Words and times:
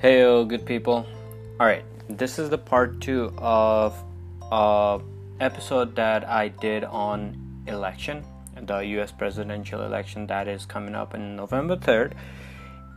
Hey, 0.00 0.22
good 0.46 0.64
people. 0.64 1.04
All 1.60 1.66
right, 1.66 1.84
this 2.08 2.38
is 2.38 2.48
the 2.48 2.56
part 2.56 3.02
two 3.02 3.34
of 3.36 3.94
a 4.50 4.98
episode 5.40 5.94
that 5.96 6.26
I 6.26 6.48
did 6.48 6.84
on 6.84 7.36
election, 7.66 8.24
the 8.62 8.78
U.S. 8.78 9.12
presidential 9.12 9.82
election 9.82 10.26
that 10.28 10.48
is 10.48 10.64
coming 10.64 10.94
up 10.94 11.14
in 11.14 11.36
November 11.36 11.76
third. 11.76 12.14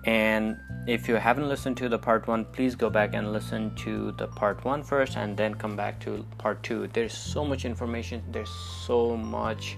And 0.06 0.56
if 0.88 1.10
you 1.10 1.16
haven't 1.16 1.50
listened 1.50 1.76
to 1.84 1.90
the 1.90 2.00
part 2.00 2.26
one, 2.26 2.46
please 2.46 2.74
go 2.74 2.90
back 2.90 3.14
and 3.14 3.34
listen 3.34 3.76
to 3.84 4.14
the 4.14 4.28
part 4.28 4.64
one 4.64 4.82
first, 4.82 5.18
and 5.18 5.36
then 5.36 5.56
come 5.56 5.76
back 5.76 6.00
to 6.06 6.26
part 6.38 6.64
two. 6.64 6.88
There's 6.94 7.18
so 7.18 7.44
much 7.44 7.66
information. 7.66 8.24
There's 8.32 8.56
so 8.88 9.18
much 9.18 9.76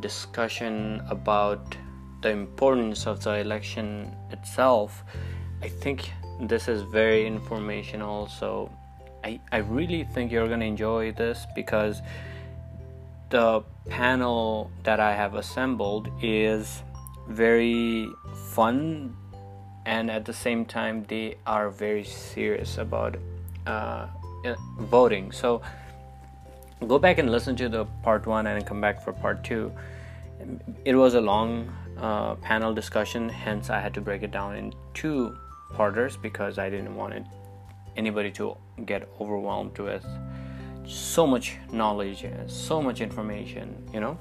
discussion 0.00 1.00
about 1.08 1.78
the 2.20 2.28
importance 2.28 3.06
of 3.06 3.24
the 3.24 3.36
election 3.36 4.14
itself 4.32 5.02
I 5.62 5.68
think 5.68 6.10
this 6.40 6.68
is 6.68 6.82
very 6.82 7.26
informational. 7.26 8.28
So 8.28 8.70
I, 9.22 9.40
I 9.52 9.58
really 9.58 10.04
think 10.04 10.32
you're 10.32 10.48
going 10.48 10.60
to 10.60 10.66
enjoy 10.66 11.12
this 11.12 11.46
because 11.54 12.00
the 13.28 13.62
panel 13.88 14.70
that 14.82 15.00
I 15.00 15.14
have 15.14 15.34
assembled 15.34 16.08
is 16.22 16.82
very 17.28 18.08
fun 18.52 19.16
and 19.86 20.10
at 20.10 20.24
the 20.24 20.32
same 20.32 20.64
time 20.64 21.04
they 21.08 21.36
are 21.46 21.70
very 21.70 22.04
serious 22.04 22.78
about 22.78 23.16
uh, 23.66 24.06
voting. 24.78 25.30
So 25.32 25.62
go 26.86 26.98
back 26.98 27.18
and 27.18 27.30
listen 27.30 27.54
to 27.56 27.68
the 27.68 27.84
part 28.02 28.26
one 28.26 28.46
and 28.46 28.66
come 28.66 28.80
back 28.80 29.02
for 29.02 29.12
part 29.12 29.44
two. 29.44 29.72
It 30.84 30.94
was 30.94 31.14
a 31.14 31.20
long 31.20 31.70
uh, 31.98 32.34
panel 32.36 32.72
discussion, 32.72 33.28
hence 33.28 33.68
I 33.68 33.78
had 33.78 33.92
to 33.94 34.00
break 34.00 34.22
it 34.22 34.30
down 34.30 34.56
in 34.56 34.72
two 34.94 35.36
parters 35.74 36.16
because 36.16 36.58
I 36.58 36.70
didn't 36.70 36.94
want 36.94 37.14
it, 37.14 37.24
anybody 37.96 38.30
to 38.32 38.56
get 38.86 39.08
overwhelmed 39.20 39.78
with 39.78 40.04
so 40.86 41.26
much 41.26 41.56
knowledge 41.72 42.24
and 42.24 42.50
so 42.50 42.82
much 42.82 43.00
information, 43.00 43.76
you 43.92 44.00
know. 44.00 44.18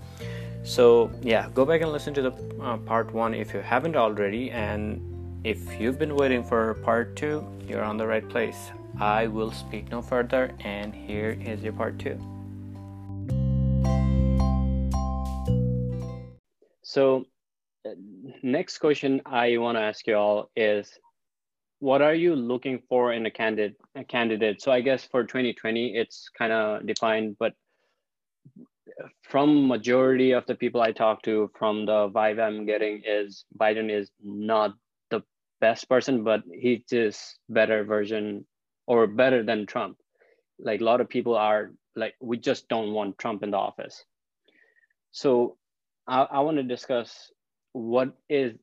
So, 0.64 1.10
yeah, 1.22 1.50
go 1.54 1.66
back 1.66 1.82
and 1.82 1.92
listen 1.92 2.14
to 2.16 2.22
the 2.22 2.32
uh, 2.62 2.78
part 2.78 3.14
one 3.14 3.34
if 3.34 3.54
you 3.54 3.62
haven't 3.62 3.96
already. 3.96 4.52
And 4.52 5.02
if 5.44 5.80
you've 5.80 5.98
been 5.98 6.16
waiting 6.16 6.44
for 6.44 6.74
part 6.76 7.16
two, 7.16 7.46
you're 7.68 7.84
on 7.84 7.98
the 7.98 8.06
right 8.06 8.28
place. 8.28 8.72
I 9.00 9.28
will 9.28 9.52
speak 9.52 9.90
no 9.90 10.02
further, 10.02 10.52
and 10.60 10.94
here 10.94 11.40
is 11.42 11.64
your 11.64 11.74
part 11.74 11.98
two. 11.98 12.20
So, 16.82 17.26
uh, 17.86 17.92
next 18.44 18.80
question 18.80 19.22
I 19.26 19.58
want 19.58 19.78
to 19.78 19.82
ask 19.82 20.06
you 20.08 20.16
all 20.16 20.50
is 20.56 21.00
what 21.80 22.02
are 22.02 22.14
you 22.14 22.36
looking 22.36 22.82
for 22.90 23.14
in 23.14 23.26
a 23.26 23.32
candidate 23.32 23.76
a 23.96 24.04
candidate? 24.04 24.62
So 24.62 24.72
i 24.72 24.82
guess 24.82 25.06
for 25.06 25.24
2020 25.24 25.96
it's 25.96 26.30
kind 26.38 26.54
of 26.54 26.86
defined 26.86 27.38
but 27.40 27.54
from 29.24 29.68
majority 29.68 30.32
of 30.32 30.46
the 30.46 30.56
people 30.56 30.82
i 30.82 30.92
talk 30.92 31.22
to 31.24 31.50
from 31.58 31.86
the 31.86 32.10
vibe 32.10 32.42
i'm 32.42 32.66
getting 32.66 33.02
is 33.06 33.46
biden 33.60 33.90
is 33.90 34.12
not 34.24 34.74
the 35.10 35.22
best 35.62 35.88
person 35.88 36.24
but 36.24 36.44
he's 36.52 36.82
just 36.90 37.40
better 37.48 37.84
version 37.84 38.46
or 38.88 39.06
better 39.06 39.44
than 39.44 39.68
trump. 39.68 39.98
Like 40.58 40.82
a 40.82 40.84
lot 40.84 41.00
of 41.00 41.08
people 41.08 41.36
are 41.36 41.72
like 41.96 42.16
we 42.20 42.38
just 42.38 42.68
don't 42.68 42.92
want 42.92 43.18
trump 43.20 43.44
in 43.44 43.52
the 43.52 43.58
office. 43.58 44.04
So 45.12 45.58
i, 46.08 46.24
I 46.24 46.40
want 46.40 46.58
to 46.58 46.64
discuss 46.64 47.32
what 47.74 48.18
is 48.28 48.54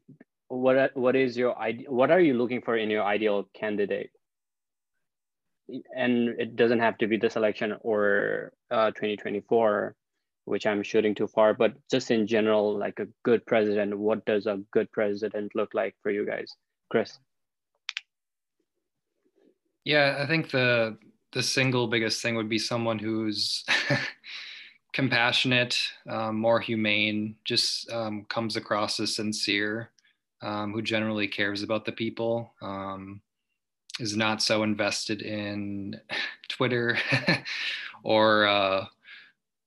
what 0.48 0.96
what 0.96 1.16
is 1.16 1.36
your 1.36 1.54
what 1.88 2.10
are 2.10 2.20
you 2.20 2.34
looking 2.34 2.62
for 2.62 2.76
in 2.76 2.90
your 2.90 3.04
ideal 3.04 3.48
candidate? 3.54 4.10
And 5.96 6.28
it 6.40 6.54
doesn't 6.54 6.78
have 6.80 6.98
to 6.98 7.06
be 7.06 7.16
this 7.16 7.36
election 7.36 7.76
or 7.80 8.52
uh, 8.70 8.90
2024 8.92 9.96
which 10.46 10.64
i'm 10.64 10.82
shooting 10.82 11.14
too 11.14 11.26
far 11.26 11.52
but 11.52 11.74
just 11.90 12.10
in 12.10 12.26
general 12.26 12.78
like 12.78 12.98
a 13.00 13.06
good 13.24 13.44
president 13.46 13.96
what 13.96 14.24
does 14.24 14.46
a 14.46 14.60
good 14.72 14.90
president 14.92 15.52
look 15.54 15.74
like 15.74 15.94
for 16.02 16.10
you 16.10 16.24
guys? 16.24 16.54
Chris? 16.88 17.18
Yeah 19.84 20.18
i 20.20 20.26
think 20.26 20.50
the 20.50 20.96
the 21.32 21.42
single 21.42 21.86
biggest 21.88 22.22
thing 22.22 22.36
would 22.36 22.48
be 22.48 22.58
someone 22.58 22.98
who's 22.98 23.64
compassionate 24.92 25.76
um, 26.08 26.38
more 26.38 26.60
humane 26.60 27.34
just 27.44 27.90
um, 27.92 28.24
comes 28.28 28.56
across 28.56 28.98
as 29.00 29.14
sincere 29.14 29.90
um, 30.42 30.72
who 30.72 30.82
generally 30.82 31.28
cares 31.28 31.62
about 31.62 31.84
the 31.84 31.92
people, 31.92 32.52
um, 32.62 33.20
is 34.00 34.16
not 34.16 34.42
so 34.42 34.62
invested 34.62 35.22
in 35.22 35.98
Twitter 36.48 36.98
or 38.02 38.46
uh, 38.46 38.86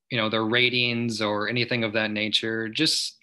you 0.09 0.17
know 0.17 0.29
their 0.29 0.45
ratings 0.45 1.21
or 1.21 1.49
anything 1.49 1.83
of 1.83 1.93
that 1.93 2.11
nature. 2.11 2.69
Just 2.69 3.17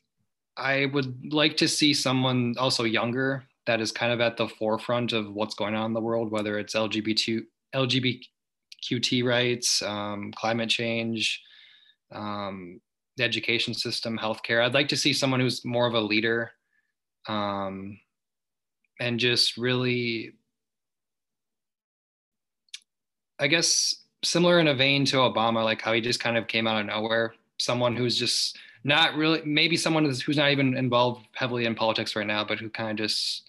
I 0.57 0.87
would 0.87 1.33
like 1.33 1.57
to 1.59 1.69
see 1.69 1.93
someone 1.93 2.55
also 2.59 2.85
younger 2.85 3.45
that 3.67 3.81
is 3.81 3.93
kind 3.93 4.13
of 4.13 4.21
at 4.21 4.37
the 4.37 4.49
forefront 4.49 5.13
of 5.13 5.33
what's 5.33 5.55
going 5.55 5.75
on 5.75 5.87
in 5.87 5.93
the 5.93 6.01
world, 6.01 6.31
whether 6.31 6.59
it's 6.59 6.75
LGBT 6.75 7.45
LGBTQT 7.75 9.25
rights, 9.25 9.83
um, 9.83 10.33
climate 10.33 10.71
change, 10.71 11.43
um, 12.13 12.81
the 13.17 13.25
education 13.25 13.75
system, 13.75 14.17
healthcare. 14.17 14.65
I'd 14.65 14.75
like 14.75 14.89
to 14.89 14.97
see 14.97 15.13
someone 15.13 15.41
who's 15.41 15.65
more 15.65 15.87
of 15.87 15.95
a 15.95 16.01
leader 16.01 16.53
um, 17.29 17.99
and 19.01 19.21
just 19.21 19.57
really, 19.57 20.33
I 23.39 23.47
guess, 23.47 23.97
similar 24.25 24.59
in 24.61 24.69
a 24.69 24.75
vein 24.75 25.05
to 25.07 25.17
Obama, 25.17 25.65
like 25.65 25.83
how 25.83 25.93
he 25.93 26.01
just 26.01 26.21
kind 26.21 26.37
of 26.37 26.49
came 26.49 26.67
out 26.67 26.81
of 26.81 26.87
nowhere. 26.87 27.35
Someone 27.59 27.97
who's 27.97 28.19
just 28.19 28.59
not 28.85 29.15
really, 29.15 29.43
maybe 29.45 29.77
someone 29.77 30.05
who's 30.05 30.37
not 30.37 30.51
even 30.51 30.77
involved 30.77 31.27
heavily 31.35 31.67
in 31.67 31.75
politics 31.75 32.15
right 32.17 32.27
now, 32.27 32.45
but 32.45 32.59
who 32.59 32.71
kind 32.71 32.91
of 32.91 32.97
just 32.97 33.49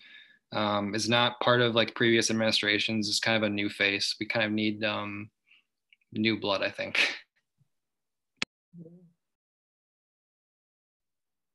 um, 0.53 0.95
is 0.95 1.09
not 1.09 1.39
part 1.39 1.61
of 1.61 1.75
like 1.75 1.95
previous 1.95 2.29
administrations. 2.29 3.07
Is 3.07 3.19
kind 3.19 3.37
of 3.37 3.43
a 3.43 3.49
new 3.49 3.69
face. 3.69 4.15
We 4.19 4.25
kind 4.25 4.45
of 4.45 4.51
need 4.51 4.83
um, 4.83 5.29
new 6.11 6.39
blood, 6.39 6.61
I 6.61 6.71
think. 6.71 6.99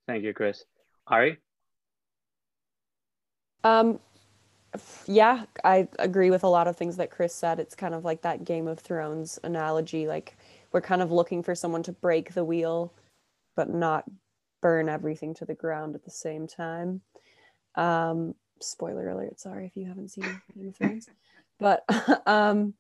Thank 0.07 0.25
you, 0.25 0.35
Chris. 0.35 0.65
Ari? 1.07 1.39
Um, 3.65 4.01
yeah, 5.07 5.45
I 5.65 5.89
agree 5.99 6.31
with 6.31 6.45
a 6.45 6.49
lot 6.49 6.67
of 6.67 6.77
things 6.77 6.97
that 6.97 7.11
Chris 7.11 7.35
said. 7.35 7.61
It's 7.61 7.75
kind 7.75 7.95
of 7.95 8.05
like 8.05 8.23
that 8.23 8.45
Game 8.45 8.67
of 8.67 8.79
Thrones 8.79 9.39
analogy. 9.43 10.07
Like 10.07 10.37
we're 10.73 10.81
kind 10.81 11.03
of 11.03 11.13
looking 11.13 11.43
for 11.43 11.55
someone 11.55 11.83
to 11.85 11.93
break 11.93 12.35
the 12.35 12.45
wheel, 12.45 12.93
but 13.55 13.69
not 13.69 14.05
burn 14.63 14.89
everything 14.89 15.35
to 15.35 15.45
the 15.45 15.55
ground 15.55 15.95
at 15.95 16.05
the 16.05 16.11
same 16.11 16.47
time. 16.47 17.03
Um, 17.75 18.35
spoiler 18.61 19.11
alert. 19.11 19.41
Sorry 19.41 19.67
if 19.67 19.77
you 19.77 19.87
haven't 19.87 20.11
seen 20.11 20.25
Game 20.55 20.69
of 20.69 20.77
Thrones, 20.77 21.09
but 21.61 21.85
um, 22.27 22.75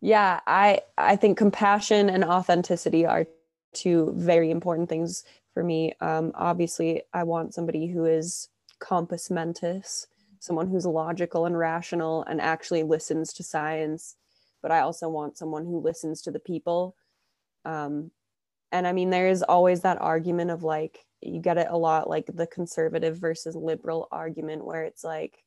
yeah, 0.00 0.40
I 0.46 0.80
I 0.96 1.16
think 1.16 1.38
compassion 1.38 2.10
and 2.10 2.24
authenticity 2.24 3.06
are 3.06 3.26
two 3.74 4.12
very 4.16 4.50
important 4.50 4.88
things 4.88 5.24
for 5.54 5.62
me. 5.62 5.92
Um, 6.00 6.32
obviously, 6.34 7.02
I 7.12 7.22
want 7.22 7.54
somebody 7.54 7.86
who 7.86 8.06
is 8.06 8.48
compos 8.80 9.30
mentis 9.30 10.06
someone 10.42 10.68
who's 10.68 10.86
logical 10.86 11.46
and 11.46 11.58
rational 11.58 12.24
and 12.24 12.40
actually 12.40 12.82
listens 12.82 13.32
to 13.32 13.42
science 13.42 14.16
but 14.62 14.70
i 14.70 14.80
also 14.80 15.08
want 15.08 15.36
someone 15.36 15.64
who 15.64 15.80
listens 15.80 16.22
to 16.22 16.30
the 16.30 16.40
people. 16.40 16.96
Um, 17.64 18.10
and 18.72 18.86
i 18.86 18.92
mean 18.92 19.10
there 19.10 19.28
is 19.28 19.42
always 19.42 19.82
that 19.82 20.00
argument 20.00 20.50
of 20.50 20.62
like 20.62 21.04
you 21.20 21.40
get 21.40 21.58
it 21.58 21.68
a 21.70 21.76
lot 21.76 22.08
like 22.08 22.26
the 22.26 22.46
conservative 22.46 23.16
versus 23.18 23.56
liberal 23.56 24.08
argument 24.12 24.64
where 24.64 24.84
it's 24.84 25.04
like 25.04 25.42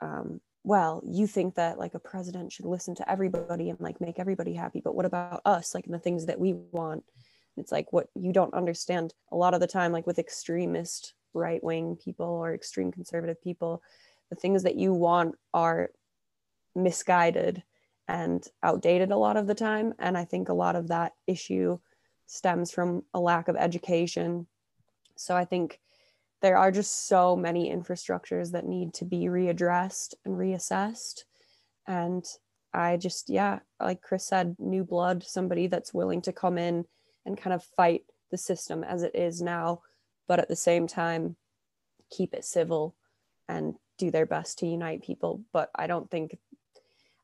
um, 0.00 0.40
well 0.64 1.02
you 1.04 1.26
think 1.26 1.54
that 1.54 1.78
like 1.78 1.94
a 1.94 1.98
president 1.98 2.52
should 2.52 2.64
listen 2.64 2.94
to 2.94 3.10
everybody 3.10 3.70
and 3.70 3.80
like 3.80 4.00
make 4.00 4.18
everybody 4.18 4.54
happy 4.54 4.80
but 4.82 4.94
what 4.94 5.06
about 5.06 5.42
us 5.44 5.74
like 5.74 5.84
the 5.86 5.98
things 5.98 6.26
that 6.26 6.40
we 6.40 6.54
want? 6.72 7.04
It's 7.56 7.70
like 7.70 7.92
what 7.92 8.08
you 8.14 8.32
don't 8.32 8.54
understand 8.54 9.14
a 9.30 9.36
lot 9.36 9.54
of 9.54 9.60
the 9.60 9.66
time 9.66 9.92
like 9.92 10.06
with 10.06 10.18
extremist 10.18 11.14
right 11.34 11.62
wing 11.62 11.96
people 11.96 12.26
or 12.26 12.54
extreme 12.54 12.92
conservative 12.92 13.42
people, 13.42 13.82
the 14.30 14.36
things 14.36 14.62
that 14.62 14.76
you 14.76 14.92
want 14.92 15.34
are 15.52 15.90
misguided 16.74 17.62
and 18.08 18.46
outdated 18.62 19.10
a 19.10 19.16
lot 19.16 19.36
of 19.36 19.46
the 19.46 19.54
time. 19.54 19.94
And 19.98 20.16
I 20.16 20.24
think 20.24 20.48
a 20.48 20.54
lot 20.54 20.76
of 20.76 20.88
that 20.88 21.12
issue 21.26 21.78
stems 22.26 22.70
from 22.70 23.02
a 23.12 23.20
lack 23.20 23.48
of 23.48 23.56
education. 23.56 24.46
So 25.16 25.36
I 25.36 25.44
think 25.44 25.80
there 26.42 26.56
are 26.58 26.70
just 26.70 27.08
so 27.08 27.36
many 27.36 27.70
infrastructures 27.70 28.52
that 28.52 28.66
need 28.66 28.92
to 28.94 29.04
be 29.04 29.26
readdressed 29.26 30.14
and 30.24 30.36
reassessed. 30.36 31.24
And 31.86 32.24
I 32.72 32.96
just, 32.96 33.30
yeah, 33.30 33.60
like 33.80 34.02
Chris 34.02 34.26
said, 34.26 34.56
new 34.58 34.84
blood, 34.84 35.22
somebody 35.22 35.68
that's 35.68 35.94
willing 35.94 36.20
to 36.22 36.32
come 36.32 36.58
in 36.58 36.84
and 37.24 37.38
kind 37.38 37.54
of 37.54 37.64
fight 37.76 38.02
the 38.30 38.36
system 38.36 38.84
as 38.84 39.02
it 39.02 39.14
is 39.14 39.40
now 39.40 39.80
but 40.26 40.38
at 40.38 40.48
the 40.48 40.56
same 40.56 40.86
time 40.86 41.36
keep 42.10 42.34
it 42.34 42.44
civil 42.44 42.94
and 43.48 43.74
do 43.98 44.10
their 44.10 44.26
best 44.26 44.58
to 44.58 44.66
unite 44.66 45.02
people. 45.02 45.42
But 45.52 45.70
I 45.74 45.86
don't 45.86 46.10
think, 46.10 46.38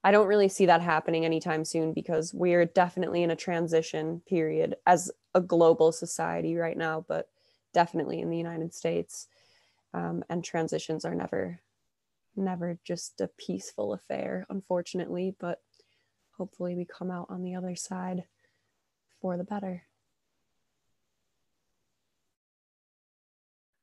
I 0.05 0.11
don't 0.11 0.29
really 0.29 0.49
see 0.49 0.67
that 0.67 0.83
happening 0.83 1.25
anytime 1.25 1.65
soon 1.65 1.93
because 1.93 2.33
we're 2.33 2.67
definitely 2.67 3.23
in 3.23 3.31
a 3.31 3.37
transition 3.37 4.23
period 4.27 4.77
as 4.87 5.11
a 5.35 5.41
global 5.41 5.93
society 5.93 6.57
right 6.57 6.77
now, 6.77 7.05
but 7.09 7.29
definitely 7.73 8.21
in 8.21 8.31
the 8.31 8.37
United 8.37 8.75
States. 8.75 9.29
Um, 9.93 10.23
and 10.29 10.45
transitions 10.45 11.05
are 11.05 11.15
never, 11.15 11.61
never 12.37 12.79
just 12.85 13.21
a 13.21 13.29
peaceful 13.39 13.93
affair, 13.93 14.47
unfortunately. 14.49 15.35
But 15.39 15.61
hopefully, 16.37 16.77
we 16.77 16.85
come 16.85 17.11
out 17.11 17.27
on 17.29 17.43
the 17.43 17.57
other 17.57 17.75
side 17.75 18.25
for 19.21 19.37
the 19.37 19.45
better. 19.45 19.83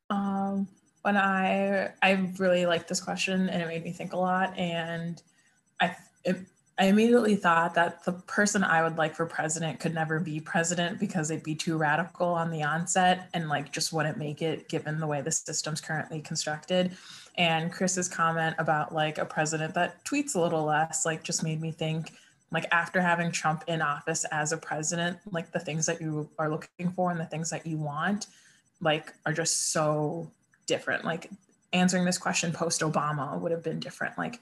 Um, 0.10 0.68
when 1.02 1.18
I 1.18 1.92
I 2.02 2.32
really 2.38 2.66
liked 2.66 2.88
this 2.88 3.02
question 3.02 3.50
and 3.50 3.62
it 3.62 3.68
made 3.68 3.84
me 3.84 3.92
think 3.92 4.14
a 4.14 4.18
lot, 4.18 4.58
and 4.58 5.22
I 5.80 5.96
it, 6.24 6.38
I 6.80 6.86
immediately 6.86 7.36
thought 7.36 7.74
that 7.74 8.04
the 8.04 8.12
person 8.12 8.64
I 8.64 8.84
would 8.84 8.98
like 8.98 9.16
for 9.16 9.26
president 9.26 9.80
could 9.80 9.96
never 9.96 10.20
be 10.20 10.40
president 10.40 11.00
because 11.00 11.28
they'd 11.28 11.42
be 11.42 11.56
too 11.56 11.76
radical 11.76 12.28
on 12.28 12.52
the 12.52 12.62
onset 12.62 13.30
and 13.34 13.50
like 13.50 13.72
just 13.72 13.92
wouldn't 13.92 14.20
make 14.20 14.44
it 14.44 14.70
given 14.70 15.00
the 15.00 15.08
way 15.08 15.22
the 15.22 15.32
system's 15.32 15.82
currently 15.82 16.22
constructed. 16.22 16.96
And 17.36 17.72
Chris's 17.72 18.08
comment 18.08 18.56
about 18.60 18.94
like 18.94 19.18
a 19.18 19.26
president 19.26 19.74
that 19.74 20.06
tweets 20.06 20.36
a 20.36 20.40
little 20.40 20.66
less 20.66 21.04
like 21.04 21.24
just 21.24 21.44
made 21.44 21.62
me 21.62 21.72
think 21.72 22.14
like 22.52 22.66
after 22.72 23.02
having 23.02 23.32
Trump 23.32 23.64
in 23.68 23.82
office 23.82 24.24
as 24.32 24.52
a 24.52 24.58
president, 24.58 25.18
like 25.32 25.52
the 25.52 25.60
things 25.60 25.88
that 25.88 26.00
you 26.00 26.30
are 26.38 26.50
looking 26.50 26.92
for 26.92 27.10
and 27.10 27.20
the 27.20 27.26
things 27.26 27.50
that 27.50 27.66
you 27.66 27.78
want 27.78 28.28
like 28.82 29.14
are 29.26 29.34
just 29.34 29.72
so 29.72 30.32
different. 30.66 31.06
Like 31.06 31.30
answering 31.74 32.06
this 32.06 32.18
question 32.18 32.52
post 32.52 32.82
Obama 32.82 33.40
would 33.40 33.52
have 33.52 33.64
been 33.64 33.80
different. 33.80 34.18
Like, 34.18 34.40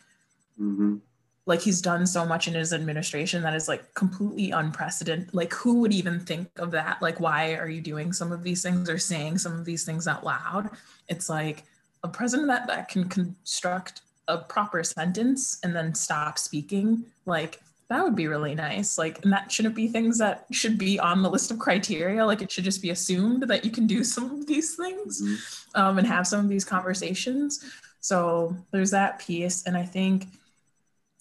mm-hmm. 0.59 0.97
like 1.45 1.61
he's 1.61 1.81
done 1.81 2.05
so 2.05 2.25
much 2.25 2.47
in 2.47 2.53
his 2.53 2.73
administration 2.73 3.41
that 3.43 3.55
is 3.55 3.67
like 3.67 3.93
completely 3.93 4.51
unprecedented. 4.51 5.33
Like, 5.33 5.53
who 5.53 5.79
would 5.81 5.93
even 5.93 6.19
think 6.19 6.49
of 6.57 6.71
that? 6.71 7.01
Like, 7.01 7.19
why 7.19 7.55
are 7.55 7.69
you 7.69 7.81
doing 7.81 8.13
some 8.13 8.31
of 8.31 8.43
these 8.43 8.61
things 8.61 8.89
or 8.89 8.97
saying 8.97 9.37
some 9.37 9.53
of 9.53 9.65
these 9.65 9.85
things 9.85 10.07
out 10.07 10.23
loud? 10.23 10.69
It's 11.07 11.29
like 11.29 11.63
a 12.03 12.07
president 12.07 12.47
that 12.49 12.67
that 12.67 12.89
can 12.89 13.09
construct 13.09 14.01
a 14.27 14.37
proper 14.39 14.83
sentence 14.83 15.59
and 15.63 15.75
then 15.75 15.93
stop 15.93 16.39
speaking. 16.39 17.05
Like, 17.25 17.61
that 17.89 18.03
would 18.03 18.15
be 18.15 18.27
really 18.27 18.55
nice. 18.55 18.97
Like, 18.97 19.23
and 19.23 19.31
that 19.31 19.51
shouldn't 19.51 19.75
be 19.75 19.87
things 19.87 20.17
that 20.17 20.45
should 20.51 20.77
be 20.77 20.99
on 20.99 21.21
the 21.21 21.29
list 21.29 21.51
of 21.51 21.59
criteria. 21.59 22.25
Like, 22.25 22.41
it 22.41 22.51
should 22.51 22.63
just 22.63 22.81
be 22.81 22.89
assumed 22.89 23.43
that 23.43 23.63
you 23.63 23.71
can 23.71 23.85
do 23.85 24.03
some 24.15 24.31
of 24.31 24.47
these 24.47 24.75
things 24.75 25.21
mm-hmm. 25.21 25.81
um, 25.81 25.97
and 25.97 26.07
have 26.07 26.27
some 26.27 26.39
of 26.39 26.49
these 26.49 26.65
conversations. 26.65 27.63
So, 27.99 28.55
there's 28.71 28.91
that 28.91 29.19
piece. 29.19 29.65
And 29.65 29.77
I 29.77 29.83
think 29.83 30.27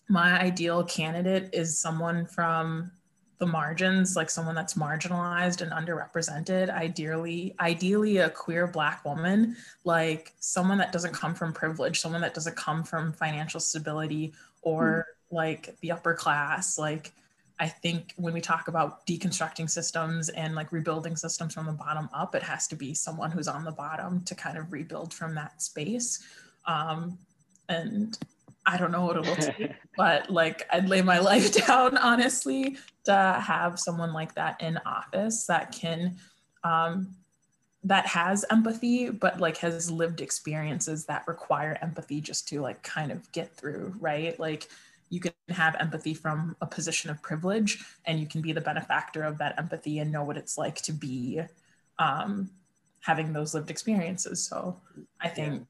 my 0.08 0.40
ideal 0.40 0.84
candidate 0.84 1.50
is 1.52 1.78
someone 1.78 2.26
from 2.26 2.90
the 3.38 3.46
margins, 3.46 4.16
like 4.16 4.30
someone 4.30 4.54
that's 4.54 4.74
marginalized 4.74 5.60
and 5.60 5.72
underrepresented, 5.72 6.70
ideally, 6.70 7.54
ideally 7.60 8.18
a 8.18 8.30
queer 8.30 8.66
black 8.66 9.04
woman, 9.04 9.56
like 9.84 10.32
someone 10.38 10.78
that 10.78 10.92
doesn't 10.92 11.12
come 11.12 11.34
from 11.34 11.52
privilege, 11.52 12.00
someone 12.00 12.20
that 12.20 12.32
doesn't 12.32 12.56
come 12.56 12.84
from 12.84 13.12
financial 13.12 13.60
stability 13.60 14.32
or 14.62 15.06
like 15.30 15.76
the 15.80 15.90
upper 15.90 16.14
class 16.14 16.78
like 16.78 17.12
i 17.58 17.66
think 17.66 18.12
when 18.16 18.34
we 18.34 18.40
talk 18.40 18.68
about 18.68 19.06
deconstructing 19.06 19.68
systems 19.68 20.28
and 20.30 20.54
like 20.54 20.70
rebuilding 20.72 21.16
systems 21.16 21.54
from 21.54 21.66
the 21.66 21.72
bottom 21.72 22.08
up 22.12 22.34
it 22.34 22.42
has 22.42 22.66
to 22.66 22.76
be 22.76 22.94
someone 22.94 23.30
who's 23.30 23.48
on 23.48 23.64
the 23.64 23.72
bottom 23.72 24.20
to 24.22 24.34
kind 24.34 24.58
of 24.58 24.72
rebuild 24.72 25.12
from 25.12 25.34
that 25.34 25.60
space. 25.60 26.22
Um, 26.66 27.18
and 27.68 28.18
i 28.66 28.76
don't 28.76 28.90
know 28.90 29.04
what 29.04 29.16
it'll 29.16 29.36
take 29.36 29.72
but 29.96 30.30
like 30.30 30.66
i'd 30.72 30.88
lay 30.88 31.02
my 31.02 31.18
life 31.30 31.52
down 31.66 31.96
honestly 31.98 32.76
to 33.04 33.42
have 33.44 33.78
someone 33.78 34.12
like 34.12 34.34
that 34.34 34.60
in 34.60 34.78
office 34.86 35.46
that 35.46 35.72
can 35.72 36.16
um, 36.62 37.14
that 37.84 38.06
has 38.06 38.44
empathy 38.50 39.10
but 39.10 39.40
like 39.40 39.58
has 39.58 39.90
lived 39.90 40.20
experiences 40.22 41.04
that 41.04 41.26
require 41.28 41.78
empathy 41.82 42.20
just 42.20 42.48
to 42.48 42.60
like 42.60 42.82
kind 42.82 43.12
of 43.12 43.30
get 43.32 43.54
through 43.54 43.94
right? 44.00 44.38
Like 44.40 44.68
you 45.10 45.20
can 45.20 45.32
have 45.50 45.76
empathy 45.78 46.14
from 46.14 46.56
a 46.60 46.66
position 46.66 47.10
of 47.10 47.22
privilege 47.22 47.84
and 48.04 48.18
you 48.18 48.26
can 48.26 48.40
be 48.40 48.52
the 48.52 48.60
benefactor 48.60 49.22
of 49.22 49.38
that 49.38 49.58
empathy 49.58 49.98
and 49.98 50.10
know 50.10 50.24
what 50.24 50.36
it's 50.36 50.58
like 50.58 50.76
to 50.82 50.92
be 50.92 51.40
um, 51.98 52.50
having 53.00 53.32
those 53.32 53.54
lived 53.54 53.70
experiences. 53.70 54.44
So 54.44 54.80
i 55.20 55.28
think 55.28 55.66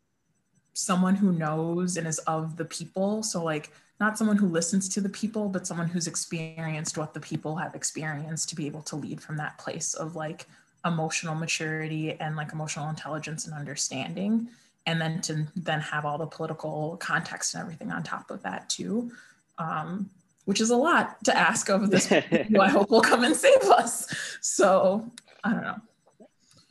someone 0.75 1.14
who 1.14 1.32
knows 1.32 1.96
and 1.96 2.06
is 2.06 2.19
of 2.20 2.56
the 2.56 2.64
people 2.64 3.22
so 3.22 3.42
like 3.42 3.70
not 4.00 4.19
someone 4.19 4.36
who 4.36 4.48
listens 4.48 4.88
to 4.88 5.00
the 5.00 5.08
people 5.08 5.48
but 5.48 5.66
someone 5.66 5.88
who's 5.88 6.08
experienced 6.08 6.98
what 6.98 7.14
the 7.14 7.20
people 7.20 7.54
have 7.56 7.75
experienced 7.75 8.48
to 8.48 8.56
be 8.56 8.66
able 8.66 8.82
to 8.82 8.96
lead 8.96 9.20
from 9.20 9.37
that 9.37 9.56
place 9.56 9.94
of 9.94 10.16
like 10.16 10.46
emotional 10.84 11.34
maturity 11.34 12.19
and 12.20 12.37
like 12.37 12.52
emotional 12.52 12.90
intelligence 12.90 13.46
and 13.46 13.54
understanding 13.54 14.48
and 14.86 15.00
then 15.00 15.20
to 15.22 15.46
then 15.56 15.81
have 15.81 16.04
all 16.04 16.19
the 16.19 16.26
political 16.26 16.96
context 16.98 17.54
and 17.54 17.62
everything 17.62 17.90
on 17.90 18.02
top 18.02 18.31
of 18.31 18.42
that 18.42 18.69
too 18.69 19.10
um, 19.58 20.10
which 20.44 20.60
is 20.60 20.70
a 20.70 20.76
lot 20.76 21.22
to 21.25 21.36
ask 21.36 21.69
of 21.69 21.90
this 21.90 22.06
who 22.50 22.60
i 22.60 22.69
hope 22.69 22.90
will 22.90 23.00
come 23.00 23.25
and 23.25 23.36
save 23.36 23.62
us. 23.64 24.38
So 24.40 25.10
i 25.42 25.52
don't 25.52 25.62
know. 25.62 25.76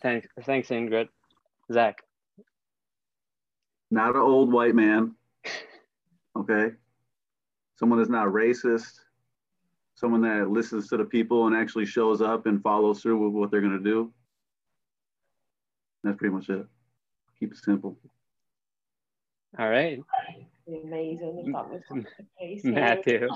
Thanks 0.01 0.27
thanks 0.43 0.69
ingrid. 0.69 1.07
Zach. 1.71 2.01
Not 3.89 4.15
an 4.15 4.21
old 4.21 4.51
white 4.51 4.75
man. 4.75 5.15
Okay. 6.35 6.71
Someone 7.77 7.99
that's 7.99 8.09
not 8.09 8.27
racist. 8.27 8.99
Someone 9.95 10.21
that 10.21 10.49
listens 10.49 10.87
to 10.89 10.97
the 10.97 11.05
people 11.05 11.47
and 11.47 11.55
actually 11.55 11.85
shows 11.85 12.21
up 12.21 12.47
and 12.47 12.61
follows 12.61 13.01
through 13.01 13.23
with 13.23 13.33
what 13.33 13.51
they're 13.51 13.61
going 13.61 13.77
to 13.77 13.83
do. 13.83 14.11
That's 16.03 16.17
pretty 16.17 16.33
much 16.33 16.49
it 16.49 16.65
keep 17.43 17.53
it 17.53 17.57
simple. 17.63 17.97
All 19.59 19.69
right. 19.69 19.99
Amazing. 20.67 21.43
If 21.45 21.53
that 21.53 21.69
was 21.69 21.81
the 21.89 22.03
case. 22.39 22.61
Matthew. 22.63 23.29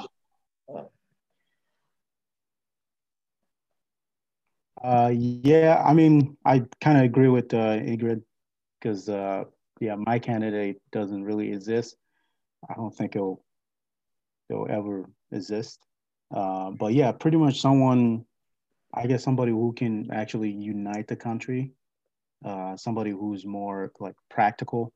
Uh, 4.81 5.11
yeah, 5.13 5.83
I 5.85 5.93
mean, 5.93 6.37
I 6.45 6.63
kind 6.81 6.97
of 6.97 7.03
agree 7.03 7.27
with 7.27 7.53
uh, 7.53 7.79
Ingrid 7.79 8.21
because, 8.79 9.09
uh, 9.09 9.45
yeah, 9.81 9.95
my 9.95 10.19
candidate 10.19 10.79
doesn't 10.91 11.23
really 11.23 11.51
exist. 11.51 11.97
I 12.69 12.75
don't 12.75 12.95
think 12.95 13.15
it'll, 13.15 13.43
it'll 14.49 14.69
ever 14.69 15.05
exist. 15.31 15.79
Uh, 16.33 16.71
but 16.71 16.93
yeah, 16.93 17.11
pretty 17.11 17.37
much 17.37 17.59
someone, 17.59 18.23
I 18.93 19.07
guess 19.07 19.23
somebody 19.23 19.51
who 19.51 19.73
can 19.73 20.09
actually 20.11 20.51
unite 20.51 21.07
the 21.07 21.15
country 21.15 21.73
uh, 22.45 22.77
somebody 22.77 23.11
who's 23.11 23.45
more 23.45 23.91
like 23.99 24.15
practical 24.29 24.93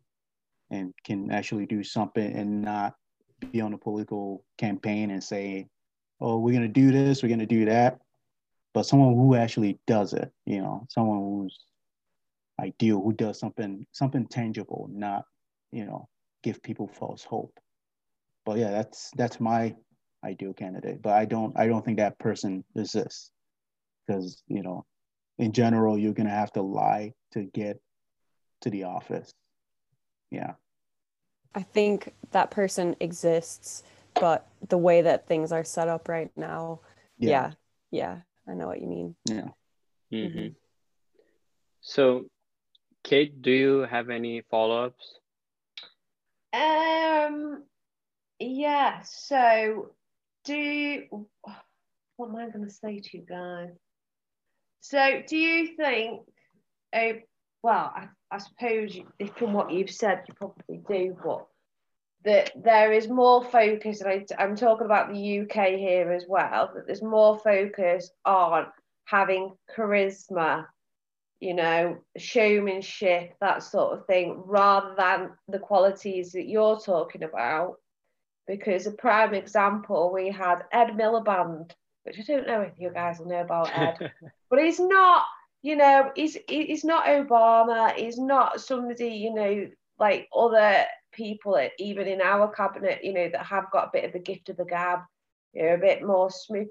and 0.69 0.93
can 1.03 1.31
actually 1.31 1.65
do 1.65 1.83
something 1.83 2.33
and 2.33 2.61
not 2.61 2.93
be 3.51 3.61
on 3.61 3.73
a 3.73 3.77
political 3.77 4.43
campaign 4.57 5.11
and 5.11 5.23
say, 5.23 5.67
oh, 6.19 6.37
we're 6.37 6.53
going 6.53 6.61
to 6.61 6.67
do 6.67 6.91
this, 6.91 7.21
we're 7.21 7.29
going 7.29 7.39
to 7.39 7.45
do 7.45 7.65
that. 7.65 7.99
But 8.73 8.85
someone 8.85 9.15
who 9.15 9.35
actually 9.35 9.79
does 9.87 10.13
it, 10.13 10.31
you 10.45 10.61
know, 10.61 10.85
someone 10.89 11.17
who's 11.17 11.59
ideal, 12.59 13.01
who 13.01 13.11
does 13.11 13.39
something, 13.39 13.85
something 13.91 14.27
tangible, 14.27 14.89
not, 14.93 15.25
you 15.71 15.85
know, 15.85 16.07
give 16.43 16.61
people 16.63 16.87
false 16.87 17.23
hope. 17.23 17.57
But 18.45 18.59
yeah, 18.59 18.71
that's, 18.71 19.11
that's 19.17 19.39
my 19.39 19.75
ideal 20.23 20.53
candidate. 20.53 21.01
But 21.01 21.13
I 21.13 21.25
don't, 21.25 21.57
I 21.57 21.67
don't 21.67 21.83
think 21.83 21.97
that 21.97 22.19
person 22.19 22.63
exists 22.75 23.31
because, 24.07 24.41
you 24.47 24.61
know, 24.61 24.85
in 25.37 25.51
general, 25.51 25.97
you're 25.97 26.13
to 26.13 26.29
have 26.29 26.53
to 26.53 26.61
lie 26.61 27.13
to 27.31 27.43
get 27.43 27.81
to 28.61 28.69
the 28.69 28.83
office. 28.83 29.31
Yeah. 30.29 30.53
I 31.53 31.63
think 31.63 32.13
that 32.31 32.51
person 32.51 32.95
exists, 32.99 33.83
but 34.15 34.47
the 34.69 34.77
way 34.77 35.01
that 35.01 35.27
things 35.27 35.51
are 35.51 35.63
set 35.63 35.87
up 35.87 36.07
right 36.07 36.31
now, 36.35 36.79
yeah, 37.17 37.51
yeah, 37.91 38.05
yeah 38.05 38.17
I 38.47 38.55
know 38.55 38.67
what 38.67 38.81
you 38.81 38.87
mean. 38.87 39.15
Yeah. 39.25 39.49
Mm-hmm. 40.13 40.15
mm-hmm. 40.15 40.47
So, 41.81 42.25
Kate, 43.03 43.41
do 43.41 43.51
you 43.51 43.79
have 43.79 44.09
any 44.09 44.43
follow 44.49 44.85
ups? 44.85 45.19
Um, 46.53 47.63
yeah. 48.39 49.01
So, 49.01 49.93
do 50.45 50.55
you, 50.55 51.27
what 52.17 52.29
am 52.29 52.35
I 52.35 52.49
going 52.49 52.65
to 52.65 52.71
say 52.71 52.99
to 52.99 53.17
you 53.17 53.25
guys? 53.27 53.71
So, 54.81 55.23
do 55.27 55.37
you 55.37 55.75
think 55.75 56.21
uh, 56.93 57.13
well, 57.63 57.93
I, 57.95 58.07
I 58.31 58.37
suppose 58.39 58.97
from 59.35 59.53
what 59.53 59.71
you've 59.71 59.91
said, 59.91 60.23
you 60.27 60.33
probably 60.33 60.81
do, 60.87 61.17
but 61.23 61.47
that 62.23 62.51
there 62.55 62.91
is 62.91 63.07
more 63.07 63.43
focus, 63.43 64.01
and 64.01 64.09
I, 64.09 64.25
I'm 64.43 64.55
talking 64.55 64.85
about 64.85 65.11
the 65.11 65.39
UK 65.39 65.69
here 65.79 66.11
as 66.11 66.25
well, 66.27 66.71
that 66.73 66.85
there's 66.85 67.01
more 67.01 67.39
focus 67.39 68.11
on 68.25 68.67
having 69.05 69.53
charisma 69.75 70.65
you 71.41 71.55
know, 71.55 71.97
showmanship, 72.17 73.33
that 73.41 73.63
sort 73.63 73.97
of 73.97 74.05
thing, 74.05 74.43
rather 74.45 74.93
than 74.95 75.31
the 75.47 75.59
qualities 75.59 76.31
that 76.33 76.47
you're 76.47 76.79
talking 76.79 77.23
about. 77.23 77.77
Because 78.47 78.85
a 78.85 78.91
prime 78.91 79.33
example, 79.33 80.11
we 80.13 80.29
had 80.29 80.59
Ed 80.71 80.91
Miliband, 80.91 81.71
which 82.03 82.19
I 82.19 82.21
don't 82.21 82.47
know 82.47 82.61
if 82.61 82.73
you 82.77 82.91
guys 82.93 83.17
will 83.17 83.27
know 83.27 83.41
about 83.41 83.71
Ed, 83.73 84.11
but 84.49 84.63
he's 84.63 84.79
not, 84.79 85.25
you 85.61 85.75
know, 85.75 86.11
he's 86.15 86.37
he's 86.47 86.83
not 86.83 87.05
Obama, 87.05 87.93
he's 87.95 88.17
not 88.17 88.61
somebody, 88.61 89.09
you 89.09 89.33
know, 89.33 89.69
like 89.99 90.27
other 90.35 90.85
people, 91.11 91.59
even 91.77 92.07
in 92.07 92.21
our 92.21 92.51
cabinet, 92.51 93.03
you 93.03 93.13
know, 93.13 93.29
that 93.29 93.45
have 93.45 93.69
got 93.71 93.87
a 93.87 93.91
bit 93.93 94.05
of 94.05 94.13
the 94.13 94.19
gift 94.19 94.49
of 94.49 94.57
the 94.57 94.65
gab, 94.65 94.99
you 95.53 95.63
know, 95.63 95.73
a 95.75 95.77
bit 95.77 96.03
more 96.03 96.29
smooth. 96.31 96.69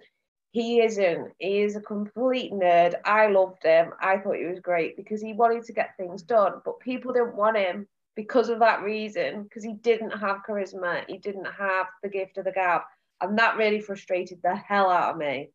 He 0.53 0.81
isn't. 0.81 1.33
He 1.39 1.61
is 1.61 1.77
a 1.77 1.81
complete 1.81 2.53
nerd. 2.53 2.95
I 3.05 3.29
loved 3.29 3.63
him. 3.63 3.93
I 4.01 4.19
thought 4.19 4.37
he 4.37 4.47
was 4.47 4.59
great 4.59 4.97
because 4.97 5.23
he 5.23 5.33
wanted 5.33 5.65
to 5.65 5.73
get 5.73 5.97
things 5.97 6.23
done, 6.23 6.55
but 6.65 6.81
people 6.81 7.13
didn't 7.13 7.37
want 7.37 7.57
him 7.57 7.87
because 8.17 8.49
of 8.49 8.59
that 8.59 8.83
reason, 8.83 9.45
because 9.45 9.63
he 9.63 9.75
didn't 9.75 10.11
have 10.11 10.39
charisma. 10.49 11.05
He 11.07 11.19
didn't 11.19 11.47
have 11.47 11.87
the 12.03 12.09
gift 12.09 12.39
of 12.39 12.47
the 12.47 12.53
gab. 12.53 12.83
And 13.21 13.39
that 13.39 13.57
really 13.57 13.81
frustrated 13.81 14.41
the 14.43 14.57
hell 14.57 14.91
out 14.91 15.13
of 15.13 15.19
me. 15.19 15.51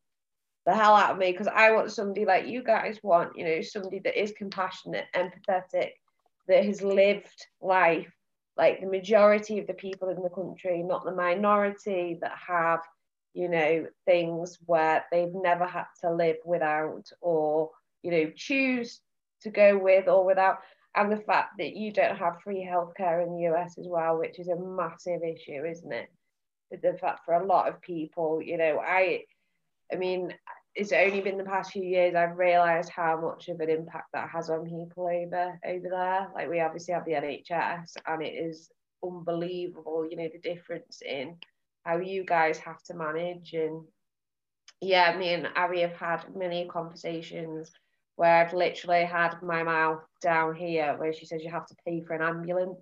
The 0.66 0.74
hell 0.74 0.96
out 0.96 1.12
of 1.12 1.18
me, 1.18 1.32
because 1.32 1.48
I 1.48 1.72
want 1.72 1.92
somebody 1.92 2.26
like 2.26 2.48
you 2.48 2.64
guys 2.64 2.98
want, 3.04 3.38
you 3.38 3.46
know, 3.46 3.62
somebody 3.62 4.00
that 4.00 4.20
is 4.20 4.34
compassionate, 4.38 5.06
empathetic, 5.16 5.92
that 6.48 6.66
has 6.66 6.82
lived 6.82 7.48
life 7.62 8.12
like 8.58 8.80
the 8.80 8.88
majority 8.88 9.60
of 9.60 9.68
the 9.68 9.74
people 9.74 10.10
in 10.10 10.24
the 10.24 10.30
country, 10.30 10.82
not 10.82 11.04
the 11.04 11.14
minority 11.14 12.18
that 12.22 12.38
have 12.48 12.80
you 13.36 13.50
know, 13.50 13.86
things 14.06 14.58
where 14.66 15.06
they've 15.12 15.34
never 15.34 15.68
had 15.68 15.86
to 16.02 16.12
live 16.12 16.38
without 16.46 17.04
or, 17.20 17.70
you 18.02 18.10
know, 18.10 18.32
choose 18.34 19.02
to 19.42 19.50
go 19.50 19.78
with 19.78 20.08
or 20.08 20.26
without. 20.26 20.60
And 20.96 21.12
the 21.12 21.18
fact 21.18 21.58
that 21.60 21.76
you 21.76 21.92
don't 21.92 22.18
have 22.18 22.42
free 22.42 22.66
healthcare 22.66 23.28
in 23.28 23.36
the 23.36 23.54
US 23.54 23.78
as 23.78 23.88
well, 23.90 24.18
which 24.18 24.40
is 24.40 24.48
a 24.48 24.56
massive 24.56 25.22
issue, 25.22 25.66
isn't 25.66 25.92
it? 25.92 26.08
The 26.82 26.98
fact 26.98 27.26
for 27.26 27.34
a 27.34 27.46
lot 27.46 27.68
of 27.68 27.82
people, 27.82 28.42
you 28.42 28.58
know, 28.58 28.80
I, 28.80 29.26
I 29.92 29.96
mean, 29.96 30.34
it's 30.76 30.92
only 30.92 31.22
been 31.22 31.38
the 31.38 31.44
past 31.44 31.72
few 31.72 31.84
years 31.84 32.16
I've 32.16 32.38
realised 32.38 32.90
how 32.90 33.20
much 33.20 33.48
of 33.48 33.60
an 33.60 33.70
impact 33.70 34.10
that 34.14 34.30
has 34.30 34.50
on 34.50 34.66
people 34.66 35.08
over 35.08 35.60
over 35.66 35.90
there. 35.90 36.28
Like 36.34 36.50
we 36.50 36.60
obviously 36.60 36.94
have 36.94 37.06
the 37.06 37.14
NHS, 37.14 37.96
and 38.06 38.22
it 38.22 38.34
is 38.34 38.70
unbelievable, 39.04 40.08
you 40.10 40.18
know, 40.18 40.30
the 40.32 40.40
difference 40.40 41.02
in 41.02 41.38
how 41.86 41.98
you 41.98 42.26
guys 42.26 42.58
have 42.58 42.82
to 42.84 42.96
manage 42.96 43.54
and 43.54 43.84
yeah 44.82 45.16
me 45.18 45.34
and 45.34 45.48
Abby 45.56 45.82
have 45.82 45.94
had 45.94 46.36
many 46.36 46.66
conversations 46.68 47.72
where 48.16 48.38
I've 48.38 48.54
literally 48.54 49.06
had 49.06 49.42
my 49.42 49.64
mouth 49.64 50.02
down 50.22 50.56
here 50.56 50.96
where 50.98 51.14
she 51.14 51.26
says 51.26 51.44
you 51.44 51.52
have 51.52 51.68
to 51.68 51.76
pay 51.86 52.02
for 52.02 52.14
an 52.14 52.22
ambulance 52.22 52.82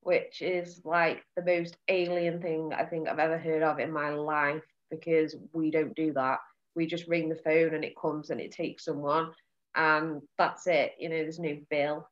which 0.00 0.42
is 0.42 0.80
like 0.84 1.22
the 1.36 1.44
most 1.44 1.76
alien 1.88 2.40
thing 2.42 2.72
I 2.76 2.84
think 2.84 3.08
I've 3.08 3.18
ever 3.18 3.38
heard 3.38 3.62
of 3.62 3.78
in 3.78 3.92
my 3.92 4.10
life 4.10 4.62
because 4.90 5.36
we 5.52 5.70
don't 5.70 5.94
do 5.94 6.12
that 6.12 6.38
we 6.74 6.86
just 6.86 7.08
ring 7.08 7.28
the 7.28 7.36
phone 7.36 7.74
and 7.74 7.84
it 7.84 7.94
comes 8.00 8.30
and 8.30 8.40
it 8.40 8.52
takes 8.52 8.84
someone 8.84 9.30
and 9.74 10.22
that's 10.36 10.66
it 10.66 10.92
you 10.98 11.08
know 11.08 11.16
there's 11.16 11.38
no 11.38 11.56
bill 11.70 12.08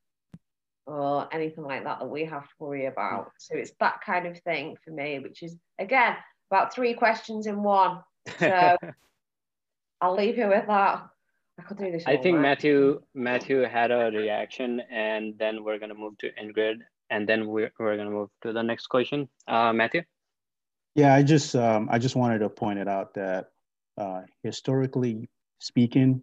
or 0.87 1.29
anything 1.33 1.65
like 1.65 1.85
that 1.85 1.99
that 1.99 2.09
we 2.09 2.25
have 2.25 2.45
to 2.45 2.55
worry 2.59 2.87
about. 2.87 3.33
So 3.39 3.57
it's 3.57 3.73
that 3.81 4.01
kind 4.05 4.27
of 4.27 4.39
thing 4.41 4.77
for 4.85 4.91
me, 4.91 5.19
which 5.19 5.43
is 5.43 5.57
again 5.79 6.17
about 6.51 6.73
three 6.73 6.95
questions 6.95 7.47
in 7.47 7.63
one. 7.63 8.01
So 8.39 8.77
I'll 10.01 10.15
leave 10.15 10.39
you 10.39 10.49
with 10.49 10.67
that. 10.69 11.09
I 11.59 11.63
could 11.63 11.79
do 11.79 11.91
this. 11.91 12.05
I 12.07 12.17
think 12.17 12.37
night. 12.37 12.43
Matthew 12.43 13.01
Matthew 13.15 13.63
had 13.63 13.91
a 13.91 14.11
reaction, 14.13 14.81
and 14.91 15.35
then 15.39 15.65
we're 15.65 15.79
gonna 15.79 15.95
move 15.95 16.19
to 16.19 16.31
Ingrid, 16.33 16.79
and 17.11 17.29
then 17.29 17.47
we're 17.49 17.73
we're 17.79 17.97
gonna 17.97 18.11
move 18.11 18.31
to 18.43 18.53
the 18.53 18.63
next 18.63 18.87
question. 18.89 19.29
Uh, 19.49 19.73
Matthew. 19.73 20.03
Yeah, 20.97 21.15
I 21.15 21.23
just 21.23 21.55
um, 21.55 21.89
I 21.93 21.99
just 21.99 22.17
wanted 22.17 22.39
to 22.39 22.49
point 22.49 22.79
it 22.79 22.89
out 22.89 23.13
that 23.15 23.51
uh, 23.99 24.23
historically 24.43 25.29
speaking, 25.59 26.23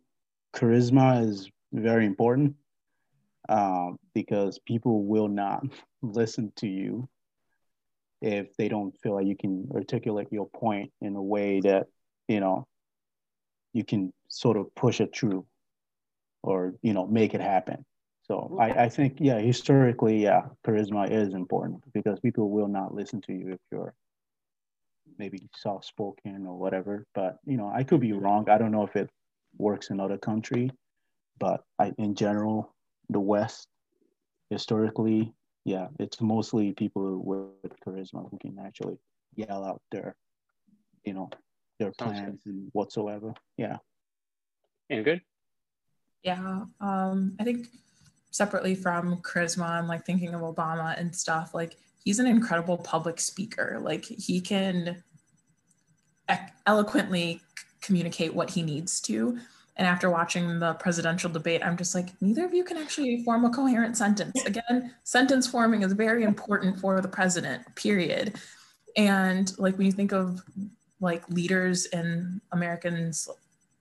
charisma 0.55 1.23
is 1.29 1.47
very 1.71 2.07
important 2.07 2.55
um, 3.49 3.99
because 4.15 4.57
people 4.65 5.05
will 5.05 5.27
not 5.27 5.63
listen 6.01 6.51
to 6.55 6.67
you 6.67 7.07
if 8.23 8.57
they 8.57 8.67
don't 8.67 8.99
feel 8.99 9.13
like 9.13 9.27
you 9.27 9.37
can 9.37 9.69
articulate 9.75 10.29
your 10.31 10.49
point 10.49 10.91
in 11.01 11.15
a 11.15 11.21
way 11.21 11.59
that 11.59 11.85
you 12.27 12.39
know 12.39 12.65
you 13.73 13.83
can 13.83 14.11
sort 14.27 14.57
of 14.57 14.73
push 14.73 15.01
it 15.01 15.15
through 15.15 15.45
or 16.41 16.73
you 16.81 16.93
know 16.93 17.05
make 17.05 17.35
it 17.35 17.41
happen. 17.41 17.85
So 18.23 18.57
I, 18.59 18.85
I 18.85 18.89
think 18.89 19.17
yeah 19.19 19.37
historically 19.37 20.23
yeah 20.23 20.45
charisma 20.65 21.11
is 21.11 21.35
important 21.35 21.83
because 21.93 22.19
people 22.21 22.49
will 22.49 22.67
not 22.67 22.95
listen 22.95 23.21
to 23.21 23.33
you 23.33 23.51
if 23.51 23.59
you're 23.71 23.93
maybe 25.17 25.49
soft 25.55 25.85
spoken 25.85 26.45
or 26.47 26.57
whatever 26.57 27.05
but 27.13 27.37
you 27.45 27.57
know 27.57 27.71
i 27.73 27.83
could 27.83 27.99
be 27.99 28.13
wrong 28.13 28.49
i 28.49 28.57
don't 28.57 28.71
know 28.71 28.85
if 28.85 28.95
it 28.95 29.09
works 29.57 29.89
in 29.89 29.99
other 29.99 30.17
country 30.17 30.69
but 31.39 31.63
I, 31.79 31.93
in 31.97 32.15
general 32.15 32.73
the 33.09 33.19
West, 33.19 33.67
historically, 34.49 35.33
yeah, 35.65 35.87
it's 35.99 36.21
mostly 36.21 36.73
people 36.73 37.21
with 37.23 37.73
charisma 37.85 38.29
who 38.29 38.37
can 38.39 38.57
actually 38.59 38.97
yell 39.35 39.63
out 39.63 39.81
their, 39.91 40.15
you 41.05 41.13
know, 41.13 41.29
their 41.79 41.91
plans 41.91 42.41
and 42.45 42.69
whatsoever. 42.73 43.33
Yeah. 43.57 43.77
And 44.89 45.03
good. 45.03 45.21
Yeah, 46.23 46.63
um, 46.79 47.35
I 47.39 47.43
think 47.43 47.67
separately 48.31 48.75
from 48.75 49.17
charisma 49.17 49.79
and 49.79 49.87
like 49.87 50.05
thinking 50.05 50.33
of 50.33 50.41
Obama 50.41 50.97
and 50.99 51.15
stuff, 51.15 51.53
like 51.53 51.77
he's 52.03 52.19
an 52.19 52.27
incredible 52.27 52.77
public 52.77 53.19
speaker. 53.19 53.79
Like 53.81 54.05
he 54.05 54.41
can 54.41 55.03
eloquently 56.65 57.41
communicate 57.81 58.33
what 58.33 58.49
he 58.49 58.61
needs 58.61 59.01
to 59.01 59.37
and 59.75 59.87
after 59.87 60.09
watching 60.09 60.59
the 60.59 60.73
presidential 60.75 61.31
debate, 61.31 61.65
I'm 61.65 61.77
just 61.77 61.95
like, 61.95 62.09
neither 62.21 62.45
of 62.45 62.53
you 62.53 62.63
can 62.63 62.77
actually 62.77 63.23
form 63.23 63.43
a 63.45 63.49
coherent 63.49 63.97
sentence. 63.97 64.43
Again, 64.45 64.93
sentence 65.03 65.47
forming 65.47 65.81
is 65.81 65.93
very 65.93 66.23
important 66.23 66.79
for 66.79 67.01
the 67.01 67.07
president, 67.07 67.63
period. 67.75 68.35
And 68.95 69.51
like 69.57 69.75
when 69.77 69.87
you 69.87 69.91
think 69.91 70.11
of 70.11 70.43
like 70.99 71.27
leaders 71.29 71.87
in 71.87 72.39
Americans' 72.51 73.27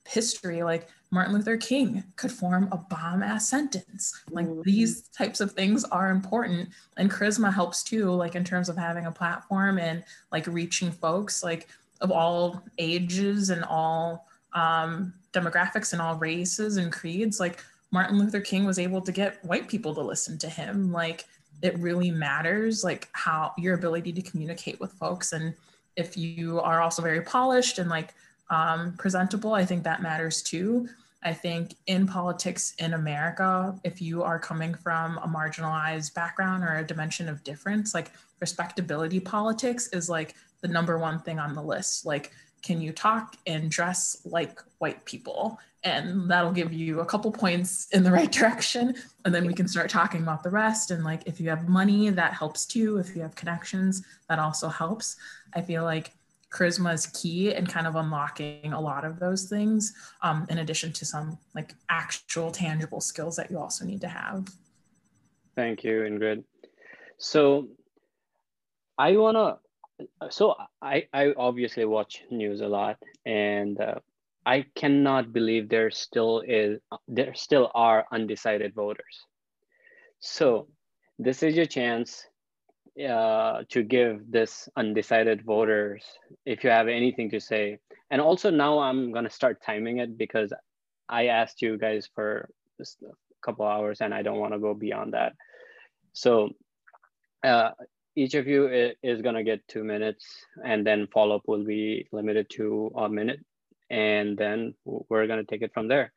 history, 0.06 0.62
like 0.62 0.88
Martin 1.10 1.34
Luther 1.34 1.56
King 1.56 2.04
could 2.16 2.32
form 2.32 2.68
a 2.72 2.78
bomb 2.78 3.22
ass 3.22 3.48
sentence. 3.48 4.18
Like 4.30 4.46
mm-hmm. 4.46 4.62
these 4.62 5.08
types 5.08 5.40
of 5.40 5.52
things 5.52 5.84
are 5.84 6.10
important. 6.10 6.70
And 6.96 7.10
charisma 7.10 7.52
helps 7.52 7.82
too, 7.82 8.10
like 8.10 8.34
in 8.34 8.44
terms 8.44 8.68
of 8.68 8.76
having 8.76 9.06
a 9.06 9.12
platform 9.12 9.78
and 9.78 10.04
like 10.30 10.46
reaching 10.46 10.90
folks 10.90 11.42
like 11.42 11.68
of 12.02 12.10
all 12.10 12.62
ages 12.78 13.50
and 13.50 13.64
all 13.64 14.26
um, 14.54 15.14
demographics 15.32 15.92
and 15.92 16.02
all 16.02 16.16
races 16.16 16.76
and 16.76 16.92
creeds 16.92 17.40
like 17.40 17.64
martin 17.90 18.18
luther 18.18 18.40
king 18.40 18.64
was 18.64 18.78
able 18.78 19.00
to 19.00 19.12
get 19.12 19.42
white 19.44 19.66
people 19.66 19.94
to 19.94 20.00
listen 20.02 20.36
to 20.36 20.48
him 20.48 20.92
like 20.92 21.24
it 21.62 21.78
really 21.78 22.10
matters 22.10 22.84
like 22.84 23.08
how 23.12 23.52
your 23.56 23.74
ability 23.74 24.12
to 24.12 24.20
communicate 24.22 24.78
with 24.78 24.92
folks 24.92 25.32
and 25.32 25.54
if 25.96 26.16
you 26.16 26.60
are 26.60 26.82
also 26.82 27.00
very 27.00 27.22
polished 27.22 27.78
and 27.78 27.88
like 27.88 28.14
um, 28.52 28.94
presentable 28.98 29.54
i 29.54 29.64
think 29.64 29.82
that 29.82 30.02
matters 30.02 30.42
too 30.42 30.88
i 31.24 31.32
think 31.32 31.74
in 31.86 32.06
politics 32.06 32.74
in 32.78 32.94
america 32.94 33.74
if 33.82 34.00
you 34.00 34.22
are 34.22 34.38
coming 34.38 34.74
from 34.74 35.18
a 35.18 35.26
marginalized 35.26 36.14
background 36.14 36.62
or 36.62 36.76
a 36.76 36.86
dimension 36.86 37.28
of 37.28 37.42
difference 37.42 37.94
like 37.94 38.12
respectability 38.40 39.18
politics 39.18 39.88
is 39.88 40.08
like 40.08 40.36
the 40.60 40.68
number 40.68 40.98
one 40.98 41.18
thing 41.18 41.40
on 41.40 41.54
the 41.54 41.62
list 41.62 42.06
like 42.06 42.32
can 42.62 42.80
you 42.80 42.92
talk 42.92 43.36
and 43.46 43.70
dress 43.70 44.16
like 44.24 44.60
white 44.78 45.04
people? 45.04 45.58
And 45.84 46.30
that'll 46.30 46.52
give 46.52 46.72
you 46.72 47.00
a 47.00 47.04
couple 47.04 47.32
points 47.32 47.88
in 47.92 48.04
the 48.04 48.12
right 48.18 48.30
direction. 48.30 48.94
And 49.24 49.34
then 49.34 49.46
we 49.46 49.52
can 49.52 49.66
start 49.66 49.90
talking 49.90 50.22
about 50.22 50.42
the 50.42 50.50
rest. 50.50 50.92
And 50.92 51.04
like 51.04 51.22
if 51.26 51.40
you 51.40 51.50
have 51.50 51.68
money, 51.68 52.08
that 52.10 52.32
helps 52.32 52.64
too. 52.64 52.98
If 52.98 53.14
you 53.16 53.22
have 53.22 53.34
connections, 53.34 54.04
that 54.28 54.38
also 54.38 54.68
helps. 54.68 55.16
I 55.54 55.60
feel 55.60 55.82
like 55.82 56.12
charisma 56.52 56.92
is 56.92 57.06
key 57.06 57.54
in 57.54 57.66
kind 57.66 57.86
of 57.86 57.96
unlocking 57.96 58.72
a 58.72 58.80
lot 58.80 59.04
of 59.04 59.18
those 59.18 59.44
things, 59.44 59.92
um, 60.22 60.46
in 60.50 60.58
addition 60.58 60.92
to 60.92 61.04
some 61.04 61.38
like 61.54 61.74
actual 61.88 62.50
tangible 62.50 63.00
skills 63.00 63.36
that 63.36 63.50
you 63.50 63.58
also 63.58 63.84
need 63.84 64.00
to 64.02 64.08
have. 64.08 64.46
Thank 65.56 65.84
you, 65.84 66.00
Ingrid. 66.00 66.44
So 67.18 67.68
I 68.98 69.16
want 69.16 69.36
to 69.36 69.58
so 70.30 70.54
I, 70.80 71.06
I 71.12 71.32
obviously 71.36 71.84
watch 71.84 72.22
news 72.30 72.60
a 72.60 72.66
lot 72.66 72.98
and 73.24 73.80
uh, 73.80 73.96
I 74.44 74.66
cannot 74.74 75.32
believe 75.32 75.68
there 75.68 75.90
still 75.90 76.42
is 76.46 76.80
there 77.06 77.34
still 77.34 77.70
are 77.74 78.06
undecided 78.10 78.74
voters. 78.74 79.26
So 80.20 80.68
this 81.18 81.42
is 81.42 81.54
your 81.54 81.66
chance 81.66 82.26
uh, 82.98 83.62
to 83.70 83.82
give 83.82 84.30
this 84.30 84.68
undecided 84.76 85.42
voters 85.44 86.04
if 86.44 86.62
you 86.64 86.70
have 86.70 86.88
anything 86.88 87.30
to 87.30 87.40
say. 87.40 87.78
And 88.10 88.20
also 88.20 88.50
now 88.50 88.80
I'm 88.80 89.12
gonna 89.12 89.30
start 89.30 89.62
timing 89.62 89.98
it 89.98 90.18
because 90.18 90.52
I 91.08 91.26
asked 91.26 91.62
you 91.62 91.78
guys 91.78 92.08
for 92.14 92.48
just 92.78 93.02
a 93.02 93.12
couple 93.44 93.66
hours 93.66 94.00
and 94.00 94.12
I 94.12 94.22
don't 94.22 94.38
want 94.38 94.52
to 94.52 94.58
go 94.58 94.74
beyond 94.74 95.14
that. 95.14 95.32
So 96.12 96.50
uh, 97.42 97.70
each 98.14 98.34
of 98.34 98.46
you 98.46 98.92
is 99.02 99.22
to 99.34 99.44
get 99.44 99.66
two 99.68 99.84
minutes 99.84 100.26
and 100.64 100.86
then 100.86 101.08
follow 101.12 101.36
up 101.36 101.42
will 101.46 101.64
be 101.64 102.06
limited 102.12 102.50
to 102.50 102.92
a 102.96 103.08
minute 103.08 103.40
and 103.90 104.36
then 104.36 104.74
we're 104.84 105.26
to 105.44 105.50
take 105.50 105.62
it 105.62 105.72
from 105.72 105.88
there. 105.88 106.12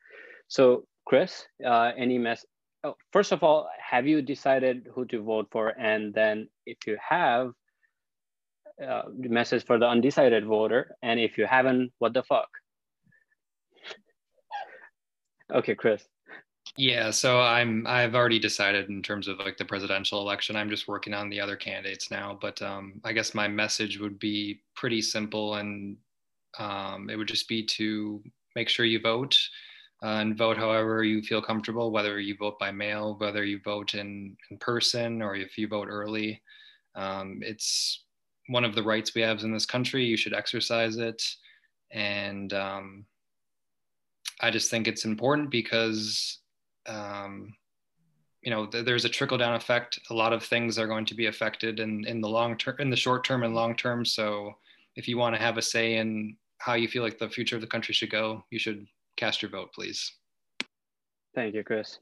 So 0.48 0.84
Chris, 1.06 1.46
uh, 1.64 1.92
any 1.96 2.18
mess? 2.18 2.44
Oh, 2.84 2.94
first 3.12 3.32
of 3.32 3.42
all, 3.42 3.68
have 3.78 4.06
you 4.06 4.22
decided 4.22 4.88
who 4.94 5.04
to 5.06 5.22
vote 5.22 5.48
for? 5.50 5.68
And 5.78 6.14
then 6.14 6.48
if 6.66 6.86
you 6.86 6.96
have, 7.08 7.52
uh, 8.84 9.02
message 9.16 9.64
for 9.64 9.78
the 9.78 9.86
undecided 9.86 10.44
voter. 10.44 10.96
And 11.02 11.18
if 11.18 11.38
you 11.38 11.46
haven't, 11.46 11.92
what 11.98 12.12
the 12.12 12.22
fuck? 12.22 12.48
okay, 15.54 15.74
Chris. 15.74 16.04
Yeah, 16.76 17.10
so 17.10 17.40
I'm 17.40 17.86
I've 17.86 18.14
already 18.14 18.38
decided 18.38 18.90
in 18.90 19.02
terms 19.02 19.28
of 19.28 19.38
like 19.38 19.56
the 19.56 19.64
presidential 19.64 20.20
election. 20.20 20.56
I'm 20.56 20.68
just 20.68 20.88
working 20.88 21.14
on 21.14 21.30
the 21.30 21.40
other 21.40 21.56
candidates 21.56 22.10
now, 22.10 22.36
but 22.38 22.60
um, 22.60 23.00
I 23.02 23.12
guess 23.12 23.34
my 23.34 23.48
message 23.48 23.98
would 23.98 24.18
be 24.18 24.60
pretty 24.74 25.00
simple, 25.00 25.54
and 25.54 25.96
um, 26.58 27.08
it 27.08 27.16
would 27.16 27.28
just 27.28 27.48
be 27.48 27.64
to 27.64 28.22
make 28.54 28.68
sure 28.68 28.84
you 28.84 29.00
vote 29.00 29.38
uh, 30.02 30.20
and 30.20 30.36
vote 30.36 30.56
however 30.56 31.02
you 31.02 31.22
feel 31.22 31.42
comfortable, 31.42 31.90
whether 31.90 32.20
you 32.20 32.36
vote 32.36 32.58
by 32.58 32.70
mail, 32.70 33.16
whether 33.18 33.44
you 33.44 33.60
vote 33.64 33.94
in 33.94 34.36
in 34.50 34.58
person, 34.58 35.22
or 35.22 35.34
if 35.34 35.56
you 35.56 35.68
vote 35.68 35.88
early. 35.90 36.42
Um, 36.94 37.40
it's 37.42 38.04
one 38.48 38.64
of 38.64 38.74
the 38.74 38.82
rights 38.82 39.14
we 39.14 39.22
have 39.22 39.42
in 39.42 39.52
this 39.52 39.66
country. 39.66 40.04
You 40.04 40.16
should 40.16 40.34
exercise 40.34 40.96
it, 40.96 41.22
and 41.90 42.52
um, 42.52 43.06
I 44.40 44.50
just 44.50 44.70
think 44.70 44.86
it's 44.86 45.04
important 45.04 45.50
because 45.50 46.38
um, 46.86 47.54
you 48.42 48.50
know 48.50 48.66
th- 48.66 48.84
there's 48.84 49.04
a 49.04 49.10
trickle 49.10 49.36
down 49.36 49.54
effect 49.54 49.98
a 50.10 50.14
lot 50.14 50.32
of 50.32 50.42
things 50.42 50.78
are 50.78 50.86
going 50.86 51.04
to 51.04 51.14
be 51.14 51.26
affected 51.26 51.80
in, 51.80 52.06
in 52.06 52.20
the 52.20 52.28
long 52.28 52.56
term 52.56 52.76
in 52.78 52.90
the 52.90 52.96
short 52.96 53.24
term 53.24 53.42
and 53.42 53.54
long 53.54 53.74
term 53.74 54.04
so 54.04 54.52
if 54.94 55.08
you 55.08 55.18
want 55.18 55.34
to 55.34 55.40
have 55.40 55.58
a 55.58 55.62
say 55.62 55.96
in 55.96 56.36
how 56.58 56.74
you 56.74 56.88
feel 56.88 57.02
like 57.02 57.18
the 57.18 57.28
future 57.28 57.56
of 57.56 57.60
the 57.60 57.66
country 57.66 57.92
should 57.92 58.10
go 58.10 58.44
you 58.50 58.58
should 58.58 58.86
cast 59.16 59.42
your 59.42 59.50
vote 59.50 59.72
please 59.74 60.12
thank 61.34 61.54
you 61.54 61.64
chris 61.64 61.98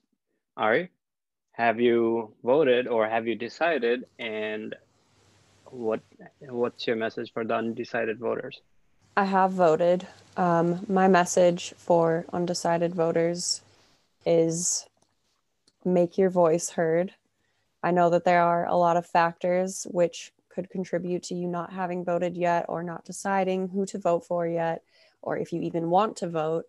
ari 0.56 0.90
have 1.52 1.80
you 1.80 2.32
voted 2.42 2.86
or 2.86 3.08
have 3.08 3.26
you 3.26 3.34
decided 3.34 4.04
and 4.18 4.74
what 5.66 6.00
what's 6.40 6.86
your 6.86 6.96
message 6.96 7.32
for 7.32 7.44
the 7.44 7.54
undecided 7.54 8.18
voters 8.18 8.60
i 9.16 9.24
have 9.24 9.52
voted 9.52 10.06
um, 10.36 10.84
my 10.88 11.06
message 11.06 11.74
for 11.76 12.24
undecided 12.32 12.94
voters 12.94 13.60
is 14.26 14.86
make 15.84 16.18
your 16.18 16.30
voice 16.30 16.70
heard. 16.70 17.14
I 17.82 17.90
know 17.90 18.10
that 18.10 18.24
there 18.24 18.42
are 18.42 18.66
a 18.66 18.76
lot 18.76 18.96
of 18.96 19.06
factors 19.06 19.86
which 19.90 20.32
could 20.48 20.70
contribute 20.70 21.22
to 21.24 21.34
you 21.34 21.46
not 21.46 21.72
having 21.72 22.04
voted 22.04 22.36
yet 22.36 22.66
or 22.68 22.82
not 22.82 23.04
deciding 23.04 23.68
who 23.68 23.84
to 23.86 23.98
vote 23.98 24.24
for 24.24 24.46
yet, 24.46 24.82
or 25.22 25.36
if 25.36 25.52
you 25.52 25.60
even 25.60 25.90
want 25.90 26.16
to 26.18 26.28
vote. 26.28 26.66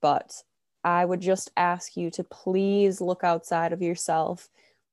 But 0.00 0.42
I 0.82 1.04
would 1.04 1.20
just 1.20 1.50
ask 1.56 1.96
you 1.96 2.10
to 2.12 2.24
please 2.24 3.00
look 3.00 3.22
outside 3.24 3.72
of 3.72 3.82
yourself. 3.82 4.48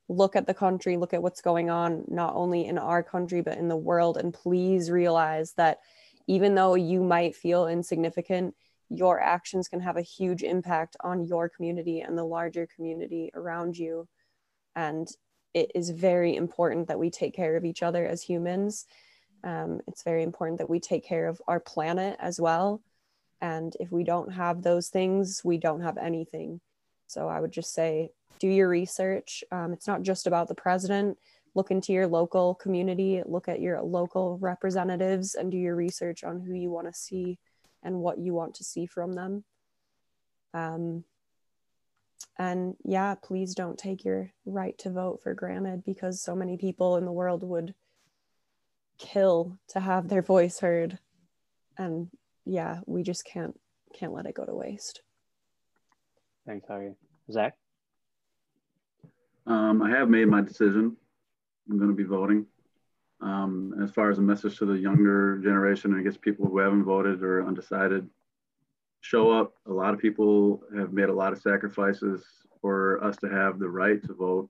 Look 0.10 0.36
at 0.36 0.48
the 0.48 0.54
country, 0.54 0.98
look 0.98 1.14
at 1.14 1.22
what's 1.22 1.42
going 1.42 1.70
on, 1.70 2.04
not 2.08 2.34
only 2.36 2.66
in 2.66 2.78
our 2.78 3.04
country, 3.04 3.42
but 3.42 3.58
in 3.58 3.68
the 3.68 3.76
world. 3.76 4.18
And 4.18 4.34
please 4.34 4.90
realize 4.90 5.54
that 5.54 5.80
even 6.28 6.56
though 6.56 6.76
you 6.76 7.04
might 7.04 7.36
feel 7.36 7.68
insignificant, 7.68 8.56
your 8.90 9.20
actions 9.20 9.68
can 9.68 9.82
have 9.82 9.98
a 9.98 10.02
huge 10.02 10.44
impact 10.44 10.96
on 11.02 11.26
your 11.26 11.50
community 11.50 12.02
and 12.02 12.18
the 12.18 12.24
larger 12.24 12.68
community 12.74 13.32
around 13.34 13.78
you. 13.78 14.08
And 14.76 15.08
it 15.54 15.72
is 15.76 15.90
very 15.90 16.36
important 16.36 16.88
that 16.88 17.00
we 17.00 17.10
take 17.10 17.34
care 17.34 17.58
of 17.58 17.66
each 17.66 17.84
other 17.84 18.06
as 18.06 18.22
humans. 18.22 18.86
Um, 19.44 19.82
it's 19.88 20.04
very 20.04 20.24
important 20.24 20.60
that 20.60 20.70
we 20.70 20.80
take 20.80 21.06
care 21.06 21.28
of 21.28 21.42
our 21.48 21.60
planet 21.60 22.18
as 22.20 22.40
well. 22.40 22.82
And 23.42 23.76
if 23.80 23.92
we 23.92 24.04
don't 24.04 24.34
have 24.34 24.62
those 24.62 24.90
things, 24.90 25.42
we 25.44 25.58
don't 25.58 25.82
have 25.82 25.98
anything. 25.98 26.60
So 27.08 27.28
I 27.28 27.40
would 27.40 27.52
just 27.52 27.74
say 27.74 28.12
do 28.40 28.48
your 28.48 28.70
research. 28.70 29.44
Um, 29.52 29.74
it's 29.74 29.88
not 29.88 30.02
just 30.02 30.28
about 30.28 30.48
the 30.48 30.56
president. 30.56 31.18
Look 31.56 31.72
into 31.72 31.92
your 31.92 32.08
local 32.08 32.56
community, 32.56 33.24
look 33.26 33.48
at 33.48 33.62
your 33.62 33.82
local 33.82 34.38
representatives, 34.40 35.34
and 35.34 35.52
do 35.52 35.58
your 35.58 35.76
research 35.76 36.24
on 36.24 36.40
who 36.40 36.54
you 36.54 36.70
want 36.70 36.88
to 36.88 36.94
see 36.94 37.40
and 37.82 38.00
what 38.00 38.20
you 38.20 38.34
want 38.34 38.56
to 38.56 38.64
see 38.64 38.86
from 38.86 39.14
them. 39.14 39.44
Um, 40.54 41.04
and 42.38 42.76
yeah, 42.84 43.16
please 43.16 43.56
don't 43.56 43.78
take 43.78 44.06
your 44.06 44.32
right 44.46 44.78
to 44.80 44.92
vote 44.92 45.22
for 45.24 45.34
granted 45.34 45.84
because 45.84 46.22
so 46.22 46.36
many 46.36 46.58
people 46.58 46.98
in 46.98 47.06
the 47.06 47.12
world 47.12 47.44
would 47.44 47.74
kill 49.00 49.58
to 49.70 49.80
have 49.80 50.08
their 50.08 50.22
voice 50.22 50.60
heard. 50.60 51.00
And 51.78 52.10
yeah, 52.48 52.80
we 52.86 53.04
just 53.04 53.26
can't 53.26 53.60
can't 53.98 54.14
let 54.14 54.26
it 54.26 54.36
go 54.36 54.46
to 54.46 54.54
waste. 54.54 55.02
Thanks, 56.46 56.70
Ari. 56.70 56.96
Zach? 57.32 57.56
Um, 59.46 59.82
I 59.82 59.90
have 59.90 60.10
made 60.10 60.28
my 60.28 60.42
decision. 60.42 60.96
I'm 61.70 61.78
going 61.78 61.90
to 61.90 61.96
be 61.96 62.04
voting. 62.04 62.46
Um, 63.22 63.74
as 63.84 63.92
far 63.92 64.10
as 64.10 64.20
a 64.20 64.22
message 64.22 64.58
to 64.58 64.66
the 64.66 64.78
younger 64.78 65.40
generation, 65.40 65.98
I 65.98 66.04
guess 66.04 66.18
people 66.18 66.48
who 66.48 66.60
haven't 66.60 66.84
voted 66.84 67.24
or 67.24 67.46
undecided, 67.46 68.08
show 69.02 69.32
up. 69.32 69.54
A 69.66 69.72
lot 69.72 69.94
of 69.94 70.00
people 70.00 70.62
have 70.76 70.94
made 70.94 71.10
a 71.10 71.14
lot 71.14 71.34
of 71.34 71.42
sacrifices 71.42 72.26
for 72.62 73.04
us 73.04 73.18
to 73.18 73.30
have 73.30 73.60
the 73.60 73.70
right 73.70 74.02
to 74.04 74.14
vote. 74.14 74.50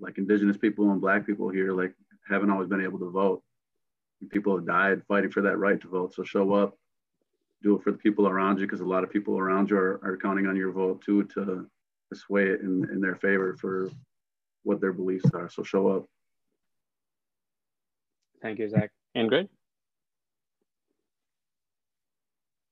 Like 0.00 0.18
indigenous 0.18 0.56
people 0.56 0.92
and 0.92 1.00
black 1.00 1.26
people 1.26 1.48
here, 1.48 1.72
like 1.72 1.94
haven't 2.28 2.50
always 2.50 2.68
been 2.68 2.84
able 2.84 3.00
to 3.00 3.10
vote. 3.10 3.42
People 4.30 4.56
have 4.56 4.66
died 4.66 5.02
fighting 5.08 5.30
for 5.30 5.42
that 5.42 5.56
right 5.56 5.80
to 5.80 5.88
vote. 5.88 6.14
So 6.14 6.22
show 6.22 6.52
up, 6.52 6.76
do 7.62 7.76
it 7.76 7.82
for 7.82 7.90
the 7.90 7.98
people 7.98 8.28
around 8.28 8.58
you, 8.58 8.66
because 8.66 8.80
a 8.80 8.84
lot 8.84 9.02
of 9.04 9.10
people 9.10 9.38
around 9.38 9.70
you 9.70 9.76
are, 9.76 10.00
are 10.02 10.16
counting 10.16 10.46
on 10.46 10.56
your 10.56 10.70
vote 10.70 11.02
too 11.04 11.24
to, 11.24 11.68
to 12.12 12.18
sway 12.18 12.44
it 12.44 12.60
in, 12.60 12.88
in 12.90 13.00
their 13.00 13.16
favor 13.16 13.56
for 13.60 13.90
what 14.62 14.80
their 14.80 14.92
beliefs 14.92 15.30
are. 15.34 15.48
So 15.48 15.62
show 15.62 15.88
up. 15.88 16.06
Thank 18.40 18.60
you, 18.60 18.68
Zach. 18.68 18.90
Ingrid? 19.16 19.48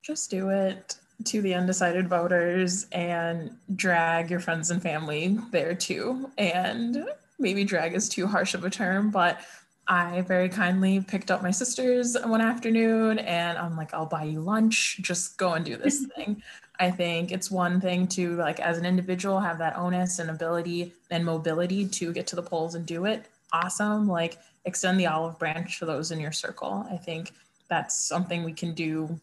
Just 0.03 0.31
do 0.31 0.51
it 0.51 0.96
to 1.25 1.42
the 1.42 1.55
undecided 1.55 2.09
voters 2.09 2.87
and 2.92 3.57
drag 3.75 4.31
your 4.31 4.38
friends 4.38 4.70
and 4.70 4.81
family 4.81 5.38
there 5.51 5.75
too. 5.75 6.31
And 6.38 7.09
maybe 7.40 7.64
drag 7.64 7.94
is 7.94 8.09
too 8.09 8.27
harsh 8.27 8.55
of 8.55 8.64
a 8.64 8.70
term, 8.70 9.11
but 9.11 9.40
I 9.88 10.22
very 10.22 10.49
kindly 10.49 11.01
picked 11.01 11.31
up 11.31 11.42
my 11.42 11.53
sisters 11.53 12.16
one 12.25 12.40
afternoon 12.40 13.20
and 13.20 13.57
I'm 13.57 13.77
like, 13.77 13.94
I'll 13.94 14.07
buy 14.07 14.25
you 14.25 14.40
lunch, 14.40 14.99
just 15.01 15.37
go 15.37 15.53
and 15.53 15.64
do 15.64 15.77
this 15.77 16.07
thing. 16.16 16.42
I 16.79 16.90
think 16.90 17.33
it's 17.33 17.51
one 17.51 17.81
thing 17.81 18.07
to, 18.09 18.37
like, 18.37 18.61
as 18.61 18.79
an 18.79 18.85
individual, 18.85 19.40
have 19.40 19.59
that 19.59 19.79
onus 19.79 20.18
and 20.18 20.29
ability 20.29 20.92
and 21.11 21.25
mobility 21.25 21.87
to 21.88 22.12
get 22.12 22.27
to 22.29 22.37
the 22.37 22.42
polls 22.42 22.75
and 22.75 22.85
do 22.85 23.07
it. 23.07 23.27
Awesome. 23.53 24.07
Like, 24.09 24.38
extend 24.64 25.01
the 25.01 25.07
olive 25.07 25.38
branch 25.38 25.79
to 25.79 25.87
those 25.87 26.11
in 26.11 26.20
your 26.20 26.33
circle. 26.33 26.87
I 26.90 26.96
think 26.96 27.33
that's 27.68 27.96
something 27.96 28.44
we 28.44 28.53
can 28.53 28.75
do 28.75 29.18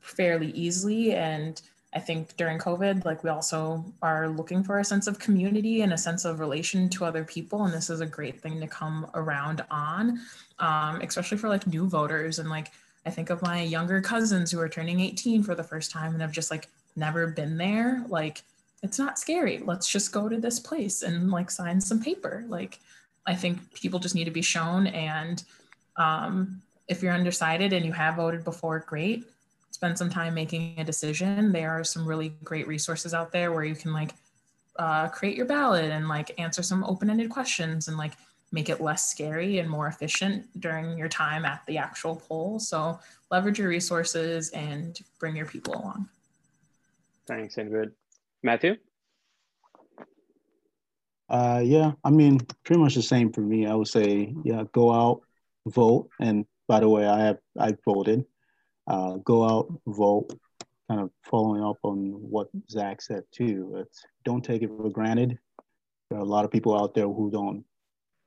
fairly 0.00 0.52
easily. 0.52 1.12
And 1.14 1.60
I 1.96 1.98
think 1.98 2.36
during 2.36 2.58
COVID, 2.58 3.06
like 3.06 3.24
we 3.24 3.30
also 3.30 3.82
are 4.02 4.28
looking 4.28 4.62
for 4.62 4.80
a 4.80 4.84
sense 4.84 5.06
of 5.06 5.18
community 5.18 5.80
and 5.80 5.94
a 5.94 5.98
sense 5.98 6.26
of 6.26 6.40
relation 6.40 6.90
to 6.90 7.06
other 7.06 7.24
people. 7.24 7.64
And 7.64 7.72
this 7.72 7.88
is 7.88 8.02
a 8.02 8.06
great 8.06 8.38
thing 8.38 8.60
to 8.60 8.66
come 8.66 9.10
around 9.14 9.64
on, 9.70 10.20
um, 10.58 11.00
especially 11.00 11.38
for 11.38 11.48
like 11.48 11.66
new 11.66 11.88
voters. 11.88 12.38
And 12.38 12.50
like, 12.50 12.70
I 13.06 13.10
think 13.10 13.30
of 13.30 13.40
my 13.40 13.62
younger 13.62 14.02
cousins 14.02 14.50
who 14.50 14.60
are 14.60 14.68
turning 14.68 15.00
18 15.00 15.42
for 15.42 15.54
the 15.54 15.62
first 15.62 15.90
time 15.90 16.12
and 16.12 16.20
have 16.20 16.32
just 16.32 16.50
like 16.50 16.68
never 16.96 17.28
been 17.28 17.56
there. 17.56 18.04
Like, 18.08 18.42
it's 18.82 18.98
not 18.98 19.18
scary. 19.18 19.62
Let's 19.64 19.88
just 19.88 20.12
go 20.12 20.28
to 20.28 20.38
this 20.38 20.60
place 20.60 21.02
and 21.02 21.30
like 21.30 21.50
sign 21.50 21.80
some 21.80 22.02
paper. 22.02 22.44
Like, 22.46 22.78
I 23.26 23.34
think 23.34 23.72
people 23.72 24.00
just 24.00 24.14
need 24.14 24.24
to 24.24 24.30
be 24.30 24.42
shown. 24.42 24.86
And 24.88 25.42
um, 25.96 26.60
if 26.88 27.02
you're 27.02 27.14
undecided 27.14 27.72
and 27.72 27.86
you 27.86 27.92
have 27.92 28.16
voted 28.16 28.44
before, 28.44 28.80
great. 28.80 29.24
Spend 29.76 29.98
some 29.98 30.08
time 30.08 30.32
making 30.32 30.72
a 30.78 30.84
decision. 30.84 31.52
There 31.52 31.70
are 31.70 31.84
some 31.84 32.06
really 32.06 32.30
great 32.42 32.66
resources 32.66 33.12
out 33.12 33.30
there 33.30 33.52
where 33.52 33.62
you 33.62 33.74
can 33.74 33.92
like 33.92 34.12
uh, 34.78 35.08
create 35.08 35.36
your 35.36 35.44
ballot 35.44 35.90
and 35.90 36.08
like 36.08 36.32
answer 36.40 36.62
some 36.62 36.82
open-ended 36.82 37.28
questions 37.28 37.86
and 37.88 37.98
like 37.98 38.12
make 38.52 38.70
it 38.70 38.80
less 38.80 39.10
scary 39.10 39.58
and 39.58 39.68
more 39.68 39.86
efficient 39.86 40.46
during 40.60 40.96
your 40.96 41.10
time 41.10 41.44
at 41.44 41.60
the 41.66 41.76
actual 41.76 42.16
poll. 42.16 42.58
So 42.58 42.98
leverage 43.30 43.58
your 43.58 43.68
resources 43.68 44.48
and 44.52 44.98
bring 45.18 45.36
your 45.36 45.44
people 45.44 45.74
along. 45.74 46.08
Thanks, 47.26 47.56
Ingrid. 47.56 47.92
Matthew? 48.42 48.76
Uh, 51.28 51.60
yeah, 51.62 51.92
I 52.02 52.08
mean, 52.08 52.40
pretty 52.64 52.80
much 52.80 52.94
the 52.94 53.02
same 53.02 53.30
for 53.30 53.42
me. 53.42 53.66
I 53.66 53.74
would 53.74 53.88
say, 53.88 54.34
yeah, 54.42 54.64
go 54.72 54.90
out, 54.90 55.20
vote. 55.66 56.08
And 56.18 56.46
by 56.66 56.80
the 56.80 56.88
way, 56.88 57.06
I 57.06 57.20
have 57.20 57.40
I 57.58 57.76
voted. 57.84 58.24
Uh, 58.86 59.16
go 59.16 59.44
out, 59.44 59.72
vote, 59.86 60.30
kind 60.88 61.00
of 61.00 61.10
following 61.24 61.62
up 61.62 61.78
on 61.82 62.10
what 62.30 62.48
Zach 62.70 63.02
said 63.02 63.24
too. 63.32 63.74
It's 63.78 64.04
don't 64.24 64.44
take 64.44 64.62
it 64.62 64.70
for 64.76 64.90
granted. 64.90 65.38
There 66.08 66.18
are 66.18 66.22
a 66.22 66.24
lot 66.24 66.44
of 66.44 66.50
people 66.50 66.78
out 66.78 66.94
there 66.94 67.08
who 67.08 67.30
don't, 67.30 67.64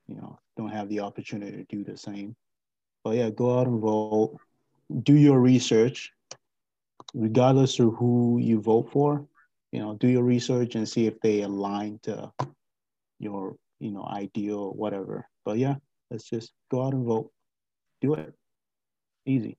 you 0.06 0.16
know, 0.16 0.38
don't 0.56 0.68
have 0.68 0.88
the 0.88 1.00
opportunity 1.00 1.56
to 1.56 1.64
do 1.64 1.82
the 1.84 1.96
same. 1.96 2.36
But 3.02 3.16
yeah, 3.16 3.30
go 3.30 3.58
out 3.58 3.66
and 3.66 3.80
vote. 3.80 4.36
Do 5.02 5.14
your 5.14 5.40
research, 5.40 6.12
regardless 7.14 7.78
of 7.78 7.94
who 7.94 8.38
you 8.42 8.60
vote 8.60 8.90
for. 8.92 9.26
You 9.72 9.80
know, 9.80 9.94
do 9.94 10.08
your 10.08 10.24
research 10.24 10.74
and 10.74 10.86
see 10.86 11.06
if 11.06 11.20
they 11.20 11.42
align 11.42 12.00
to 12.02 12.30
your, 13.18 13.56
you 13.78 13.92
know, 13.92 14.04
ideal 14.04 14.58
or 14.58 14.72
whatever. 14.72 15.26
But 15.44 15.58
yeah, 15.58 15.76
let's 16.10 16.28
just 16.28 16.52
go 16.70 16.82
out 16.82 16.92
and 16.92 17.06
vote. 17.06 17.30
Do 18.00 18.14
it. 18.14 18.34
Easy. 19.24 19.56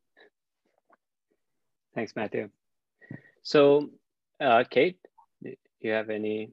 Thanks, 1.94 2.16
Matthew. 2.16 2.50
So, 3.44 3.90
uh, 4.40 4.64
Kate, 4.70 4.98
do 5.44 5.56
you 5.82 5.92
have 5.92 6.10
any 6.10 6.52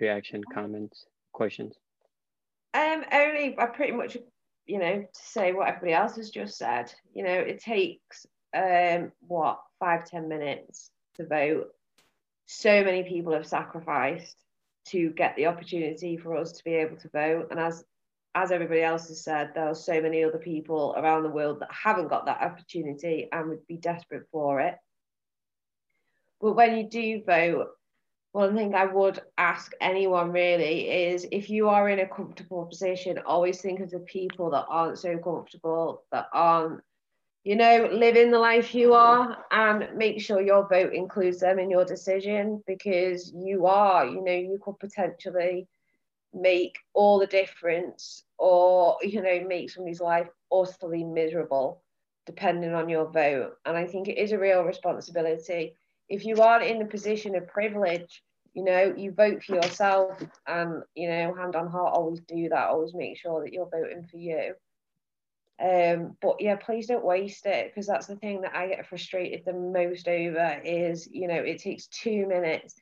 reaction, 0.00 0.42
comments, 0.52 1.06
questions? 1.32 1.74
Um, 2.72 3.04
only 3.12 3.56
I 3.58 3.66
pretty 3.66 3.92
much, 3.92 4.16
you 4.66 4.78
know, 4.78 5.02
to 5.02 5.08
say 5.12 5.52
what 5.52 5.68
everybody 5.68 5.92
else 5.92 6.16
has 6.16 6.30
just 6.30 6.56
said. 6.56 6.92
You 7.12 7.24
know, 7.24 7.34
it 7.34 7.60
takes 7.60 8.26
um 8.56 9.12
what 9.20 9.60
five 9.78 10.08
ten 10.08 10.28
minutes 10.28 10.90
to 11.16 11.26
vote. 11.26 11.68
So 12.46 12.84
many 12.84 13.02
people 13.04 13.32
have 13.32 13.46
sacrificed 13.46 14.36
to 14.86 15.10
get 15.10 15.34
the 15.36 15.46
opportunity 15.46 16.16
for 16.16 16.36
us 16.36 16.52
to 16.52 16.64
be 16.64 16.74
able 16.74 16.96
to 16.96 17.08
vote, 17.08 17.48
and 17.50 17.60
as 17.60 17.84
as 18.34 18.50
everybody 18.50 18.82
else 18.82 19.08
has 19.08 19.22
said, 19.22 19.50
there 19.54 19.68
are 19.68 19.74
so 19.74 20.00
many 20.00 20.24
other 20.24 20.38
people 20.38 20.94
around 20.96 21.22
the 21.22 21.30
world 21.30 21.60
that 21.60 21.70
haven't 21.70 22.08
got 22.08 22.26
that 22.26 22.42
opportunity 22.42 23.28
and 23.30 23.48
would 23.48 23.66
be 23.66 23.76
desperate 23.76 24.26
for 24.32 24.60
it. 24.60 24.76
But 26.40 26.54
when 26.54 26.76
you 26.76 26.88
do 26.88 27.22
vote, 27.24 27.68
one 28.32 28.56
thing 28.56 28.74
I 28.74 28.86
would 28.86 29.20
ask 29.38 29.72
anyone 29.80 30.32
really 30.32 30.90
is 30.90 31.24
if 31.30 31.48
you 31.48 31.68
are 31.68 31.88
in 31.88 32.00
a 32.00 32.08
comfortable 32.08 32.66
position, 32.66 33.20
always 33.24 33.60
think 33.60 33.78
of 33.78 33.90
the 33.90 34.00
people 34.00 34.50
that 34.50 34.66
aren't 34.68 34.98
so 34.98 35.16
comfortable, 35.18 36.02
that 36.10 36.26
aren't, 36.32 36.80
you 37.44 37.54
know, 37.54 37.88
living 37.92 38.32
the 38.32 38.38
life 38.40 38.74
you 38.74 38.94
are, 38.94 39.44
and 39.52 39.88
make 39.96 40.20
sure 40.20 40.42
your 40.42 40.68
vote 40.68 40.92
includes 40.92 41.38
them 41.38 41.60
in 41.60 41.70
your 41.70 41.84
decision 41.84 42.64
because 42.66 43.32
you 43.32 43.66
are, 43.66 44.04
you 44.04 44.20
know, 44.24 44.32
you 44.32 44.58
could 44.60 44.80
potentially 44.80 45.68
make 46.34 46.78
all 46.92 47.18
the 47.18 47.26
difference 47.26 48.24
or 48.38 48.96
you 49.02 49.22
know 49.22 49.44
make 49.46 49.70
somebody's 49.70 50.00
life 50.00 50.28
utterly 50.52 51.04
miserable 51.04 51.82
depending 52.26 52.72
on 52.74 52.88
your 52.88 53.10
vote. 53.10 53.52
And 53.64 53.76
i 53.76 53.86
think 53.86 54.08
it 54.08 54.18
is 54.18 54.32
a 54.32 54.38
real 54.38 54.62
responsibility. 54.62 55.74
If 56.08 56.24
you 56.24 56.40
aren't 56.42 56.64
in 56.64 56.78
the 56.78 56.84
position 56.84 57.34
of 57.34 57.46
privilege 57.46 58.22
you 58.54 58.62
know 58.64 58.94
you 58.96 59.10
vote 59.12 59.42
for 59.42 59.56
yourself 59.56 60.22
and 60.46 60.82
you 60.94 61.08
know 61.08 61.34
hand 61.34 61.56
on 61.56 61.68
heart 61.68 61.94
always 61.94 62.20
do 62.20 62.48
that 62.48 62.68
always 62.68 62.94
make 62.94 63.18
sure 63.18 63.42
that 63.42 63.52
you're 63.52 63.68
voting 63.70 64.06
for 64.10 64.16
you. 64.16 64.54
Um 65.60 66.16
but 66.20 66.40
yeah 66.40 66.56
please 66.56 66.86
don't 66.86 67.04
waste 67.04 67.46
it 67.46 67.70
because 67.70 67.86
that's 67.86 68.06
the 68.06 68.16
thing 68.16 68.40
that 68.40 68.56
i 68.56 68.66
get 68.66 68.86
frustrated 68.86 69.44
the 69.44 69.52
most 69.52 70.08
over 70.08 70.60
is 70.64 71.08
you 71.10 71.28
know 71.28 71.34
it 71.34 71.60
takes 71.60 71.86
two 71.86 72.26
minutes 72.26 72.74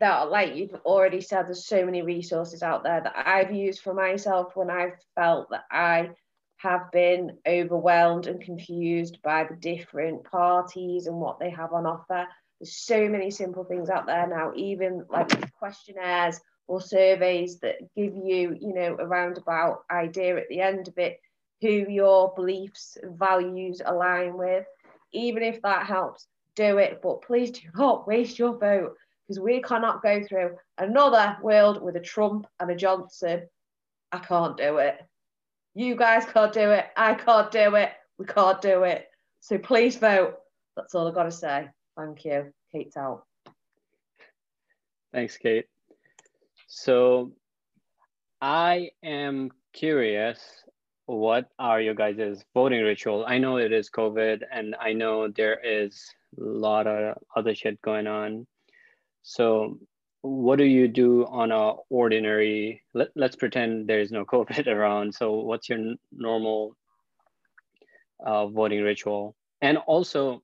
that 0.00 0.30
like 0.30 0.54
you've 0.54 0.74
already 0.84 1.20
said 1.20 1.46
there's 1.46 1.66
so 1.66 1.84
many 1.84 2.02
resources 2.02 2.62
out 2.62 2.84
there 2.84 3.00
that 3.00 3.14
I've 3.16 3.52
used 3.52 3.82
for 3.82 3.94
myself 3.94 4.54
when 4.54 4.70
I've 4.70 4.98
felt 5.14 5.50
that 5.50 5.64
I 5.70 6.10
have 6.58 6.90
been 6.92 7.38
overwhelmed 7.46 8.26
and 8.26 8.40
confused 8.40 9.18
by 9.22 9.44
the 9.44 9.56
different 9.56 10.24
parties 10.24 11.06
and 11.06 11.16
what 11.16 11.38
they 11.38 11.50
have 11.50 11.72
on 11.72 11.86
offer. 11.86 12.26
There's 12.60 12.76
so 12.76 13.08
many 13.08 13.30
simple 13.30 13.64
things 13.64 13.90
out 13.90 14.06
there 14.06 14.26
now 14.26 14.52
even 14.56 15.04
like 15.08 15.52
questionnaires 15.52 16.40
or 16.66 16.80
surveys 16.80 17.60
that 17.60 17.76
give 17.96 18.14
you 18.14 18.56
you 18.60 18.74
know 18.74 18.96
a 18.98 19.06
roundabout 19.06 19.84
idea 19.90 20.36
at 20.36 20.48
the 20.48 20.60
end 20.60 20.88
of 20.88 20.98
it 20.98 21.20
who 21.60 21.68
your 21.68 22.32
beliefs 22.34 22.98
values 23.04 23.80
align 23.84 24.36
with. 24.36 24.66
Even 25.12 25.42
if 25.42 25.62
that 25.62 25.86
helps 25.86 26.26
do 26.54 26.78
it 26.78 27.00
but 27.02 27.22
please 27.22 27.52
do 27.52 27.62
not 27.76 28.06
waste 28.06 28.38
your 28.38 28.58
vote 28.58 28.96
because 29.28 29.40
we 29.40 29.60
cannot 29.60 30.02
go 30.02 30.22
through 30.22 30.56
another 30.78 31.36
world 31.42 31.82
with 31.82 31.96
a 31.96 32.00
Trump 32.00 32.46
and 32.58 32.70
a 32.70 32.74
Johnson. 32.74 33.42
I 34.10 34.18
can't 34.18 34.56
do 34.56 34.78
it. 34.78 34.98
You 35.74 35.96
guys 35.96 36.24
can't 36.24 36.52
do 36.52 36.70
it. 36.70 36.86
I 36.96 37.12
can't 37.12 37.50
do 37.50 37.74
it. 37.74 37.90
We 38.18 38.24
can't 38.24 38.60
do 38.62 38.84
it. 38.84 39.06
So 39.40 39.58
please 39.58 39.96
vote. 39.96 40.36
That's 40.76 40.94
all 40.94 41.06
I've 41.06 41.14
got 41.14 41.24
to 41.24 41.30
say. 41.30 41.68
Thank 41.96 42.24
you. 42.24 42.52
Kate's 42.72 42.96
out. 42.96 43.24
Thanks, 45.12 45.36
Kate. 45.36 45.66
So 46.66 47.32
I 48.40 48.90
am 49.02 49.50
curious 49.74 50.40
what 51.04 51.48
are 51.58 51.80
your 51.80 51.94
guys' 51.94 52.44
voting 52.54 52.82
ritual? 52.82 53.24
I 53.26 53.38
know 53.38 53.56
it 53.56 53.72
is 53.72 53.90
COVID 53.90 54.42
and 54.52 54.74
I 54.78 54.92
know 54.92 55.28
there 55.28 55.58
is 55.62 56.02
a 56.38 56.42
lot 56.42 56.86
of 56.86 57.16
other 57.34 57.54
shit 57.54 57.80
going 57.82 58.06
on 58.06 58.46
so 59.28 59.78
what 60.22 60.56
do 60.56 60.64
you 60.64 60.88
do 60.88 61.26
on 61.26 61.52
a 61.52 61.74
ordinary, 61.90 62.82
let, 62.94 63.08
let's 63.14 63.36
pretend 63.36 63.86
there 63.86 64.00
is 64.00 64.10
no 64.10 64.24
COVID 64.32 64.66
around. 64.66 65.14
So 65.14 65.34
what's 65.34 65.68
your 65.68 65.96
normal 66.10 66.74
uh, 68.24 68.46
voting 68.46 68.82
ritual? 68.82 69.36
And 69.60 69.76
also, 69.76 70.42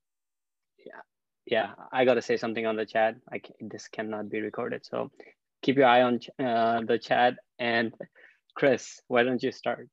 yeah, 0.85 1.01
yeah, 1.47 1.71
I 1.93 2.05
got 2.05 2.15
to 2.15 2.23
say 2.23 2.37
something 2.37 2.67
on 2.67 2.77
the 2.77 2.85
chat. 2.85 3.17
I 3.33 3.39
can, 3.39 3.55
this 3.63 3.89
cannot 3.89 4.29
be 4.29 4.43
recorded. 4.43 4.85
So 4.85 5.11
keep 5.63 5.77
your 5.77 5.87
eye 5.87 6.03
on 6.03 6.21
uh, 6.39 6.83
the 6.87 6.99
chat. 6.99 7.37
And 7.59 7.95
Chris, 8.55 9.01
why 9.09 9.23
don't 9.23 9.43
you 9.43 9.51
start? 9.51 9.89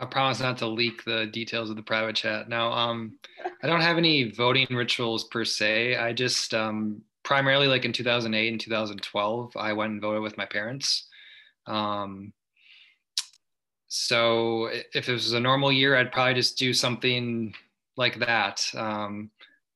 I 0.00 0.06
promise 0.06 0.40
not 0.40 0.58
to 0.58 0.66
leak 0.66 1.04
the 1.04 1.26
details 1.26 1.70
of 1.70 1.76
the 1.76 1.82
private 1.82 2.14
chat. 2.14 2.48
Now, 2.48 2.72
um, 2.72 3.18
I 3.62 3.66
don't 3.66 3.80
have 3.80 3.98
any 3.98 4.30
voting 4.30 4.68
rituals 4.70 5.24
per 5.24 5.44
se. 5.44 5.96
I 5.96 6.12
just 6.12 6.54
um, 6.54 7.02
primarily, 7.24 7.66
like 7.66 7.84
in 7.84 7.92
2008 7.92 8.48
and 8.48 8.60
2012, 8.60 9.56
I 9.56 9.72
went 9.72 9.92
and 9.92 10.00
voted 10.00 10.22
with 10.22 10.38
my 10.38 10.44
parents. 10.44 11.08
Um, 11.66 12.32
so 13.88 14.70
if 14.94 15.08
it 15.08 15.12
was 15.12 15.32
a 15.32 15.40
normal 15.40 15.72
year, 15.72 15.96
I'd 15.96 16.12
probably 16.12 16.34
just 16.34 16.58
do 16.58 16.72
something 16.72 17.54
like 17.96 18.18
that. 18.20 18.64
Um, 18.74 19.30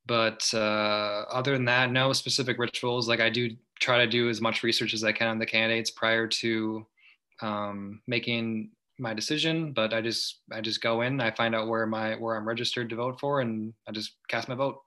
but 0.07 0.49
uh, 0.55 1.25
other 1.31 1.53
than 1.53 1.65
that, 1.65 1.91
no 1.91 2.13
specific 2.13 2.59
rituals. 2.59 3.09
Like 3.09 3.21
I 3.21 3.31
do 3.31 3.51
try 3.81 3.99
to 3.99 4.07
do 4.07 4.29
as 4.29 4.41
much 4.41 4.63
research 4.63 4.95
as 4.95 5.03
I 5.03 5.13
can 5.13 5.29
on 5.29 5.39
the 5.39 5.47
candidates 5.47 5.91
prior 5.91 6.29
to 6.29 6.87
um, 7.41 8.01
making 8.07 8.71
my 9.03 9.13
decision, 9.13 9.73
but 9.73 9.93
I 9.93 10.01
just 10.01 10.41
I 10.51 10.61
just 10.61 10.81
go 10.81 11.03
in, 11.03 11.21
I 11.21 11.33
find 11.33 11.55
out 11.55 11.69
where 11.69 11.85
my 11.87 12.15
where 12.15 12.37
I'm 12.37 12.49
registered 12.49 12.89
to 12.91 12.97
vote 12.97 13.21
for, 13.21 13.41
and 13.41 13.75
I 13.87 13.93
just 13.93 14.15
cast 14.29 14.49
my 14.49 14.55
vote. 14.55 14.79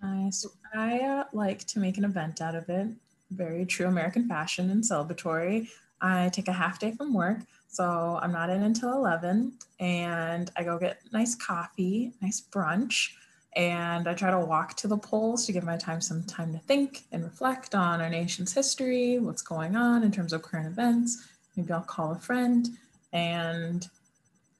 Nice. 0.00 0.46
I 0.74 1.00
uh, 1.00 1.24
like 1.32 1.64
to 1.66 1.80
make 1.80 1.98
an 1.98 2.04
event 2.04 2.40
out 2.40 2.54
of 2.54 2.68
it. 2.68 2.88
Very 3.30 3.66
true 3.66 3.86
American 3.86 4.28
fashion 4.28 4.70
and 4.70 4.82
celebratory. 4.82 5.68
I 6.00 6.28
take 6.28 6.48
a 6.48 6.52
half 6.52 6.78
day 6.78 6.92
from 6.92 7.12
work, 7.12 7.40
so 7.68 8.18
I'm 8.22 8.32
not 8.32 8.50
in 8.50 8.62
until 8.62 8.92
11, 8.92 9.54
and 9.80 10.50
I 10.56 10.62
go 10.62 10.78
get 10.78 11.00
nice 11.12 11.34
coffee, 11.34 12.12
nice 12.20 12.40
brunch 12.40 13.10
and 13.56 14.06
I 14.06 14.12
try 14.12 14.30
to 14.30 14.38
walk 14.38 14.74
to 14.76 14.88
the 14.88 14.98
polls 14.98 15.46
to 15.46 15.52
give 15.52 15.64
my 15.64 15.78
time 15.78 16.02
some 16.02 16.22
time 16.24 16.52
to 16.52 16.58
think 16.58 17.04
and 17.10 17.24
reflect 17.24 17.74
on 17.74 18.02
our 18.02 18.10
nation's 18.10 18.52
history, 18.52 19.18
what's 19.18 19.40
going 19.40 19.74
on 19.74 20.02
in 20.02 20.12
terms 20.12 20.34
of 20.34 20.42
current 20.42 20.66
events. 20.66 21.26
Maybe 21.56 21.72
I'll 21.72 21.80
call 21.80 22.12
a 22.12 22.18
friend 22.18 22.68
and 23.14 23.88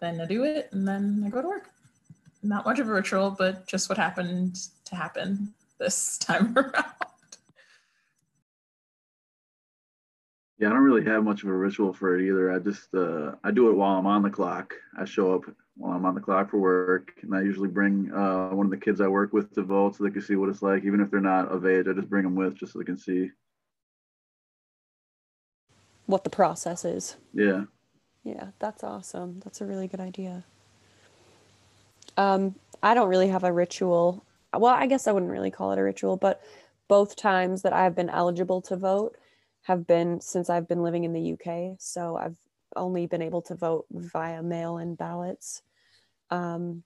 then 0.01 0.19
I 0.19 0.25
do 0.25 0.45
it 0.45 0.71
and 0.73 0.89
then 0.89 1.23
I 1.27 1.29
go 1.29 1.43
to 1.43 1.49
work. 1.49 1.69
Not 2.43 2.65
much 2.65 2.79
of 2.79 2.89
a 2.89 2.93
ritual, 2.93 3.37
but 3.39 3.67
just 3.67 3.91
what 3.91 3.99
happened 3.99 4.57
to 4.87 4.97
happen 4.97 5.53
this 5.79 6.17
time 6.19 6.57
around. 6.57 6.85
Yeah, 10.59 10.69
I 10.69 10.71
don't 10.71 10.83
really 10.83 11.05
have 11.05 11.23
much 11.23 11.43
of 11.43 11.51
a 11.51 11.53
ritual 11.53 11.93
for 11.93 12.19
it 12.19 12.27
either. 12.27 12.51
I 12.51 12.59
just 12.61 12.95
uh, 12.95 13.33
I 13.45 13.51
do 13.51 13.69
it 13.69 13.75
while 13.75 13.99
I'm 13.99 14.07
on 14.07 14.23
the 14.23 14.31
clock. 14.31 14.73
I 14.99 15.05
show 15.05 15.35
up 15.35 15.43
while 15.77 15.93
I'm 15.93 16.07
on 16.07 16.15
the 16.15 16.21
clock 16.21 16.51
for 16.51 16.59
work, 16.59 17.13
and 17.23 17.35
I 17.35 17.43
usually 17.43 17.69
bring 17.69 18.11
uh, 18.13 18.49
one 18.49 18.67
of 18.67 18.71
the 18.71 18.79
kids 18.79 19.01
I 19.01 19.09
work 19.09 19.33
with 19.33 19.55
to 19.55 19.63
vote 19.63 19.97
so 19.97 20.05
they 20.05 20.11
can 20.11 20.23
see 20.23 20.37
what 20.37 20.49
it's 20.49 20.63
like, 20.63 20.85
even 20.85 21.01
if 21.01 21.11
they're 21.11 21.21
not 21.21 21.49
of 21.49 21.67
age. 21.67 21.87
I 21.89 21.93
just 21.93 22.09
bring 22.09 22.25
them 22.25 22.35
with 22.35 22.55
just 22.55 22.73
so 22.73 22.79
they 22.79 22.85
can 22.85 22.99
see 22.99 23.31
what 26.07 26.25
the 26.25 26.31
process 26.31 26.85
is. 26.85 27.17
Yeah. 27.35 27.65
Yeah, 28.25 28.49
that's 28.59 28.83
awesome. 28.83 29.41
That's 29.45 29.61
a 29.61 29.67
really 29.67 29.87
good 29.87 30.01
idea. 30.01 30.45
Um, 32.17 32.55
I 32.83 32.95
don't 32.95 33.09
really 33.09 33.29
have 33.29 33.45
a 33.45 33.53
ritual. 33.53 34.25
Well, 34.53 34.75
I 34.75 34.87
guess 34.87 35.07
I 35.07 35.13
wouldn't 35.13 35.31
really 35.31 35.51
call 35.51 35.73
it 35.73 35.79
a 35.79 35.83
ritual, 35.83 36.17
but 36.17 36.43
both 36.89 37.17
times 37.17 37.63
that 37.63 37.73
I've 37.73 37.95
been 37.95 38.11
eligible 38.11 38.63
to 38.63 38.77
vote 38.77 39.17
have 39.63 39.87
been 39.87 40.21
since 40.21 40.49
I've 40.49 40.69
been 40.69 40.83
living 40.83 41.05
in 41.05 41.13
the 41.13 41.33
UK. 41.33 41.77
So 41.79 42.17
I've 42.17 42.37
only 42.75 43.07
been 43.07 43.23
able 43.23 43.43
to 43.43 43.55
vote 43.55 43.87
via 43.91 44.43
mail 44.43 44.79
in 44.79 44.95
ballots. 44.95 45.63
Um, 46.31 46.83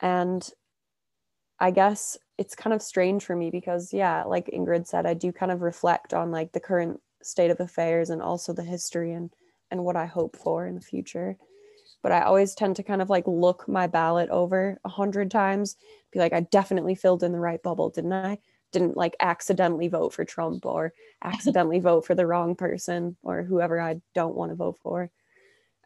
and 0.00 0.48
I 1.58 1.70
guess 1.70 2.18
it's 2.38 2.54
kind 2.54 2.74
of 2.74 2.82
strange 2.82 3.24
for 3.24 3.34
me 3.34 3.50
because, 3.50 3.92
yeah, 3.92 4.24
like 4.24 4.46
Ingrid 4.46 4.86
said, 4.86 5.06
I 5.06 5.14
do 5.14 5.32
kind 5.32 5.50
of 5.52 5.62
reflect 5.62 6.12
on 6.12 6.30
like 6.30 6.52
the 6.52 6.60
current 6.60 7.00
state 7.22 7.50
of 7.50 7.60
affairs 7.60 8.10
and 8.10 8.20
also 8.22 8.52
the 8.52 8.62
history 8.62 9.12
and 9.12 9.30
and 9.70 9.84
what 9.84 9.96
I 9.96 10.06
hope 10.06 10.36
for 10.36 10.66
in 10.66 10.74
the 10.74 10.80
future. 10.80 11.36
But 12.02 12.12
I 12.12 12.22
always 12.22 12.54
tend 12.54 12.76
to 12.76 12.82
kind 12.84 13.02
of 13.02 13.10
like 13.10 13.26
look 13.26 13.66
my 13.66 13.86
ballot 13.86 14.30
over 14.30 14.78
a 14.84 14.88
hundred 14.88 15.30
times, 15.30 15.76
be 16.12 16.18
like, 16.20 16.32
I 16.32 16.40
definitely 16.40 16.94
filled 16.94 17.24
in 17.24 17.32
the 17.32 17.40
right 17.40 17.60
bubble, 17.62 17.90
didn't 17.90 18.12
I? 18.12 18.38
Didn't 18.70 18.96
like 18.96 19.16
accidentally 19.18 19.88
vote 19.88 20.12
for 20.12 20.24
Trump 20.24 20.66
or 20.66 20.92
accidentally 21.24 21.80
vote 21.80 22.06
for 22.06 22.14
the 22.14 22.26
wrong 22.26 22.54
person 22.54 23.16
or 23.22 23.42
whoever 23.42 23.80
I 23.80 24.00
don't 24.14 24.36
want 24.36 24.52
to 24.52 24.56
vote 24.56 24.78
for. 24.82 25.10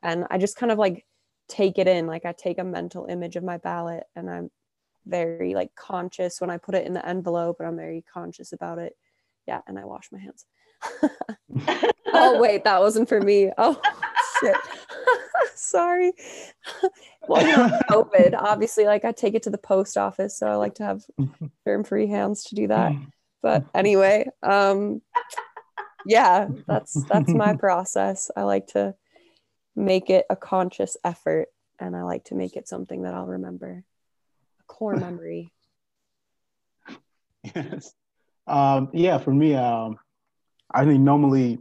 And 0.02 0.26
I 0.30 0.38
just 0.38 0.56
kind 0.56 0.72
of 0.72 0.78
like 0.78 1.06
take 1.50 1.78
it 1.78 1.88
in. 1.88 2.06
Like 2.06 2.24
I 2.24 2.32
take 2.32 2.58
a 2.58 2.64
mental 2.64 3.06
image 3.06 3.36
of 3.36 3.44
my 3.44 3.58
ballot 3.58 4.04
and 4.16 4.30
I'm 4.30 4.50
very 5.06 5.54
like 5.54 5.74
conscious 5.74 6.40
when 6.40 6.50
I 6.50 6.58
put 6.58 6.74
it 6.74 6.86
in 6.86 6.94
the 6.94 7.06
envelope 7.06 7.56
and 7.58 7.68
I'm 7.68 7.76
very 7.76 8.04
conscious 8.12 8.52
about 8.52 8.78
it. 8.78 8.94
Yeah. 9.46 9.60
And 9.66 9.78
I 9.78 9.84
wash 9.84 10.08
my 10.12 10.18
hands. 10.18 10.46
oh 12.12 12.38
wait, 12.40 12.64
that 12.64 12.80
wasn't 12.80 13.08
for 13.08 13.20
me. 13.20 13.50
Oh 13.58 13.80
shit. 14.40 14.56
Sorry. 15.54 16.12
well, 17.28 17.46
you 17.46 17.56
know, 17.56 17.80
COVID, 17.90 18.34
obviously, 18.36 18.86
like 18.86 19.04
I 19.04 19.12
take 19.12 19.34
it 19.34 19.42
to 19.44 19.50
the 19.50 19.58
post 19.58 19.96
office, 19.96 20.38
so 20.38 20.46
I 20.48 20.56
like 20.56 20.74
to 20.76 20.84
have 20.84 21.02
germ-free 21.64 22.08
hands 22.08 22.44
to 22.44 22.54
do 22.54 22.68
that. 22.68 22.92
But 23.42 23.64
anyway, 23.74 24.28
um, 24.42 25.00
yeah, 26.04 26.48
that's 26.66 26.94
that's 27.04 27.32
my 27.32 27.54
process. 27.56 28.30
I 28.36 28.42
like 28.42 28.68
to 28.68 28.94
make 29.80 30.10
it 30.10 30.26
a 30.30 30.36
conscious 30.36 30.96
effort, 31.04 31.48
and 31.78 31.96
I 31.96 32.02
like 32.02 32.24
to 32.24 32.34
make 32.34 32.56
it 32.56 32.68
something 32.68 33.02
that 33.02 33.14
I'll 33.14 33.26
remember, 33.26 33.84
a 34.60 34.62
core 34.64 34.96
memory. 35.06 35.52
Yes. 37.42 37.92
Um, 38.46 38.90
yeah, 38.92 39.18
for 39.18 39.32
me, 39.32 39.54
um, 39.54 39.96
I 40.72 40.84
think 40.84 41.00
normally 41.00 41.58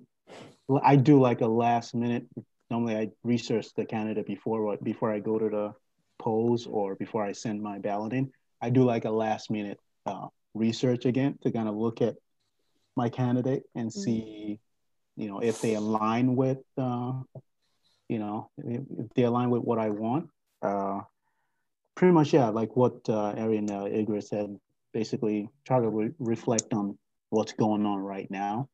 I 0.83 0.95
do 0.95 1.19
like 1.19 1.41
a 1.41 1.47
last 1.47 1.95
minute. 1.95 2.25
Normally, 2.69 2.95
I 2.95 3.09
research 3.23 3.73
the 3.75 3.85
candidate 3.85 4.27
before 4.27 4.77
before 4.83 5.11
I 5.11 5.19
go 5.19 5.39
to 5.39 5.49
the 5.49 5.73
polls 6.19 6.67
or 6.67 6.95
before 6.95 7.23
I 7.23 7.31
send 7.31 7.61
my 7.61 7.79
ballot 7.79 8.13
in. 8.13 8.31
I 8.61 8.69
do 8.69 8.83
like 8.83 9.05
a 9.05 9.09
last 9.09 9.49
minute 9.49 9.79
uh, 10.05 10.27
research 10.53 11.05
again 11.05 11.39
to 11.43 11.51
kind 11.51 11.67
of 11.67 11.75
look 11.75 12.01
at 12.01 12.15
my 12.95 13.09
candidate 13.09 13.63
and 13.75 13.89
mm-hmm. 13.89 13.99
see, 13.99 14.59
you 15.15 15.29
know, 15.29 15.39
if 15.39 15.61
they 15.61 15.75
align 15.75 16.35
with, 16.35 16.59
uh, 16.77 17.13
you 18.09 18.19
know, 18.19 18.49
if, 18.57 18.81
they 19.15 19.23
align 19.23 19.49
with 19.49 19.61
what 19.61 19.79
I 19.79 19.89
want. 19.89 20.29
Uh, 20.61 21.01
pretty 21.95 22.11
much, 22.11 22.33
yeah, 22.33 22.49
like 22.49 22.75
what 22.75 23.07
uh, 23.07 23.33
Ari 23.37 23.57
and 23.57 23.71
uh, 23.71 23.85
Ingrid 23.85 24.23
said. 24.23 24.57
Basically, 24.91 25.47
try 25.65 25.79
to 25.79 25.87
re- 25.87 26.11
reflect 26.17 26.73
on 26.73 26.97
what's 27.29 27.53
going 27.53 27.85
on 27.85 27.99
right 27.99 28.29
now 28.31 28.67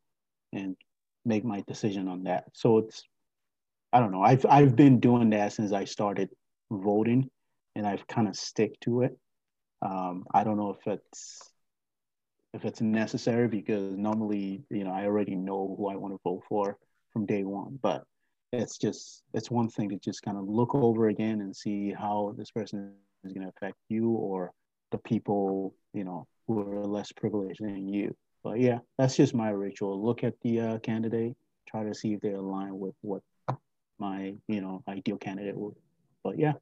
and 0.53 0.77
make 1.25 1.43
my 1.43 1.61
decision 1.67 2.07
on 2.07 2.23
that. 2.23 2.45
So 2.53 2.77
it's 2.77 3.03
I 3.91 3.99
don't 3.99 4.11
know. 4.11 4.21
I've 4.21 4.45
I've 4.49 4.75
been 4.75 4.99
doing 4.99 5.29
that 5.31 5.53
since 5.53 5.73
I 5.73 5.85
started 5.85 6.29
voting, 6.71 7.29
and 7.75 7.85
I've 7.85 8.07
kind 8.07 8.27
of 8.27 8.35
stick 8.35 8.79
to 8.81 9.01
it. 9.01 9.17
Um, 9.81 10.23
I 10.33 10.43
don't 10.43 10.57
know 10.57 10.77
if 10.79 10.87
it's 10.87 11.39
if 12.53 12.63
it's 12.63 12.79
necessary 12.79 13.49
because 13.49 13.97
normally 13.97 14.63
you 14.69 14.85
know 14.85 14.91
I 14.91 15.05
already 15.05 15.35
know 15.35 15.75
who 15.77 15.89
I 15.89 15.95
want 15.95 16.13
to 16.13 16.19
vote 16.23 16.43
for 16.47 16.77
from 17.11 17.25
day 17.25 17.43
one. 17.43 17.77
But 17.81 18.05
it's 18.55 18.77
just 18.77 19.23
it's 19.33 19.51
one 19.51 19.69
thing 19.69 19.89
to 19.89 19.97
just 19.97 20.21
kind 20.23 20.37
of 20.37 20.47
look 20.47 20.75
over 20.75 21.07
again 21.07 21.41
and 21.41 21.55
see 21.55 21.91
how 21.91 22.33
this 22.37 22.51
person 22.51 22.93
is 23.23 23.33
going 23.33 23.43
to 23.45 23.53
affect 23.55 23.77
you 23.89 24.09
or 24.11 24.51
the 24.91 24.97
people 24.99 25.73
you 25.93 26.03
know 26.03 26.27
who 26.47 26.59
are 26.59 26.85
less 26.85 27.11
privileged 27.11 27.63
than 27.63 27.87
you. 27.87 28.15
But 28.43 28.59
yeah, 28.59 28.79
that's 28.97 29.15
just 29.15 29.33
my 29.33 29.49
ritual. 29.49 30.03
Look 30.03 30.23
at 30.23 30.35
the 30.41 30.59
uh, 30.59 30.77
candidate, 30.79 31.35
try 31.67 31.83
to 31.83 31.95
see 31.95 32.13
if 32.13 32.21
they 32.21 32.31
align 32.31 32.77
with 32.77 32.93
what 33.01 33.21
my 33.97 34.35
you 34.47 34.61
know 34.61 34.83
ideal 34.87 35.17
candidate 35.17 35.57
would. 35.57 35.75
But 36.23 36.37
yeah. 36.37 36.53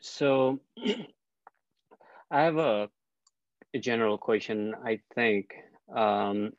So 0.00 0.60
I 2.30 2.42
have 2.42 2.56
a, 2.56 2.88
a 3.74 3.78
general 3.78 4.18
question. 4.18 4.74
I 4.84 5.00
think, 5.14 5.54
um, 5.94 6.52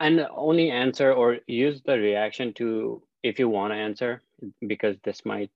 and 0.00 0.26
only 0.34 0.70
answer 0.70 1.12
or 1.12 1.38
use 1.46 1.82
the 1.84 1.98
reaction 1.98 2.52
to 2.54 3.02
if 3.22 3.38
you 3.38 3.48
want 3.48 3.72
to 3.72 3.76
answer 3.76 4.22
because 4.66 4.96
this 5.04 5.24
might 5.26 5.50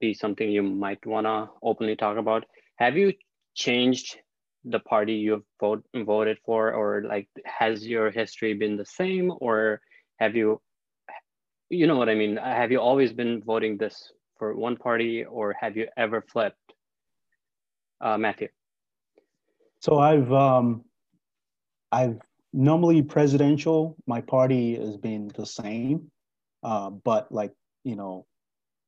be 0.00 0.14
something 0.14 0.50
you 0.50 0.62
might 0.62 1.04
want 1.06 1.26
to 1.26 1.50
openly 1.62 1.94
talk 1.94 2.16
about. 2.16 2.44
Have 2.76 2.96
you 2.96 3.12
changed 3.54 4.16
the 4.64 4.80
party 4.80 5.14
you've 5.14 5.44
vote, 5.60 5.84
voted 5.94 6.38
for 6.44 6.72
or 6.72 7.02
like 7.06 7.28
has 7.44 7.86
your 7.86 8.10
history 8.10 8.54
been 8.54 8.76
the 8.76 8.84
same 8.84 9.30
or 9.40 9.80
have 10.18 10.34
you 10.34 10.60
you 11.68 11.86
know 11.86 11.96
what 11.96 12.08
i 12.08 12.14
mean 12.14 12.36
have 12.36 12.72
you 12.72 12.80
always 12.80 13.12
been 13.12 13.42
voting 13.42 13.76
this 13.76 14.12
for 14.38 14.54
one 14.56 14.76
party 14.76 15.24
or 15.24 15.54
have 15.60 15.76
you 15.76 15.86
ever 15.98 16.22
flipped 16.22 16.72
uh, 18.00 18.16
matthew 18.16 18.48
so 19.80 19.98
i've 19.98 20.32
um 20.32 20.82
i've 21.92 22.18
normally 22.54 23.02
presidential 23.02 23.96
my 24.06 24.20
party 24.20 24.76
has 24.76 24.96
been 24.96 25.28
the 25.36 25.44
same 25.44 26.08
uh, 26.62 26.88
but 26.88 27.30
like 27.32 27.52
you 27.82 27.96
know 27.96 28.24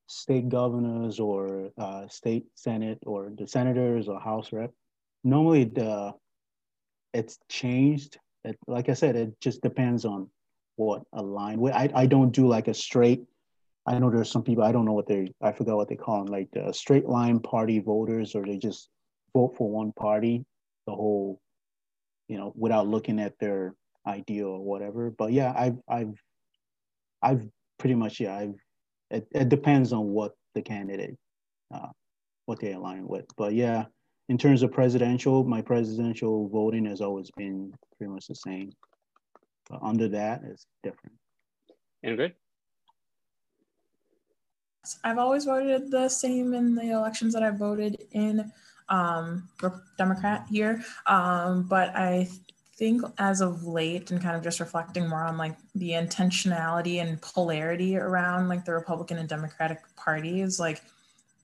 state 0.07 0.49
governors 0.49 1.19
or 1.19 1.71
uh, 1.77 2.07
state 2.07 2.47
senate 2.55 2.99
or 3.05 3.33
the 3.37 3.47
senators 3.47 4.09
or 4.09 4.21
house 4.21 4.53
rep 4.53 4.71
normally 5.25 5.65
the 5.65 6.15
it's 7.13 7.39
changed. 7.49 8.19
It, 8.45 8.57
like 8.69 8.89
i 8.89 8.95
said 8.95 9.17
it 9.17 9.41
just 9.41 9.61
depends 9.63 10.05
on 10.05 10.31
what 10.77 11.03
align 11.13 11.59
I, 11.73 11.91
I 11.93 12.07
don't 12.07 12.31
do 12.31 12.47
like 12.47 12.69
a 12.69 12.75
straight 12.75 13.25
i 13.85 13.99
know 13.99 14.11
there's 14.11 14.31
some 14.31 14.45
people 14.45 14.63
i 14.63 14.71
don't 14.71 14.85
know 14.85 14.93
what 14.93 15.09
they 15.09 15.33
i 15.43 15.51
forgot 15.51 15.77
what 15.77 15.89
they 15.89 15.97
call 15.97 16.25
them 16.25 16.33
like 16.33 16.49
the 16.53 16.73
straight 16.73 17.07
line 17.07 17.41
party 17.41 17.81
voters 17.81 18.37
or 18.37 18.47
they 18.47 18.59
just 18.59 18.89
vote 19.35 19.57
for 19.57 19.69
one 19.69 19.91
party 19.91 20.45
the 20.87 20.95
whole 20.95 21.41
you 22.29 22.37
know 22.37 22.53
without 22.57 22.87
looking 22.87 23.21
at 23.21 23.39
their 23.39 23.75
ideal 24.07 24.49
or 24.49 24.65
whatever 24.65 25.11
but 25.11 25.33
yeah 25.33 25.53
i've 25.57 25.79
i've 25.89 26.15
i've 27.23 27.47
pretty 27.79 27.95
much 27.95 28.21
yeah 28.21 28.37
i've 28.37 28.55
it, 29.11 29.27
it 29.33 29.49
depends 29.49 29.93
on 29.93 30.09
what 30.09 30.33
the 30.55 30.63
candidate, 30.63 31.17
uh, 31.73 31.89
what 32.47 32.61
they 32.61 32.73
align 32.73 33.07
with. 33.07 33.27
But 33.37 33.55
yeah, 33.55 33.85
in 34.29 34.39
terms 34.39 34.63
of 34.63 34.73
presidential, 34.73 35.45
my 35.45 35.63
presidential 35.63 36.49
voting 36.49 36.85
has 36.87 37.01
always 37.01 37.31
been 37.37 37.73
pretty 37.97 38.13
much 38.13 38.27
the 38.27 38.35
same. 38.35 38.73
But 39.69 39.81
under 39.83 40.09
that, 40.09 40.43
it's 40.45 40.67
different. 40.83 41.17
Ingrid? 42.05 42.33
I've 45.03 45.19
always 45.19 45.45
voted 45.45 45.91
the 45.91 46.09
same 46.09 46.55
in 46.55 46.75
the 46.77 46.91
elections 46.91 47.35
that 47.35 47.43
I 47.43 47.51
voted 47.51 48.05
in 48.13 48.53
um, 48.89 49.49
Democrat 49.99 50.47
here. 50.51 50.85
Um, 51.07 51.65
but 51.65 51.95
I 51.95 52.29
think 52.77 53.03
as 53.19 53.41
of 53.41 53.65
late 53.65 54.11
and 54.11 54.21
kind 54.21 54.37
of 54.37 54.43
just 54.43 54.61
reflecting 54.61 55.09
more 55.09 55.25
on 55.25 55.39
like 55.39 55.57
the 55.75 55.91
intentionality 55.91 57.01
and 57.01 57.21
polarity 57.23 57.97
around 57.97 58.49
like 58.49 58.65
the 58.65 58.73
Republican 58.73 59.19
and 59.19 59.29
Democratic 59.29 59.79
parties, 59.97 60.61
like 60.61 60.83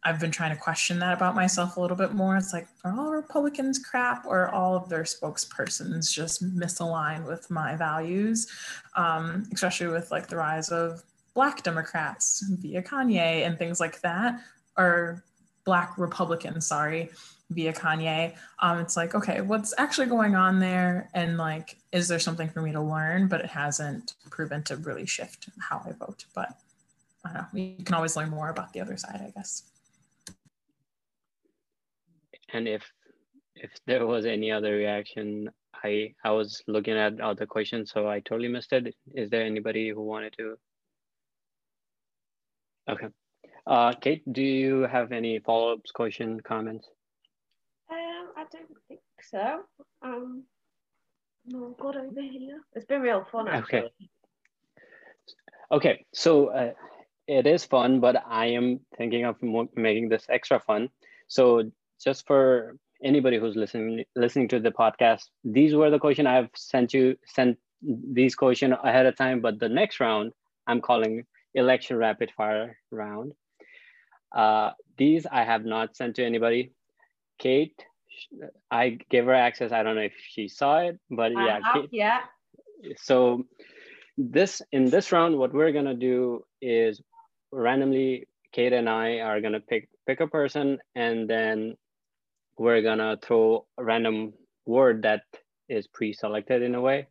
I've 0.04 0.18
been 0.18 0.32
trying 0.32 0.54
to 0.54 0.60
question 0.60 0.98
that 0.98 1.14
about 1.14 1.34
myself 1.34 1.76
a 1.76 1.80
little 1.80 1.96
bit 1.96 2.12
more. 2.12 2.36
It's 2.36 2.52
like, 2.52 2.66
are 2.84 2.98
all 2.98 3.12
Republicans 3.12 3.78
crap 3.78 4.26
or 4.26 4.48
all 4.48 4.74
of 4.74 4.88
their 4.88 5.04
spokespersons 5.04 6.12
just 6.12 6.44
misalign 6.58 7.26
with 7.26 7.48
my 7.50 7.76
values? 7.76 8.48
Um, 8.96 9.48
especially 9.54 9.86
with 9.86 10.10
like 10.10 10.26
the 10.26 10.36
rise 10.36 10.70
of 10.70 11.02
Black 11.34 11.62
Democrats 11.62 12.44
via 12.58 12.82
Kanye 12.82 13.46
and 13.46 13.56
things 13.58 13.78
like 13.80 14.00
that, 14.00 14.40
or 14.76 15.24
Black 15.64 15.96
Republican, 15.96 16.60
sorry, 16.60 17.10
via 17.50 17.72
Kanye. 17.72 18.34
Um, 18.60 18.78
it's 18.78 18.96
like, 18.96 19.14
okay, 19.14 19.40
what's 19.40 19.74
actually 19.78 20.06
going 20.06 20.34
on 20.34 20.58
there? 20.58 21.08
And 21.14 21.36
like, 21.36 21.76
is 21.92 22.08
there 22.08 22.18
something 22.18 22.48
for 22.48 22.62
me 22.62 22.72
to 22.72 22.80
learn? 22.80 23.28
But 23.28 23.40
it 23.40 23.50
hasn't 23.50 24.14
proven 24.30 24.62
to 24.64 24.76
really 24.76 25.06
shift 25.06 25.48
how 25.60 25.82
I 25.86 25.92
vote. 25.92 26.24
But 26.34 26.56
I 27.24 27.32
don't 27.32 27.54
know, 27.54 27.60
you 27.60 27.84
can 27.84 27.94
always 27.94 28.16
learn 28.16 28.30
more 28.30 28.48
about 28.48 28.72
the 28.72 28.80
other 28.80 28.96
side, 28.96 29.20
I 29.24 29.30
guess. 29.30 29.64
And 32.52 32.68
if 32.68 32.82
if 33.54 33.70
there 33.86 34.06
was 34.06 34.26
any 34.26 34.50
other 34.50 34.72
reaction, 34.72 35.48
I 35.84 36.14
I 36.24 36.30
was 36.32 36.62
looking 36.66 36.96
at 36.96 37.20
other 37.20 37.46
questions, 37.46 37.90
so 37.92 38.08
I 38.08 38.20
totally 38.20 38.48
missed 38.48 38.72
it. 38.72 38.94
Is 39.14 39.30
there 39.30 39.42
anybody 39.42 39.90
who 39.90 40.02
wanted 40.02 40.34
to? 40.38 40.58
Okay. 42.90 43.06
Uh, 43.66 43.92
Kate, 43.94 44.22
do 44.32 44.42
you 44.42 44.82
have 44.82 45.12
any 45.12 45.38
follow-ups, 45.38 45.92
question, 45.92 46.40
comments? 46.40 46.88
I 48.42 48.44
don't 48.50 48.76
think 48.88 49.00
so. 49.22 49.60
Um, 50.02 50.44
no, 51.46 51.76
got 51.80 51.96
over 51.96 52.20
here. 52.20 52.60
It's 52.74 52.86
been 52.86 53.02
real 53.02 53.24
fun. 53.30 53.48
Actually. 53.48 53.78
Okay. 53.78 53.88
Okay, 55.70 56.04
so 56.12 56.48
uh, 56.48 56.72
it 57.28 57.46
is 57.46 57.64
fun, 57.64 58.00
but 58.00 58.22
I 58.28 58.46
am 58.46 58.80
thinking 58.98 59.24
of 59.24 59.36
making 59.74 60.08
this 60.08 60.26
extra 60.28 60.60
fun. 60.60 60.88
So 61.28 61.70
just 62.02 62.26
for 62.26 62.76
anybody 63.02 63.38
who's 63.38 63.56
listening 63.56 64.04
listening 64.16 64.48
to 64.48 64.60
the 64.60 64.70
podcast, 64.70 65.28
these 65.44 65.74
were 65.74 65.90
the 65.90 65.98
question 65.98 66.26
I've 66.26 66.50
sent 66.54 66.92
you 66.92 67.16
sent 67.26 67.58
these 67.80 68.34
question 68.34 68.72
ahead 68.72 69.06
of 69.06 69.16
time, 69.16 69.40
but 69.40 69.60
the 69.60 69.68
next 69.68 70.00
round 70.00 70.32
I'm 70.66 70.80
calling 70.80 71.24
election 71.54 71.96
rapid 71.96 72.30
fire 72.36 72.76
round. 72.90 73.32
Uh, 74.34 74.70
these 74.96 75.26
I 75.30 75.44
have 75.44 75.64
not 75.64 75.96
sent 75.96 76.16
to 76.16 76.24
anybody. 76.24 76.72
Kate, 77.38 77.84
I 78.70 78.98
gave 79.10 79.24
her 79.24 79.34
access. 79.34 79.72
I 79.72 79.82
don't 79.82 79.96
know 79.96 80.02
if 80.02 80.14
she 80.28 80.48
saw 80.48 80.78
it, 80.78 80.98
but 81.10 81.32
yeah, 81.32 81.38
I 81.38 81.52
have, 81.54 81.62
Kate, 81.74 81.90
yeah. 81.92 82.20
so 82.96 83.44
this 84.18 84.62
in 84.72 84.90
this 84.90 85.12
round 85.12 85.36
what 85.36 85.52
we're 85.52 85.72
gonna 85.72 85.94
do 85.94 86.44
is 86.60 87.00
randomly 87.50 88.28
kate 88.52 88.72
and 88.72 88.88
i 88.88 89.20
are 89.20 89.40
gonna 89.40 89.60
pick 89.60 89.88
pick 90.06 90.20
a 90.20 90.26
person 90.26 90.78
and 90.94 91.28
then 91.28 91.76
we're 92.58 92.82
gonna 92.82 93.16
throw 93.22 93.64
a 93.78 93.84
random 93.84 94.32
word 94.66 95.02
that 95.02 95.22
is 95.68 95.86
pre-selected 95.86 96.62
in 96.62 96.74
a 96.74 96.80
way 96.80 97.06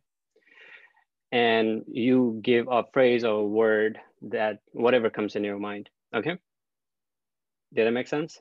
and 1.32 1.84
you 1.88 2.38
give 2.42 2.68
a 2.70 2.84
phrase 2.92 3.24
or 3.24 3.40
a 3.40 3.44
word 3.44 3.98
that 4.22 4.60
whatever 4.72 5.10
comes 5.10 5.34
in 5.34 5.42
your 5.42 5.58
mind 5.58 5.88
okay 6.14 6.38
did 7.72 7.86
that 7.86 7.92
make 7.92 8.08
sense 8.08 8.40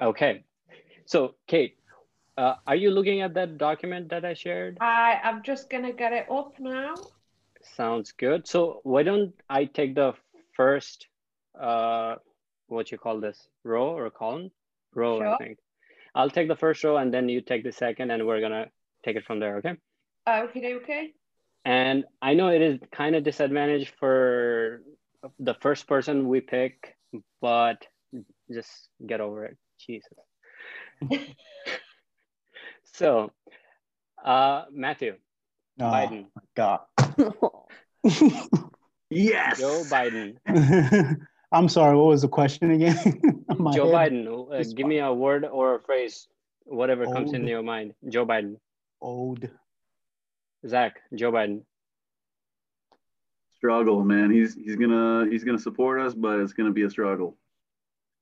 okay 0.00 0.44
so 1.06 1.34
kate 1.46 1.76
uh, 2.36 2.54
are 2.66 2.74
you 2.76 2.90
looking 2.90 3.20
at 3.20 3.34
that 3.34 3.58
document 3.58 4.08
that 4.08 4.24
I 4.24 4.34
shared? 4.34 4.78
I 4.80 5.20
I'm 5.22 5.42
just 5.42 5.70
gonna 5.70 5.92
get 5.92 6.12
it 6.12 6.26
up 6.30 6.58
now. 6.58 6.94
Sounds 7.76 8.12
good. 8.12 8.46
So 8.48 8.80
why 8.82 9.04
don't 9.04 9.32
I 9.48 9.66
take 9.66 9.94
the 9.94 10.14
first, 10.56 11.06
uh, 11.58 12.16
what 12.66 12.90
you 12.90 12.98
call 12.98 13.20
this, 13.20 13.48
row 13.62 13.96
or 13.96 14.10
column? 14.10 14.50
Row, 14.94 15.20
I 15.20 15.24
Sure. 15.24 15.38
think. 15.38 15.58
I'll 16.14 16.30
take 16.30 16.48
the 16.48 16.56
first 16.56 16.84
row 16.84 16.96
and 16.96 17.12
then 17.12 17.28
you 17.28 17.40
take 17.40 17.64
the 17.64 17.72
second 17.72 18.10
and 18.10 18.26
we're 18.26 18.40
gonna 18.40 18.66
take 19.04 19.16
it 19.16 19.24
from 19.24 19.40
there, 19.40 19.58
okay? 19.58 19.76
Okay, 20.28 20.74
okay. 20.74 21.14
And 21.64 22.04
I 22.20 22.34
know 22.34 22.48
it 22.48 22.62
is 22.62 22.80
kind 22.92 23.16
of 23.16 23.24
disadvantage 23.24 23.92
for 23.98 24.82
the 25.38 25.54
first 25.54 25.86
person 25.86 26.28
we 26.28 26.40
pick, 26.40 26.96
but 27.40 27.84
just 28.52 28.88
get 29.06 29.20
over 29.20 29.44
it. 29.46 29.56
Jesus. 29.78 30.12
so, 32.94 33.30
uh, 34.24 34.64
Matthew, 34.72 35.16
Oh, 35.80 35.84
Biden, 35.84 36.26
God. 36.54 36.80
Yes. 39.10 39.58
Joe 39.60 39.82
Biden, 39.84 40.36
I'm 41.52 41.68
sorry. 41.68 41.94
What 41.96 42.06
was 42.06 42.22
the 42.22 42.28
question 42.28 42.70
again? 42.72 42.96
Joe 43.72 43.86
head- 43.96 44.12
Biden. 44.12 44.26
Uh, 44.52 44.64
give 44.74 44.86
me 44.86 44.98
a 44.98 45.12
word 45.12 45.44
or 45.44 45.76
a 45.76 45.80
phrase, 45.82 46.26
whatever 46.64 47.04
comes 47.06 47.32
into 47.32 47.48
your 47.48 47.62
mind. 47.62 47.94
Joe 48.08 48.26
Biden, 48.26 48.56
Old. 49.00 49.48
Zach, 50.66 50.96
Joe 51.14 51.30
Biden, 51.30 51.62
Struggle, 53.64 54.04
man. 54.04 54.30
He's 54.30 54.54
he's 54.54 54.76
gonna 54.76 55.26
he's 55.30 55.42
gonna 55.42 55.58
support 55.58 55.98
us, 55.98 56.12
but 56.12 56.38
it's 56.40 56.52
gonna 56.52 56.70
be 56.70 56.82
a 56.82 56.90
struggle. 56.90 57.38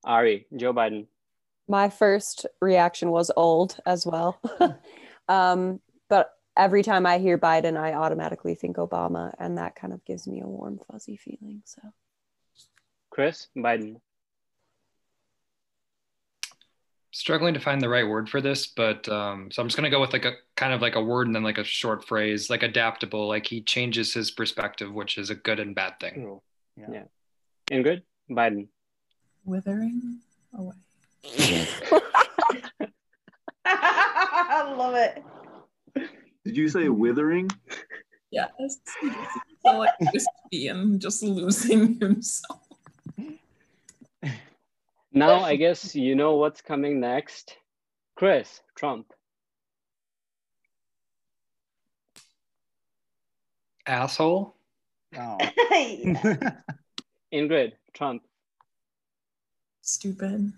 Ari, 0.04 0.46
Joe 0.54 0.72
Biden, 0.72 1.08
My 1.66 1.88
first 1.88 2.46
reaction 2.60 3.10
was 3.10 3.28
old 3.36 3.76
as 3.84 4.06
well. 4.06 4.40
um, 5.28 5.80
but 6.08 6.30
every 6.56 6.84
time 6.84 7.06
I 7.06 7.18
hear 7.18 7.38
Biden, 7.38 7.76
I 7.76 7.94
automatically 7.94 8.54
think 8.54 8.76
Obama, 8.76 9.34
and 9.36 9.58
that 9.58 9.74
kind 9.74 9.92
of 9.92 10.04
gives 10.04 10.28
me 10.28 10.42
a 10.42 10.46
warm, 10.46 10.78
fuzzy 10.88 11.16
feeling. 11.16 11.64
So 11.64 11.82
Chris, 13.10 13.48
Biden, 13.56 13.96
struggling 17.12 17.54
to 17.54 17.60
find 17.60 17.80
the 17.80 17.88
right 17.88 18.06
word 18.06 18.28
for 18.28 18.40
this, 18.40 18.66
but 18.66 19.08
um, 19.08 19.50
so 19.50 19.62
I'm 19.62 19.68
just 19.68 19.76
gonna 19.76 19.90
go 19.90 20.00
with 20.00 20.12
like 20.12 20.24
a 20.24 20.32
kind 20.56 20.72
of 20.72 20.82
like 20.82 20.96
a 20.96 21.02
word 21.02 21.26
and 21.26 21.36
then 21.36 21.42
like 21.42 21.58
a 21.58 21.64
short 21.64 22.06
phrase, 22.06 22.50
like 22.50 22.62
adaptable. 22.62 23.28
Like 23.28 23.46
he 23.46 23.60
changes 23.62 24.12
his 24.12 24.30
perspective, 24.30 24.92
which 24.92 25.18
is 25.18 25.30
a 25.30 25.34
good 25.34 25.60
and 25.60 25.74
bad 25.74 26.00
thing. 26.00 26.40
Yeah. 26.76 27.04
Yeah. 27.70 27.82
good 27.82 28.02
Biden, 28.30 28.68
Withering 29.44 30.20
away. 30.54 30.74
I 33.64 34.74
love 34.76 34.94
it. 34.94 35.22
Did 36.44 36.56
you 36.56 36.68
say 36.68 36.88
withering? 36.88 37.48
Yes. 38.30 38.50
He 39.00 39.08
just 39.08 39.18
feel 39.62 39.78
like 39.78 40.00
wispy 40.12 40.68
and 40.68 41.00
just 41.00 41.22
losing 41.22 42.00
himself. 42.00 42.60
Now 45.14 45.40
I 45.40 45.56
guess 45.56 45.94
you 45.94 46.14
know 46.14 46.36
what's 46.36 46.62
coming 46.62 46.98
next. 47.00 47.56
Chris, 48.16 48.60
Trump, 48.74 49.12
Asshole. 53.86 54.54
Oh. 55.18 55.38
Ingrid, 57.32 57.72
Trump, 57.92 58.22
Stupid. 59.82 60.52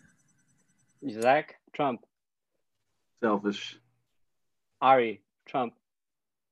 Zach, 1.11 1.57
Trump, 1.73 2.05
Selfish. 3.21 3.79
Ari, 4.81 5.23
Trump, 5.47 5.75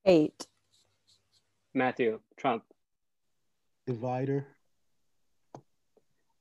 eight. 0.05 0.47
Matthew, 1.75 2.21
Trump. 2.37 2.65
Divider. 3.87 4.47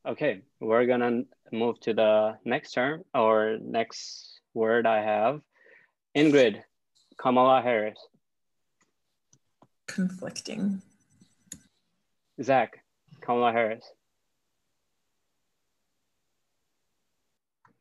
Okay, 0.03 0.41
we're 0.59 0.87
gonna 0.87 1.23
move 1.51 1.79
to 1.81 1.93
the 1.93 2.37
next 2.43 2.71
term 2.71 3.03
or 3.13 3.57
next 3.61 4.39
word 4.53 4.87
I 4.87 5.03
have. 5.03 5.41
Ingrid, 6.17 6.61
Kamala 7.17 7.61
Harris, 7.61 7.99
Conflicting. 9.87 10.81
Zach, 12.41 12.83
Kamala 13.21 13.51
Harris, 13.51 13.85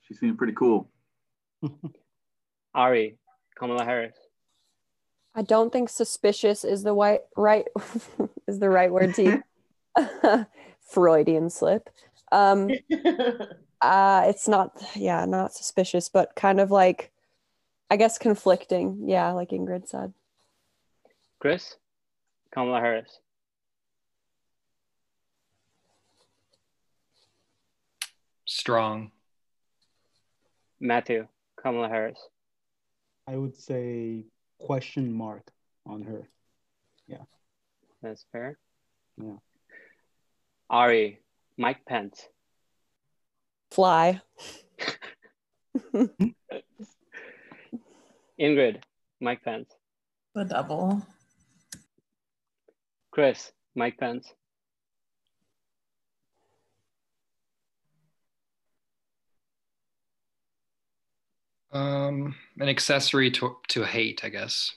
She 0.03 0.15
seemed 0.15 0.37
pretty 0.37 0.55
cool. 0.55 0.91
Ari, 2.75 3.17
Kamala 3.57 3.85
Harris, 3.85 4.17
I 5.35 5.43
don't 5.43 5.73
think 5.73 5.89
suspicious 5.89 6.65
is 6.65 6.83
the 6.83 6.93
white 6.93 7.21
right 7.37 7.67
is 8.47 8.59
the 8.59 8.69
right 8.69 8.93
word 8.93 9.15
to. 9.15 9.43
Freudian 10.81 11.51
slip. 11.51 11.89
Um, 12.33 12.71
uh, 13.81 14.25
it's 14.27 14.49
not, 14.49 14.83
yeah, 14.95 15.25
not 15.25 15.53
suspicious, 15.53 16.09
but 16.09 16.35
kind 16.37 16.61
of 16.61 16.71
like, 16.71 17.11
I 17.91 17.97
guess 17.97 18.19
conflicting. 18.19 19.05
Yeah, 19.07 19.33
like 19.33 19.51
Ingrid 19.51 19.89
said. 19.89 20.13
Chris, 21.41 21.77
Kamala 22.53 22.81
Harris, 22.81 23.19
Strong. 28.45 29.13
Matthew, 30.81 31.29
Kamala 31.63 31.89
Harris, 31.89 32.19
I 33.29 33.37
would 33.37 33.57
say 33.57 34.25
question 34.59 35.13
mark 35.13 35.51
on 35.87 36.03
her. 36.03 36.29
Yeah. 37.07 37.25
That's 38.03 38.25
fair. 38.33 38.59
Yeah. 39.17 39.37
Ari, 40.69 41.21
Mike 41.61 41.85
Pence, 41.85 42.27
Fly. 43.71 44.23
Ingrid, 48.41 48.83
Mike 49.21 49.43
Pence, 49.45 49.69
The 50.35 50.45
double. 50.45 51.07
Chris, 53.11 53.53
Mike 53.75 53.99
Pence, 53.99 54.33
Um, 61.73 62.35
an 62.59 62.69
accessory 62.69 63.31
to 63.33 63.57
to 63.69 63.85
hate, 63.85 64.25
I 64.25 64.29
guess. 64.31 64.75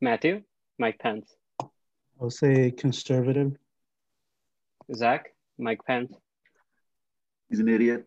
Matthew, 0.00 0.42
Mike 0.78 0.98
Pence, 0.98 1.34
I'll 2.20 2.30
say 2.30 2.70
conservative. 2.70 3.56
Zach, 4.94 5.30
Mike 5.58 5.80
Pence. 5.86 6.12
He's 7.48 7.60
an 7.60 7.68
idiot. 7.68 8.06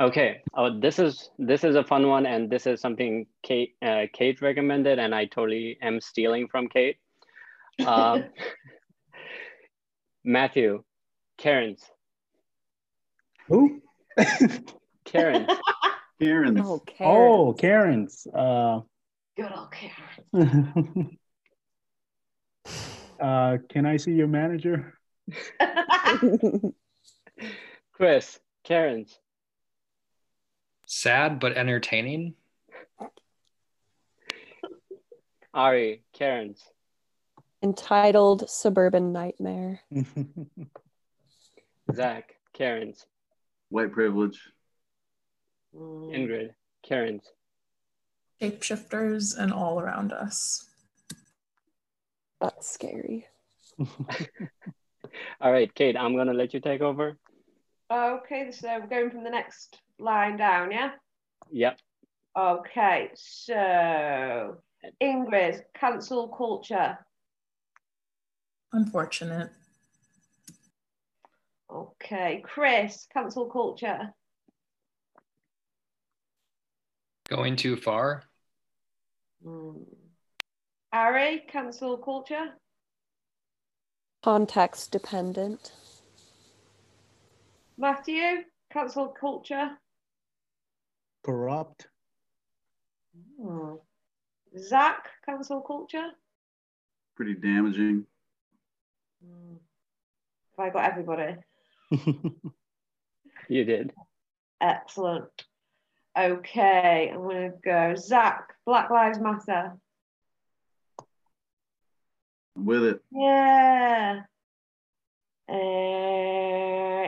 Okay. 0.00 0.42
Oh, 0.54 0.80
this 0.80 0.98
is 0.98 1.30
this 1.38 1.64
is 1.64 1.76
a 1.76 1.84
fun 1.84 2.08
one, 2.08 2.26
and 2.26 2.50
this 2.50 2.66
is 2.66 2.80
something 2.80 3.26
Kate 3.42 3.74
uh, 3.84 4.02
Kate 4.12 4.40
recommended, 4.42 4.98
and 4.98 5.14
I 5.14 5.26
totally 5.26 5.78
am 5.82 6.00
stealing 6.00 6.48
from 6.48 6.68
Kate. 6.68 6.96
Um, 7.84 8.26
Matthew, 10.24 10.84
Karen's, 11.38 11.82
Who? 13.48 13.82
Karen's. 15.04 15.50
Karen's. 16.22 16.60
Oh, 16.62 16.78
Karen. 16.78 17.10
oh, 17.12 17.52
Karen's. 17.52 18.26
Uh, 18.32 18.80
Good 19.36 19.50
old 19.52 19.72
Karen. 19.72 21.18
Uh, 23.24 23.56
can 23.70 23.86
I 23.86 23.96
see 23.96 24.12
your 24.12 24.26
manager? 24.26 24.92
Chris, 27.94 28.38
Karen's. 28.64 29.18
Sad 30.84 31.40
but 31.40 31.56
entertaining. 31.56 32.34
Ari, 35.54 36.02
Karen's. 36.12 36.62
Entitled 37.62 38.50
Suburban 38.50 39.14
Nightmare. 39.14 39.80
Zach, 41.94 42.34
Karen's. 42.52 43.06
White 43.70 43.92
privilege. 43.92 44.38
Ingrid, 45.74 46.50
Karen's. 46.86 47.24
Shapeshifters 48.42 49.38
and 49.38 49.50
all 49.50 49.80
around 49.80 50.12
us. 50.12 50.68
That's 52.44 52.70
scary. 52.70 53.26
All 55.40 55.50
right, 55.50 55.74
Kate, 55.74 55.96
I'm 55.96 56.14
gonna 56.14 56.34
let 56.34 56.52
you 56.52 56.60
take 56.60 56.82
over. 56.82 57.16
Okay, 57.90 58.50
so 58.50 58.80
we're 58.80 58.86
going 58.86 59.10
from 59.10 59.24
the 59.24 59.30
next 59.30 59.80
line 59.98 60.36
down, 60.36 60.70
yeah? 60.70 60.90
Yep. 61.50 61.78
Okay, 62.36 63.10
so 63.14 64.58
Ingrid, 65.02 65.62
cancel 65.74 66.28
culture. 66.28 66.98
Unfortunate. 68.74 69.50
Okay, 71.72 72.42
Chris, 72.44 73.06
cancel 73.10 73.46
culture. 73.46 74.12
Going 77.30 77.56
too 77.56 77.76
far. 77.76 78.24
Hmm. 79.42 79.84
Ari, 80.94 81.42
cancel 81.48 81.98
culture. 81.98 82.52
Context 84.22 84.92
dependent. 84.92 85.72
Matthew, 87.76 88.44
cancel 88.72 89.08
culture. 89.08 89.72
Corrupt. 91.24 91.88
Hmm. 93.40 93.74
Zach, 94.56 95.08
cancel 95.26 95.60
culture. 95.62 96.10
Pretty 97.16 97.34
damaging. 97.34 98.06
Hmm. 99.20 99.56
Have 100.56 100.66
I 100.66 100.70
got 100.70 100.90
everybody? 100.90 101.36
You 103.48 103.64
did. 103.64 103.92
Excellent. 104.62 105.44
Okay, 106.18 107.10
I'm 107.12 107.22
gonna 107.22 107.50
go. 107.62 107.94
Zach, 107.94 108.54
Black 108.64 108.88
Lives 108.88 109.20
Matter. 109.20 109.76
I'm 112.56 112.64
with 112.66 112.84
it. 112.84 113.02
Yeah. 113.10 114.20
Uh, 115.48 115.54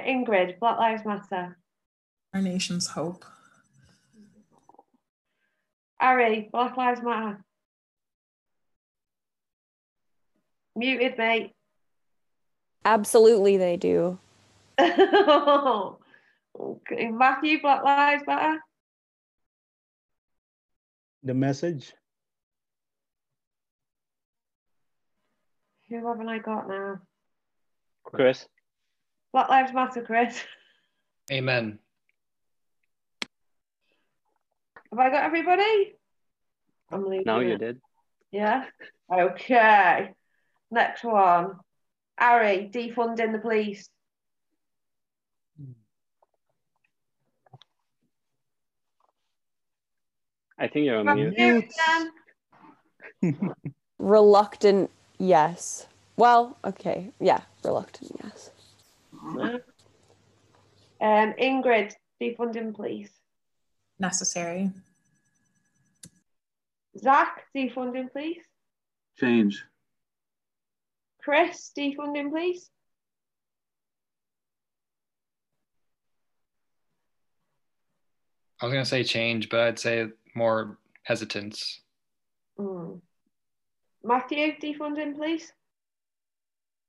Ingrid, 0.07 0.59
Black 0.59 0.79
Lives 0.79 1.05
Matter. 1.05 1.57
Our 2.35 2.43
nation's 2.43 2.87
hope. 2.89 3.25
Ari, 6.01 6.49
Black 6.53 6.77
Lives 6.77 7.03
Matter. 7.03 7.43
Muted, 10.75 11.17
mate. 11.17 11.53
Absolutely, 12.85 13.57
they 13.57 13.77
do. 13.79 14.19
okay. 14.79 15.97
Matthew, 17.11 17.61
Black 17.63 17.83
Lives 17.83 18.23
Matter. 18.27 18.61
the 21.23 21.35
message. 21.35 21.93
Who 25.89 26.07
haven't 26.07 26.29
I 26.29 26.39
got 26.39 26.69
now? 26.69 27.01
Chris, 28.05 28.47
Black 29.33 29.49
Lives 29.49 29.73
Matter, 29.73 30.03
Chris. 30.03 30.43
Amen. 31.31 31.79
Have 34.91 34.99
I 34.99 35.11
got 35.11 35.25
everybody? 35.25 35.95
I'm 36.91 37.05
leaving. 37.05 37.25
now 37.27 37.41
you 37.41 37.59
did. 37.59 37.81
Yeah. 38.31 38.65
Okay. 39.13 40.13
Next 40.71 41.05
one. 41.05 41.57
Ari, 42.19 42.71
defunding 42.73 43.33
the 43.33 43.39
police. 43.39 43.89
I 50.59 50.69
think 50.69 50.87
you're 50.87 50.99
on 50.99 51.15
mute. 51.15 51.69
Matthew. 53.23 53.51
Reluctant, 53.99 54.91
yes. 55.19 55.87
Well, 56.17 56.57
okay. 56.65 57.11
Yeah, 57.21 57.43
reluctant, 57.65 58.13
yes. 58.23 58.51
Um, 59.13 59.61
Ingrid, 61.01 61.93
defunding 62.21 62.75
please. 62.75 63.11
Necessary. 63.99 64.71
Zach, 66.99 67.45
defunding 67.55 68.11
please. 68.11 68.43
Change. 69.19 69.63
Chris, 71.23 71.71
defunding 71.77 72.31
please. 72.31 72.71
I 78.61 78.65
was 78.65 78.73
gonna 78.73 78.87
say 78.87 79.05
change, 79.05 79.51
but 79.51 79.61
I'd 79.61 79.79
say 79.79 80.07
more 80.35 80.79
hesitance. 81.03 81.81
Mm. 82.59 83.01
Matthew, 84.07 84.57
defunding 84.63 85.15
police. 85.15 85.53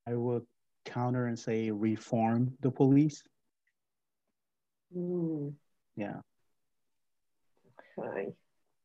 I 0.07 0.13
would 0.13 0.45
counter 0.85 1.25
and 1.25 1.37
say 1.37 1.71
reform 1.71 2.53
the 2.61 2.71
police. 2.71 3.23
Mm. 4.95 5.53
Yeah. 5.95 6.21
Okay. 7.99 8.33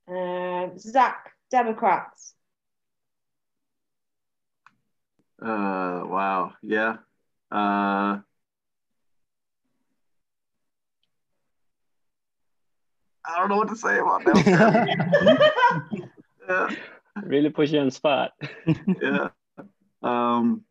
Um, 0.08 0.78
Zach, 0.78 1.32
Democrats. 1.50 2.34
Uh, 5.40 6.02
wow. 6.04 6.54
Yeah. 6.62 6.96
Uh, 7.50 8.18
I 13.24 13.38
don't 13.38 13.50
know 13.50 13.56
what 13.56 13.68
to 13.68 13.76
say 13.76 13.98
about 13.98 14.24
that. 14.24 16.00
yeah. 16.48 16.68
Really 17.20 17.50
push 17.50 17.72
you 17.72 17.80
on 17.80 17.86
the 17.86 17.92
spot. 17.92 18.32
Yeah. 19.02 19.28
Um, 20.02 20.64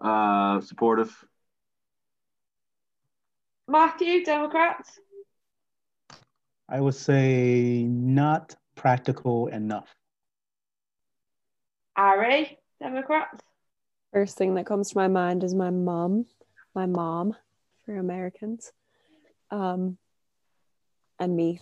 uh, 0.00 0.60
supportive. 0.60 1.12
Matthew, 3.66 4.24
Democrats. 4.24 5.00
I 6.68 6.80
would 6.80 6.94
say 6.94 7.84
not 7.84 8.54
practical 8.74 9.48
enough. 9.48 9.94
Ari, 11.96 12.58
Democrats. 12.80 13.44
First 14.12 14.38
thing 14.38 14.54
that 14.54 14.66
comes 14.66 14.90
to 14.90 14.98
my 14.98 15.08
mind 15.08 15.42
is 15.42 15.54
my 15.54 15.70
mom, 15.70 16.26
my 16.74 16.86
mom 16.86 17.34
for 17.84 17.96
Americans, 17.96 18.72
um, 19.50 19.98
and 21.18 21.36
me. 21.36 21.60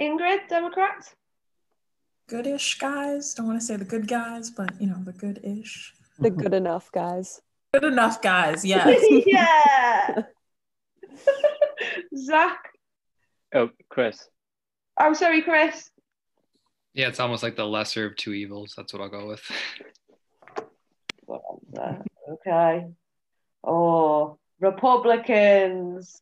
Ingrid, 0.00 0.48
Democrats. 0.48 1.14
Goodish 2.28 2.78
guys. 2.78 3.34
Don't 3.34 3.46
want 3.46 3.60
to 3.60 3.66
say 3.66 3.76
the 3.76 3.84
good 3.84 4.08
guys, 4.08 4.50
but 4.50 4.80
you 4.80 4.86
know, 4.86 5.02
the 5.04 5.12
good-ish. 5.12 5.92
The 6.18 6.30
good 6.30 6.54
enough 6.54 6.90
guys. 6.92 7.40
Good 7.74 7.84
enough 7.84 8.22
guys, 8.22 8.64
yes. 8.64 9.04
yeah. 9.26 10.22
Zach. 12.16 12.70
Oh, 13.54 13.70
Chris. 13.88 14.28
I'm 14.96 15.14
sorry, 15.14 15.42
Chris. 15.42 15.90
Yeah, 16.94 17.08
it's 17.08 17.20
almost 17.20 17.42
like 17.42 17.56
the 17.56 17.66
lesser 17.66 18.06
of 18.06 18.16
two 18.16 18.32
evils. 18.32 18.74
That's 18.76 18.92
what 18.92 19.02
I'll 19.02 19.08
go 19.08 19.26
with. 19.28 19.42
What 21.26 21.42
answer? 21.82 22.04
Okay. 22.32 22.86
Oh, 23.64 24.38
Republicans. 24.60 26.20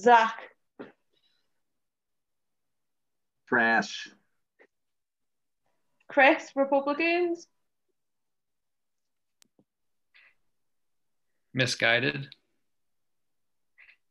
Zach. 0.00 0.38
Trash. 3.48 4.08
Chris, 6.08 6.50
Republicans. 6.54 7.46
Misguided. 11.54 12.28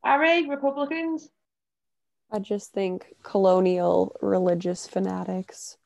Ari, 0.04 0.48
Republicans. 0.50 1.30
I 2.32 2.40
just 2.40 2.72
think 2.74 3.06
colonial 3.24 4.16
religious 4.22 4.88
fanatics. 4.88 5.78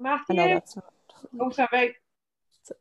I 0.00 0.02
Matthew. 0.02 0.36
know 0.36 0.48
that's 0.48 0.76
not. 0.76 0.84
Oh, 1.40 1.50
sorry. 1.50 1.96
Okay. 2.70 2.80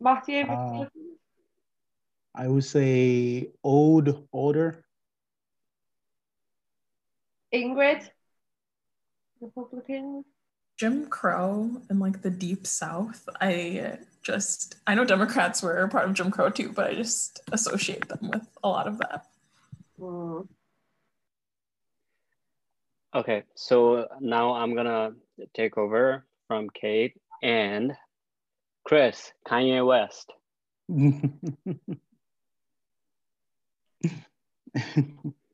Matthew, 0.00 0.44
Uh, 0.46 0.86
I 2.34 2.48
would 2.48 2.64
say 2.64 3.50
old 3.64 4.26
order. 4.30 4.84
Ingrid. 7.56 8.08
Republicans. 9.40 10.24
Jim 10.76 11.06
Crow 11.06 11.70
and 11.88 12.00
like 12.00 12.20
the 12.20 12.30
deep 12.30 12.66
south, 12.66 13.26
I 13.40 13.98
just 14.22 14.76
I 14.86 14.94
know 14.94 15.06
Democrats 15.06 15.62
were 15.62 15.88
part 15.88 16.06
of 16.06 16.14
Jim 16.14 16.30
Crow 16.30 16.50
too, 16.50 16.72
but 16.72 16.90
I 16.90 16.94
just 16.94 17.40
associate 17.50 18.08
them 18.08 18.30
with 18.30 18.46
a 18.62 18.68
lot 18.68 18.86
of 18.86 18.98
that. 18.98 19.26
Mm. 19.98 20.46
Okay, 23.14 23.44
so 23.54 24.06
now 24.20 24.52
I'm 24.52 24.74
gonna 24.74 25.12
take 25.54 25.78
over 25.78 26.26
from 26.46 26.68
Kate 26.68 27.14
and 27.42 27.96
Chris, 28.84 29.32
Kanye 29.48 29.86
West. 29.86 30.30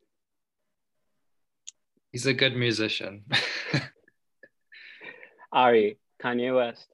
He's 2.13 2.27
a 2.27 2.35
good 2.35 2.55
musician. 2.55 3.25
Ari, 5.53 5.99
Kanye 6.23 6.55
West. 6.55 6.89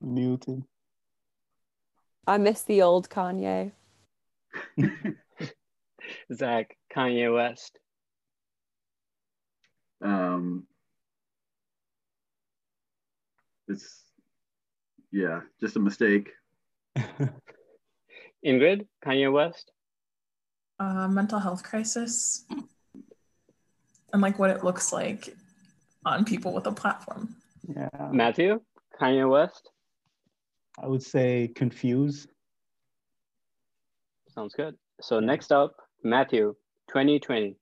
Newton. 0.00 0.64
I 2.26 2.38
miss 2.38 2.62
the 2.62 2.82
old 2.82 3.10
Kanye. 3.10 3.72
Zach, 6.32 6.76
Kanye 6.94 7.34
West. 7.34 7.78
Um, 10.00 10.66
it's 13.68 14.04
yeah, 15.10 15.40
just 15.60 15.76
a 15.76 15.80
mistake. 15.80 16.30
Ingrid, 18.44 18.86
Kanye 19.04 19.32
West. 19.32 19.71
Uh, 20.78 21.06
mental 21.06 21.38
health 21.38 21.62
crisis 21.62 22.44
and 24.12 24.20
like 24.20 24.38
what 24.38 24.50
it 24.50 24.64
looks 24.64 24.92
like 24.92 25.34
on 26.04 26.24
people 26.24 26.52
with 26.52 26.66
a 26.66 26.72
platform. 26.72 27.36
yeah. 27.68 27.88
Matthew, 28.10 28.60
Kanye 29.00 29.28
West. 29.30 29.70
I 30.82 30.86
would 30.86 31.02
say 31.02 31.48
confuse. 31.54 32.26
Sounds 34.28 34.54
good. 34.54 34.74
So 35.00 35.20
next 35.20 35.52
up, 35.52 35.76
Matthew, 36.02 36.54
2020. 36.88 37.56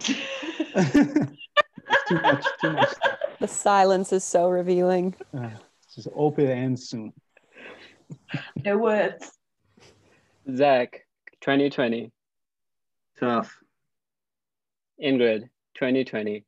too 0.00 0.14
much, 2.10 2.44
too 2.60 2.72
much. 2.72 2.94
The 3.40 3.48
silence 3.48 4.12
is 4.12 4.24
so 4.24 4.48
revealing. 4.48 5.14
Uh, 5.36 5.50
just 5.94 6.08
open 6.14 6.46
and 6.46 6.78
soon. 6.78 7.12
No 8.64 8.78
words. 8.78 9.30
Zach, 10.54 11.06
2020. 11.40 12.10
Tough. 13.18 13.56
Ingrid, 15.02 15.48
2020. 15.74 16.44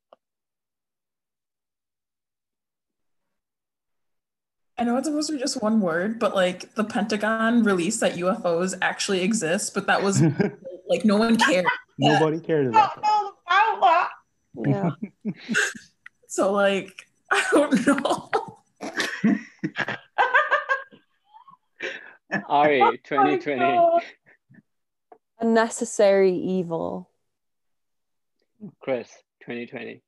I 4.79 4.85
know 4.85 4.97
it's 4.99 5.09
supposed 5.09 5.29
to 5.29 5.33
be 5.35 5.39
just 5.39 5.63
one 5.63 5.81
word, 5.81 6.19
but 6.19 6.35
like 6.35 6.75
the 6.75 6.85
Pentagon 6.85 7.63
released 7.63 8.01
that 8.01 8.17
UFOs 8.17 8.77
actually 8.83 9.23
exist, 9.23 9.73
but 9.73 9.87
that 9.87 10.03
was 10.03 10.21
like 10.89 11.05
no 11.05 11.17
one 11.17 11.37
cared. 11.37 11.65
Nobody 11.99 12.41
cared 12.41 12.67
about 12.67 12.95
that. 12.97 13.03
know 13.03 13.33
about 13.79 14.09
Yeah. 15.25 15.33
So 16.29 16.53
like 16.53 17.07
I 17.31 17.43
don't 17.51 17.87
know. 17.87 18.31
Ari, 22.49 23.01
2020. 23.05 23.61
Oh. 23.65 24.01
Unnecessary 25.39 26.35
evil. 26.35 27.11
Chris, 28.81 29.11
2020. 29.43 30.01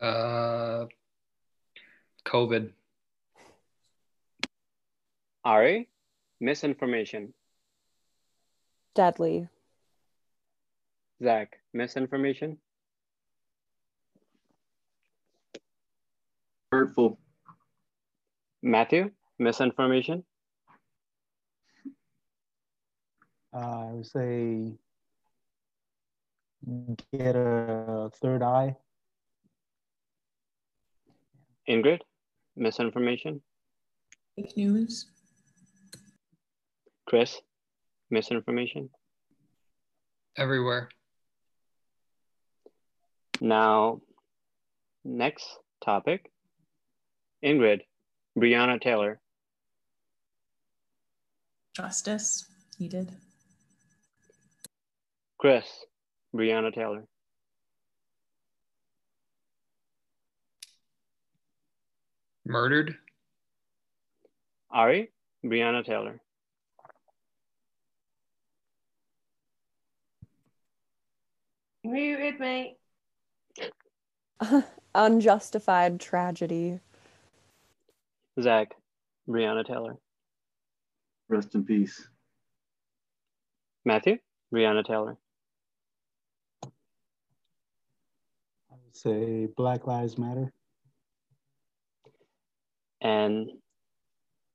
uh, 0.00 0.86
COVID. 2.24 2.70
Ari, 5.44 5.88
misinformation. 6.40 7.32
Deadly. 8.94 9.48
Zach, 11.22 11.58
misinformation. 11.72 12.58
Hurtful. 16.72 17.18
Matthew, 18.62 19.10
misinformation. 19.38 20.24
Uh, 23.54 23.58
I 23.58 23.90
would 23.92 24.06
say 24.06 24.72
get 27.12 27.36
a 27.36 28.10
third 28.20 28.42
eye. 28.42 28.76
Ingrid, 31.68 32.00
misinformation. 32.56 33.40
Fake 34.36 34.56
news. 34.56 35.06
Chris, 37.06 37.40
misinformation. 38.10 38.90
Everywhere. 40.36 40.90
Now, 43.40 44.00
next 45.04 45.46
topic. 45.84 46.30
Ingrid, 47.44 47.80
Breonna 48.38 48.80
Taylor. 48.80 49.20
Justice 51.74 52.46
needed. 52.78 53.10
Chris, 55.38 55.66
Breonna 56.34 56.74
Taylor. 56.74 57.04
Murdered. 62.44 62.96
Ari, 64.70 65.10
Breonna 65.44 65.84
Taylor. 65.84 66.20
Muted 71.84 72.38
me. 72.38 72.76
Unjustified 74.94 76.00
tragedy. 76.00 76.80
Zach, 78.42 78.74
Breonna 79.28 79.66
Taylor. 79.66 79.96
Rest 81.28 81.54
in 81.54 81.64
peace. 81.64 82.08
Matthew, 83.84 84.18
Breonna 84.52 84.84
Taylor. 84.84 85.16
I 86.64 86.68
would 88.84 88.96
say 88.96 89.46
Black 89.56 89.86
Lives 89.86 90.18
Matter. 90.18 90.52
And 93.00 93.50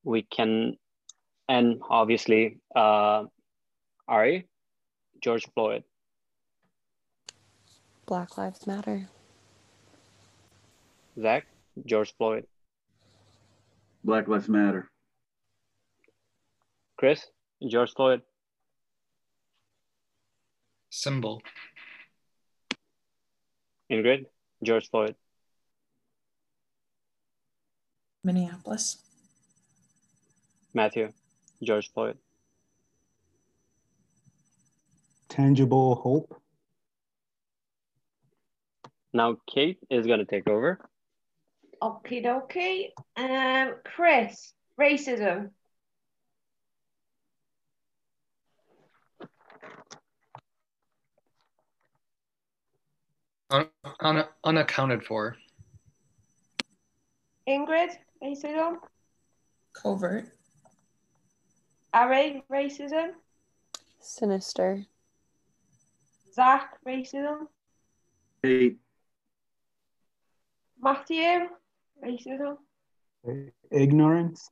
we 0.03 0.21
can, 0.23 0.77
and 1.49 1.81
obviously, 1.89 2.59
uh, 2.75 3.23
Ari, 4.07 4.47
George 5.21 5.47
Floyd. 5.53 5.83
Black 8.05 8.37
Lives 8.37 8.67
Matter. 8.67 9.07
Zach, 11.19 11.47
George 11.85 12.13
Floyd. 12.17 12.45
Black 14.05 14.27
Lives 14.27 14.47
Matter. 14.47 14.87
Chris, 16.95 17.25
George 17.67 17.91
Floyd. 17.91 18.21
Symbol. 20.91 21.41
Ingrid, 23.91 24.25
George 24.63 24.87
Floyd. 24.91 25.15
Minneapolis. 28.23 28.97
Matthew, 30.75 31.11
George 31.63 31.91
Floyd. 31.91 32.19
Tangible 35.29 35.95
hope. 35.95 36.39
Now 39.13 39.37
Kate 39.47 39.79
is 39.89 40.05
gonna 40.05 40.25
take 40.25 40.47
over. 40.47 40.79
Okie 41.81 42.23
dokie. 42.23 42.91
Um, 43.17 43.75
Chris, 43.83 44.53
racism. 44.79 45.51
Un- 53.49 53.69
un- 53.99 54.27
unaccounted 54.43 55.03
for. 55.03 55.37
Ingrid, 57.47 57.95
racism. 58.23 58.77
Covert. 59.73 60.31
Ari, 61.93 62.43
racism. 62.51 63.11
Sinister. 63.99 64.85
Zach, 66.33 66.77
racism. 66.85 67.47
Hate. 68.43 68.77
Matthew, 70.81 71.47
racism. 72.03 72.57
Ignorance. 73.71 74.49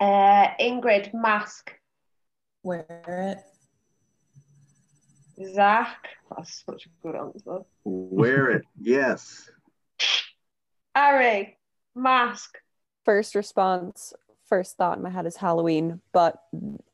Uh, 0.00 0.48
Ingrid, 0.60 1.12
mask. 1.12 1.72
Wear 2.62 2.84
it. 3.08 3.38
Zach, 5.54 6.08
that's 6.30 6.64
such 6.66 6.86
a 6.86 6.88
good 7.02 7.16
answer. 7.16 7.64
Wear 7.84 8.50
it. 8.50 8.64
Yes. 8.80 9.50
Ari, 10.94 11.56
mask. 11.94 12.58
First 13.04 13.34
response, 13.34 14.12
first 14.48 14.76
thought 14.76 14.98
in 14.98 15.04
my 15.04 15.10
head 15.10 15.26
is 15.26 15.36
Halloween, 15.36 16.00
but 16.12 16.42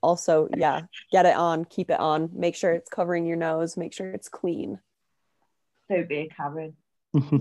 also, 0.02 0.48
yeah, 0.56 0.82
get 1.10 1.26
it 1.26 1.36
on, 1.36 1.64
keep 1.64 1.90
it 1.90 2.00
on, 2.00 2.30
make 2.34 2.54
sure 2.54 2.72
it's 2.72 2.90
covering 2.90 3.26
your 3.26 3.36
nose, 3.36 3.76
make 3.76 3.92
sure 3.92 4.10
it's 4.10 4.28
clean. 4.28 4.78
Don't 5.90 6.08
be 6.08 6.20
a 6.20 6.28
Karen. 6.28 6.74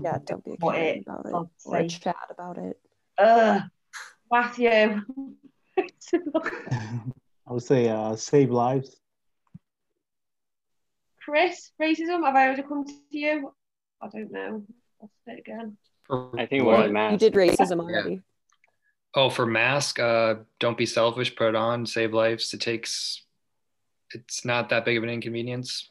Yeah, 0.02 0.18
don't 0.24 0.44
be 0.44 0.52
a 0.52 0.56
What 0.60 0.74
Karen 0.76 0.98
it- 0.98 1.02
about 1.06 1.26
it 1.26 1.32
God's 1.32 1.50
or 1.64 1.76
a 1.76 1.88
sake. 1.90 2.00
chat 2.02 2.16
about 2.30 2.58
it. 2.58 2.78
Ugh. 3.18 3.62
Matthew. 4.30 5.00
I 7.46 7.52
would 7.52 7.62
say 7.62 7.88
uh, 7.88 8.16
save 8.16 8.50
lives. 8.50 8.96
Chris, 11.24 11.72
racism. 11.80 12.24
Have 12.24 12.34
I 12.34 12.46
already 12.46 12.62
come 12.62 12.84
to 12.84 12.92
you? 13.10 13.52
I 14.00 14.08
don't 14.08 14.30
know. 14.30 14.62
I'll 15.00 15.10
say 15.26 15.34
it 15.34 15.38
again. 15.40 15.76
I 16.10 16.46
think 16.46 16.64
we're 16.64 16.74
What? 16.74 16.86
on 16.86 16.92
mask. 16.92 17.12
You 17.12 17.18
did 17.30 17.34
racism 17.34 17.80
already. 17.80 18.20
Oh, 19.14 19.30
for 19.30 19.46
mask, 19.46 19.98
uh, 20.00 20.34
don't 20.60 20.76
be 20.76 20.86
selfish. 20.86 21.34
Put 21.36 21.48
it 21.50 21.54
on. 21.56 21.86
Save 21.86 22.12
lives. 22.12 22.52
It 22.52 22.60
takes. 22.60 23.24
It's 24.12 24.44
not 24.44 24.68
that 24.68 24.84
big 24.84 24.96
of 24.98 25.02
an 25.02 25.08
inconvenience. 25.10 25.88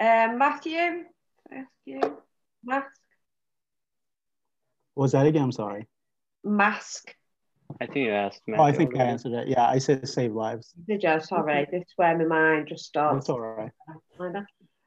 Um, 0.00 0.38
Matthew, 0.38 1.04
can 1.54 1.62
ask 1.62 1.70
you. 1.84 2.18
Mask. 2.64 2.86
What 4.94 5.02
was 5.02 5.12
that 5.12 5.26
again? 5.26 5.42
I'm 5.42 5.52
sorry. 5.52 5.88
Mask. 6.42 7.14
I 7.80 7.86
think 7.86 8.06
you 8.06 8.12
asked. 8.12 8.42
Oh, 8.48 8.62
I 8.62 8.72
think 8.72 8.96
I 8.96 9.04
answered 9.04 9.32
that. 9.32 9.48
Yeah, 9.48 9.66
I 9.66 9.78
said 9.78 10.06
save 10.08 10.32
lives. 10.32 10.72
Did 10.86 11.02
you? 11.02 11.20
Sorry, 11.20 11.66
this 11.70 11.82
is 11.82 11.92
where 11.96 12.16
my 12.16 12.24
mind 12.24 12.68
just 12.68 12.92
That's 12.94 13.26
starts. 13.26 13.28
all 13.30 13.40
right. 13.40 13.72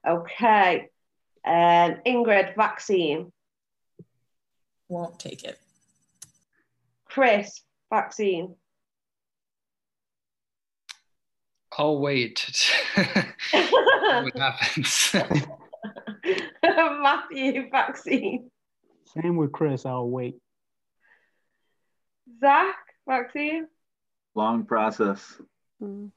Okay. 0.07 0.89
Um, 1.45 1.95
Ingrid, 2.05 2.55
vaccine. 2.55 3.31
Won't 4.87 5.19
take 5.19 5.43
it. 5.43 5.59
Chris, 7.05 7.61
vaccine. 7.89 8.55
Oh 11.77 11.99
wait. 11.99 12.73
what 12.95 14.37
happens? 14.37 15.15
Matthew, 17.01 17.69
vaccine. 17.71 18.51
Same 19.05 19.35
with 19.35 19.51
Chris. 19.51 19.85
I'll 19.85 20.09
wait. 20.09 20.35
Zach, 22.39 22.75
vaccine. 23.07 23.67
Long 24.35 24.65
process. 24.65 25.41
Mm. 25.81 26.11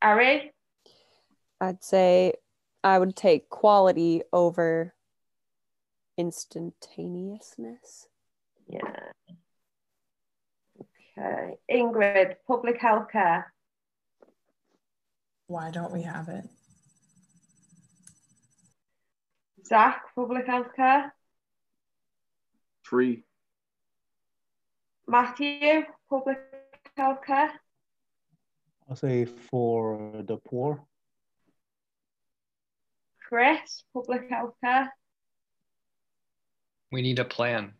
Ari, 0.00 0.52
I'd 1.60 1.84
say 1.84 2.32
I 2.82 2.98
would 2.98 3.14
take 3.14 3.48
quality 3.48 4.22
over 4.32 4.94
instantaneousness. 6.18 8.08
Yeah. 8.66 8.80
Okay. 11.16 11.56
Ingrid, 11.70 12.34
public 12.48 12.80
health 12.80 13.06
care. 13.12 13.52
Why 15.46 15.70
don't 15.70 15.92
we 15.92 16.02
have 16.02 16.28
it? 16.28 16.48
Zach, 19.66 20.02
public 20.14 20.46
health 20.46 20.74
care. 20.74 21.14
Free. 22.82 23.24
Matthew, 25.06 25.84
public 26.08 26.38
health 26.96 27.18
care. 27.26 27.52
I'll 28.88 28.96
say 28.96 29.24
for 29.24 30.22
the 30.26 30.36
poor. 30.36 30.82
Chris, 33.28 33.84
public 33.94 34.28
health 34.28 34.54
care. 34.62 34.92
we 36.90 37.00
need 37.00 37.18
a 37.18 37.24
plan. 37.24 37.72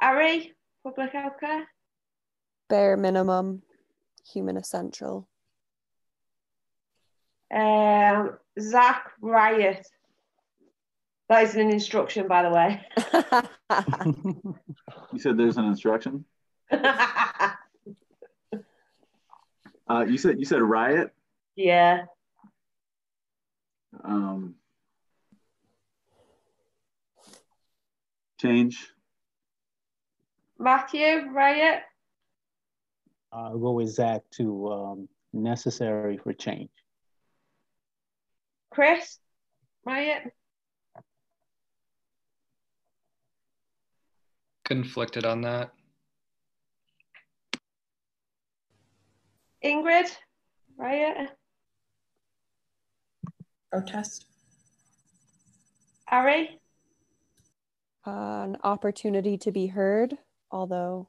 Ari, 0.00 0.52
public 0.82 1.12
health 1.12 1.38
care. 1.38 1.68
Bare 2.68 2.96
minimum, 2.96 3.62
human 4.32 4.56
essential. 4.56 5.28
Um, 7.52 8.38
Zach, 8.58 9.10
riot. 9.20 9.86
That 11.28 11.44
is 11.44 11.54
an 11.54 11.70
instruction, 11.70 12.26
by 12.28 12.42
the 12.42 12.50
way. 12.50 12.86
You 15.12 15.18
said 15.18 15.36
there's 15.36 15.58
an 15.58 15.66
instruction. 15.66 16.24
Uh, 19.88 20.06
you 20.08 20.16
said 20.16 20.38
you 20.38 20.44
said 20.46 20.62
riot. 20.62 21.12
yeah. 21.54 22.04
Um, 24.02 24.54
change. 28.40 28.88
Matthew, 30.58 31.28
riot. 31.32 31.82
I'll 33.32 33.58
go 33.58 33.72
with 33.72 33.88
Zach 33.90 34.22
to 34.36 34.72
um, 34.72 35.08
necessary 35.34 36.16
for 36.16 36.32
change. 36.32 36.70
Chris, 38.72 39.18
riot. 39.84 40.32
Conflicted 44.64 45.26
on 45.26 45.42
that. 45.42 45.72
Ingrid, 49.62 50.10
riot. 50.78 51.28
Protest. 53.70 54.26
Ari, 56.10 56.60
an 58.06 58.56
opportunity 58.64 59.36
to 59.38 59.52
be 59.52 59.66
heard, 59.66 60.16
although 60.50 61.08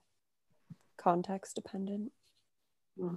context 0.98 1.56
dependent. 1.56 2.12
Hmm. 3.00 3.16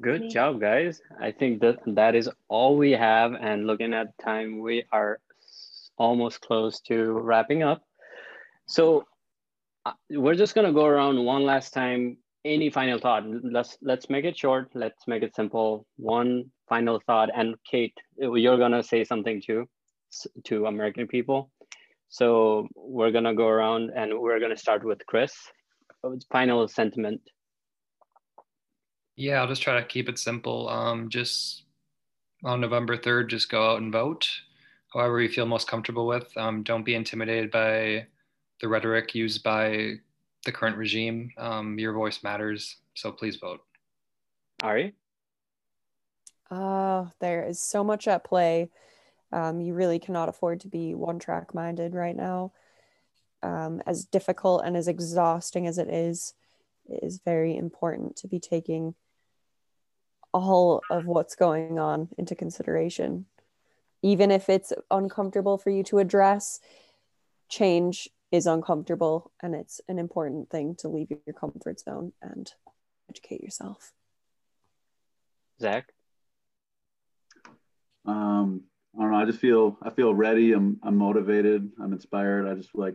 Good 0.00 0.30
job, 0.30 0.60
guys. 0.60 1.00
I 1.20 1.32
think 1.32 1.60
that 1.60 1.78
that 1.86 2.14
is 2.14 2.28
all 2.48 2.76
we 2.76 2.92
have. 2.92 3.32
And 3.34 3.66
looking 3.66 3.94
at 3.94 4.16
time, 4.18 4.60
we 4.60 4.84
are 4.92 5.20
almost 5.96 6.40
close 6.40 6.80
to 6.80 7.12
wrapping 7.12 7.62
up. 7.62 7.82
So 8.66 9.04
uh, 9.84 9.92
we're 10.10 10.34
just 10.34 10.54
gonna 10.54 10.72
go 10.72 10.86
around 10.86 11.24
one 11.24 11.44
last 11.44 11.72
time. 11.72 12.18
Any 12.44 12.70
final 12.70 12.98
thought? 12.98 13.24
Let's 13.26 13.76
let's 13.82 14.08
make 14.08 14.24
it 14.24 14.38
short. 14.38 14.70
Let's 14.74 15.06
make 15.06 15.22
it 15.22 15.34
simple. 15.34 15.86
One 15.96 16.50
final 16.68 17.00
thought. 17.06 17.30
And 17.34 17.56
Kate, 17.64 17.96
you're 18.16 18.58
gonna 18.58 18.82
say 18.82 19.04
something 19.04 19.42
too 19.42 19.68
to 20.44 20.66
American 20.66 21.06
people. 21.06 21.50
So 22.08 22.68
we're 22.74 23.10
gonna 23.10 23.34
go 23.34 23.46
around 23.46 23.90
and 23.94 24.18
we're 24.18 24.40
gonna 24.40 24.56
start 24.56 24.84
with 24.84 25.04
Chris. 25.06 25.34
Final 26.30 26.66
sentiment. 26.66 27.20
Yeah, 29.20 29.42
I'll 29.42 29.48
just 29.48 29.60
try 29.60 29.78
to 29.78 29.86
keep 29.86 30.08
it 30.08 30.18
simple. 30.18 30.66
Um, 30.70 31.10
just 31.10 31.64
on 32.42 32.58
November 32.58 32.96
3rd, 32.96 33.28
just 33.28 33.50
go 33.50 33.72
out 33.72 33.82
and 33.82 33.92
vote, 33.92 34.26
however 34.94 35.20
you 35.20 35.28
feel 35.28 35.44
most 35.44 35.68
comfortable 35.68 36.06
with. 36.06 36.34
Um, 36.38 36.62
don't 36.62 36.86
be 36.86 36.94
intimidated 36.94 37.50
by 37.50 38.06
the 38.62 38.68
rhetoric 38.68 39.14
used 39.14 39.42
by 39.42 39.96
the 40.46 40.52
current 40.52 40.78
regime. 40.78 41.32
Um, 41.36 41.78
your 41.78 41.92
voice 41.92 42.22
matters, 42.22 42.78
so 42.94 43.12
please 43.12 43.36
vote. 43.36 43.60
Ari. 44.62 44.94
Oh, 46.50 47.10
there 47.20 47.46
is 47.46 47.60
so 47.60 47.84
much 47.84 48.08
at 48.08 48.24
play. 48.24 48.70
Um, 49.32 49.60
you 49.60 49.74
really 49.74 49.98
cannot 49.98 50.30
afford 50.30 50.60
to 50.60 50.68
be 50.68 50.94
one 50.94 51.18
track 51.18 51.52
minded 51.52 51.94
right 51.94 52.16
now. 52.16 52.52
Um, 53.42 53.82
as 53.86 54.06
difficult 54.06 54.62
and 54.64 54.78
as 54.78 54.88
exhausting 54.88 55.66
as 55.66 55.76
it 55.76 55.90
is, 55.90 56.32
it 56.88 57.00
is 57.02 57.20
very 57.22 57.54
important 57.54 58.16
to 58.16 58.26
be 58.26 58.40
taking 58.40 58.94
all 60.32 60.82
of 60.90 61.06
what's 61.06 61.34
going 61.34 61.78
on 61.78 62.08
into 62.18 62.34
consideration. 62.34 63.26
Even 64.02 64.30
if 64.30 64.48
it's 64.48 64.72
uncomfortable 64.90 65.58
for 65.58 65.70
you 65.70 65.82
to 65.84 65.98
address, 65.98 66.60
change 67.48 68.08
is 68.32 68.46
uncomfortable 68.46 69.32
and 69.42 69.54
it's 69.54 69.80
an 69.88 69.98
important 69.98 70.50
thing 70.50 70.74
to 70.76 70.88
leave 70.88 71.08
your 71.10 71.34
comfort 71.34 71.80
zone 71.80 72.12
and 72.22 72.52
educate 73.08 73.42
yourself. 73.42 73.92
Zach. 75.60 75.92
Um, 78.06 78.62
I 78.96 79.02
don't 79.02 79.12
know. 79.12 79.18
I 79.18 79.24
just 79.24 79.40
feel 79.40 79.78
I 79.82 79.90
feel 79.90 80.14
ready. 80.14 80.52
I'm 80.52 80.78
I'm 80.82 80.96
motivated. 80.96 81.70
I'm 81.80 81.92
inspired. 81.92 82.48
I 82.48 82.54
just 82.54 82.70
like 82.74 82.94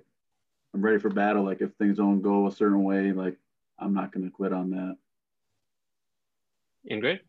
I'm 0.74 0.82
ready 0.82 0.98
for 0.98 1.10
battle. 1.10 1.44
Like 1.44 1.62
if 1.62 1.74
things 1.74 1.98
don't 1.98 2.22
go 2.22 2.48
a 2.48 2.52
certain 2.52 2.84
way, 2.84 3.12
like 3.12 3.38
I'm 3.78 3.94
not 3.94 4.12
gonna 4.12 4.32
quit 4.32 4.54
on 4.54 4.72
that. 4.72 4.98
Ingrid. 6.90 7.20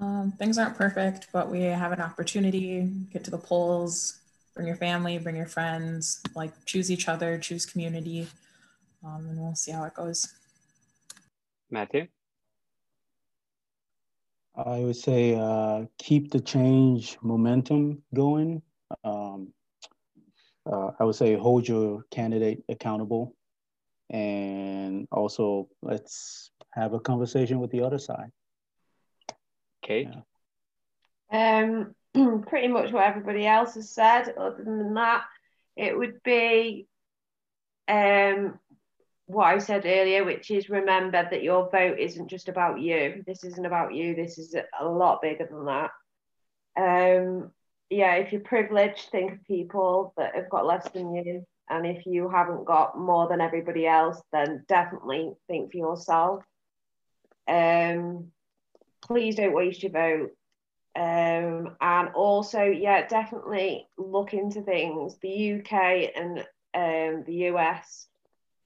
Um, 0.00 0.32
things 0.38 0.58
aren't 0.58 0.76
perfect, 0.76 1.28
but 1.32 1.50
we 1.50 1.62
have 1.62 1.92
an 1.92 2.00
opportunity. 2.00 2.82
Get 3.12 3.24
to 3.24 3.30
the 3.30 3.38
polls, 3.38 4.20
bring 4.54 4.66
your 4.66 4.76
family, 4.76 5.18
bring 5.18 5.36
your 5.36 5.46
friends, 5.46 6.22
like 6.34 6.52
choose 6.66 6.90
each 6.90 7.08
other, 7.08 7.36
choose 7.38 7.66
community, 7.66 8.28
um, 9.04 9.26
and 9.28 9.38
we'll 9.38 9.54
see 9.56 9.72
how 9.72 9.84
it 9.84 9.94
goes. 9.94 10.34
Matthew? 11.70 12.06
I 14.54 14.80
would 14.80 14.96
say 14.96 15.36
uh, 15.36 15.84
keep 15.98 16.30
the 16.30 16.40
change 16.40 17.16
momentum 17.22 18.02
going. 18.14 18.62
Um, 19.04 19.52
uh, 20.70 20.90
I 20.98 21.04
would 21.04 21.14
say 21.14 21.36
hold 21.36 21.68
your 21.68 22.04
candidate 22.10 22.64
accountable, 22.68 23.34
and 24.10 25.06
also 25.12 25.68
let's 25.82 26.50
have 26.72 26.94
a 26.94 27.00
conversation 27.00 27.60
with 27.60 27.70
the 27.70 27.82
other 27.82 27.98
side. 27.98 28.30
Kate? 29.82 30.08
Yeah. 31.30 31.60
Um, 31.60 31.94
pretty 32.46 32.68
much 32.68 32.92
what 32.92 33.04
everybody 33.04 33.46
else 33.46 33.74
has 33.74 33.90
said. 33.90 34.34
Other 34.36 34.64
than 34.64 34.94
that, 34.94 35.24
it 35.76 35.96
would 35.96 36.22
be 36.22 36.86
um, 37.86 38.58
what 39.26 39.46
I 39.46 39.58
said 39.58 39.84
earlier, 39.84 40.24
which 40.24 40.50
is 40.50 40.68
remember 40.68 41.28
that 41.30 41.42
your 41.42 41.70
vote 41.70 41.98
isn't 41.98 42.28
just 42.28 42.48
about 42.48 42.80
you. 42.80 43.22
This 43.26 43.44
isn't 43.44 43.66
about 43.66 43.94
you. 43.94 44.14
This 44.14 44.38
is 44.38 44.54
a 44.80 44.86
lot 44.86 45.22
bigger 45.22 45.48
than 45.50 45.66
that. 45.66 45.90
Um, 46.76 47.50
yeah, 47.90 48.14
if 48.14 48.32
you're 48.32 48.40
privileged, 48.40 49.08
think 49.10 49.32
of 49.32 49.44
people 49.44 50.12
that 50.16 50.34
have 50.34 50.50
got 50.50 50.66
less 50.66 50.88
than 50.90 51.14
you. 51.14 51.46
And 51.70 51.86
if 51.86 52.06
you 52.06 52.28
haven't 52.28 52.64
got 52.64 52.98
more 52.98 53.28
than 53.28 53.40
everybody 53.40 53.86
else, 53.86 54.20
then 54.32 54.64
definitely 54.68 55.32
think 55.46 55.72
for 55.72 55.78
yourself. 55.78 56.44
Um, 57.46 58.32
please 59.02 59.36
don't 59.36 59.54
waste 59.54 59.82
your 59.82 59.92
vote. 59.92 60.30
Um, 60.96 61.76
and 61.80 62.08
also, 62.14 62.64
yeah, 62.64 63.06
definitely 63.06 63.86
look 63.96 64.34
into 64.34 64.62
things. 64.62 65.16
The 65.20 65.60
UK 65.60 66.10
and 66.16 66.38
um, 66.74 67.24
the 67.26 67.48
US 67.50 68.08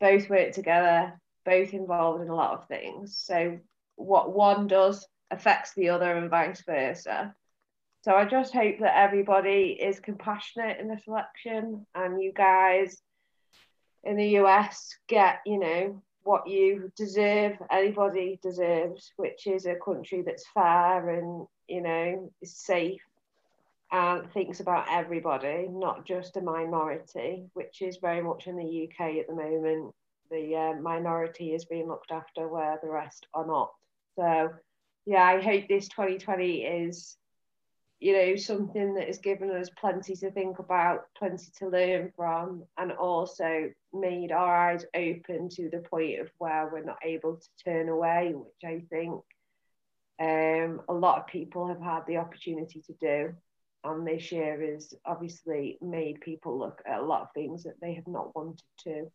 both 0.01 0.29
work 0.31 0.53
together, 0.53 1.21
both 1.45 1.75
involved 1.75 2.23
in 2.23 2.29
a 2.29 2.35
lot 2.35 2.59
of 2.59 2.69
things. 2.69 3.19
So 3.19 3.59
what 3.97 4.35
one 4.35 4.67
does 4.67 5.07
affects 5.31 5.73
the 5.75 5.91
other 5.91 6.17
and 6.17 6.31
vice 6.31 6.63
versa. 6.65 7.35
So 8.03 8.15
I 8.15 8.25
just 8.25 8.53
hope 8.53 8.81
that 8.81 8.99
everybody 8.99 9.79
is 9.81 10.01
compassionate 10.01 10.81
in 10.81 10.89
this 10.89 11.03
election 11.07 11.87
and 11.95 12.21
you 12.21 12.33
guys 12.33 13.01
in 14.03 14.17
the 14.17 14.39
US 14.41 14.97
get, 15.07 15.41
you 15.47 15.59
know, 15.59 16.03
what 16.25 16.49
you 16.49 16.91
deserve, 16.97 17.57
anybody 17.71 18.39
deserves, 18.43 19.13
which 19.17 19.47
is 19.47 19.67
a 19.67 19.77
country 19.77 20.23
that's 20.23 20.47
fair 20.53 21.11
and, 21.11 21.47
you 21.69 21.81
know, 21.81 22.33
is 22.41 22.57
safe 22.57 23.03
and 23.93 24.33
thinks 24.33 24.61
about 24.61 24.87
everybody, 24.91 25.69
not 25.71 26.07
just 26.07 26.37
a 26.37 26.41
minority, 26.41 27.45
which 27.55 27.83
is 27.83 27.99
very 27.99 28.23
much 28.23 28.47
in 28.47 28.57
the 28.57 28.89
UK 28.89 29.19
at 29.19 29.27
the 29.27 29.35
moment. 29.35 29.95
The 30.31 30.57
uh, 30.57 30.81
minority 30.81 31.53
is 31.55 31.67
being 31.67 31.89
looked 31.89 32.11
after 32.11 32.49
where 32.49 32.79
the 32.83 32.91
rest 32.91 33.27
are 33.35 33.47
not. 33.47 33.71
So, 34.17 34.51
yeah, 35.05 35.25
I 35.25 35.41
hope 35.41 35.69
this 35.69 35.89
2020 35.89 36.63
is, 36.63 37.17
you 38.03 38.13
know, 38.13 38.37
something 38.37 38.95
that 38.95 39.07
has 39.07 39.19
given 39.19 39.51
us 39.51 39.71
plenty 39.79 40.15
to 40.17 40.31
think 40.31 40.59
about, 40.59 41.07
plenty 41.17 41.47
to 41.59 41.69
learn 41.69 42.13
from, 42.17 42.65
and 42.77 42.93
also 42.93 43.71
made 43.93 44.33
our 44.33 44.71
eyes 44.71 44.85
open 44.95 45.49
to 45.51 45.71
the 45.71 45.85
point 45.91 46.21
of 46.21 46.31
where 46.39 46.69
we're 46.73 46.85
not 46.85 46.99
able 47.05 47.37
to 47.37 47.49
turn 47.65 47.89
away, 47.89 48.33
which 48.35 48.65
I 48.65 48.83
think 48.91 49.21
um, 50.21 50.83
a 50.89 50.93
lot 50.93 51.19
of 51.19 51.27
people 51.27 51.69
have 51.69 51.81
had 51.81 52.01
the 52.07 52.17
opportunity 52.17 52.83
to 52.83 52.93
do 53.01 53.35
and 53.85 54.07
this 54.07 54.31
year 54.31 54.61
has 54.73 54.95
obviously 55.05 55.79
made 55.81 56.21
people 56.21 56.59
look 56.59 56.83
at 56.87 57.01
a 57.01 57.05
lot 57.05 57.23
of 57.23 57.33
things 57.35 57.65
that 57.65 57.81
they 57.81 57.95
have 57.95 58.07
not 58.07 58.35
wanted 58.35 58.63
to 58.85 59.11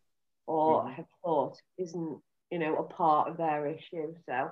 or 0.45 0.83
mm. 0.83 0.93
have 0.93 1.05
thought 1.23 1.57
isn't 1.77 2.19
you 2.51 2.59
know 2.59 2.75
a 2.77 2.83
part 2.83 3.29
of 3.29 3.38
their 3.38 3.67
issue 3.67 4.13
so 4.27 4.49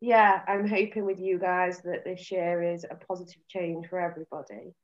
yeah 0.00 0.42
i'm 0.46 0.66
hoping 0.66 1.04
with 1.04 1.20
you 1.20 1.38
guys 1.38 1.80
that 1.82 2.04
this 2.04 2.30
year 2.30 2.62
is 2.62 2.84
a 2.84 2.94
positive 3.06 3.42
change 3.48 3.86
for 3.88 4.00
everybody 4.00 4.74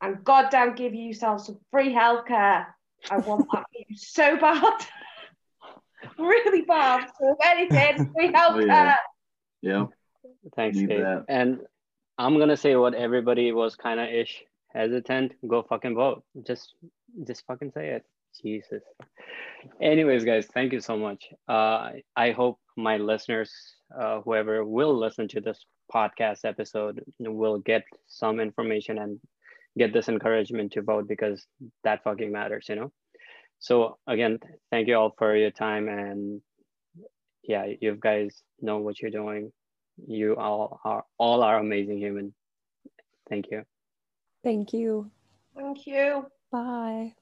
and 0.00 0.24
goddamn 0.24 0.74
give 0.74 0.94
yourself 0.94 1.42
some 1.42 1.58
free 1.70 1.92
healthcare 1.92 2.66
i 3.10 3.18
want 3.18 3.46
that 3.52 3.64
you 3.72 3.96
so 3.96 4.36
bad 4.36 4.62
really 6.18 6.62
bad 6.62 7.08
so 7.18 7.36
if 7.38 7.38
anything 7.44 8.12
free 8.16 8.32
healthcare 8.32 8.66
yeah. 8.66 8.96
yeah 9.62 9.84
thanks 10.56 10.78
Kate. 10.78 11.04
and 11.28 11.60
I'm 12.18 12.36
gonna 12.36 12.56
say 12.56 12.74
what 12.74 12.94
everybody 12.94 13.52
was 13.52 13.76
kind 13.76 14.00
of 14.00 14.08
ish 14.08 14.42
hesitant. 14.74 15.34
Go 15.46 15.62
fucking 15.62 15.94
vote. 15.94 16.24
Just 16.44 16.74
just 17.24 17.46
fucking 17.46 17.70
say 17.72 17.90
it. 17.90 18.04
Jesus. 18.42 18.82
Anyways, 19.80 20.24
guys, 20.24 20.46
thank 20.46 20.72
you 20.72 20.80
so 20.80 20.96
much. 20.96 21.28
Uh, 21.48 21.92
I 22.16 22.32
hope 22.32 22.58
my 22.76 22.96
listeners, 22.96 23.52
uh, 23.96 24.20
whoever 24.20 24.64
will 24.64 24.96
listen 24.96 25.28
to 25.28 25.40
this 25.40 25.64
podcast 25.92 26.44
episode, 26.44 27.02
will 27.18 27.58
get 27.58 27.84
some 28.06 28.40
information 28.40 28.98
and 28.98 29.20
get 29.78 29.92
this 29.92 30.08
encouragement 30.08 30.72
to 30.72 30.82
vote 30.82 31.08
because 31.08 31.46
that 31.84 32.02
fucking 32.04 32.32
matters, 32.32 32.66
you 32.68 32.76
know. 32.76 32.92
So 33.58 33.98
again, 34.06 34.38
thank 34.70 34.88
you 34.88 34.96
all 34.96 35.14
for 35.18 35.34
your 35.36 35.50
time 35.50 35.88
and 35.88 36.40
yeah, 37.42 37.66
you 37.80 37.96
guys 37.98 38.42
know 38.60 38.78
what 38.78 39.00
you're 39.00 39.10
doing. 39.10 39.52
You 40.06 40.36
all 40.36 40.80
are 40.84 41.04
all 41.18 41.42
are 41.42 41.58
amazing 41.58 41.98
human. 41.98 42.34
Thank 43.28 43.46
you. 43.50 43.64
Thank 44.44 44.72
you. 44.72 45.10
Thank 45.56 45.86
you. 45.86 46.26
Bye. 46.52 47.14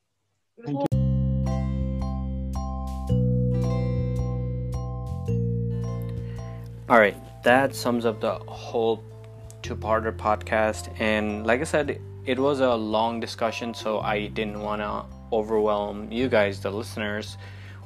Thank 0.65 0.81
you. 0.81 0.86
All 6.89 7.01
right, 7.01 7.17
that 7.43 7.75
sums 7.75 8.07
up 8.07 8.21
the 8.21 8.35
whole 8.35 9.03
two-parter 9.63 10.17
podcast. 10.17 10.89
And 11.01 11.45
like 11.45 11.61
I 11.61 11.65
said, 11.65 12.01
it 12.25 12.39
was 12.39 12.61
a 12.61 12.73
long 12.75 13.19
discussion, 13.19 13.75
so 13.75 13.99
I 13.99 14.29
didn't 14.29 14.61
want 14.61 14.83
to 14.83 15.05
overwhelm 15.33 16.13
you 16.13 16.29
guys, 16.29 16.61
the 16.61 16.71
listeners, 16.71 17.39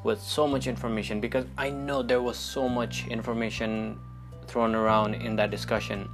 with 0.05 0.20
so 0.20 0.46
much 0.46 0.66
information 0.66 1.18
because 1.18 1.46
I 1.57 1.70
know 1.70 2.03
there 2.03 2.20
was 2.20 2.36
so 2.36 2.68
much 2.68 3.07
information 3.07 3.98
thrown 4.46 4.74
around 4.74 5.14
in 5.14 5.34
that 5.36 5.51
discussion 5.51 6.09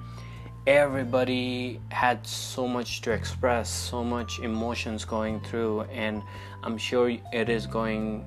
everybody 0.67 1.81
had 1.91 2.27
so 2.27 2.67
much 2.67 3.01
to 3.01 3.13
express 3.13 3.71
so 3.71 4.03
much 4.03 4.41
emotions 4.41 5.05
going 5.05 5.39
through 5.43 5.83
and 5.83 6.23
i'm 6.65 6.77
sure 6.77 7.09
it 7.33 7.49
is 7.49 7.69
going 7.69 8.25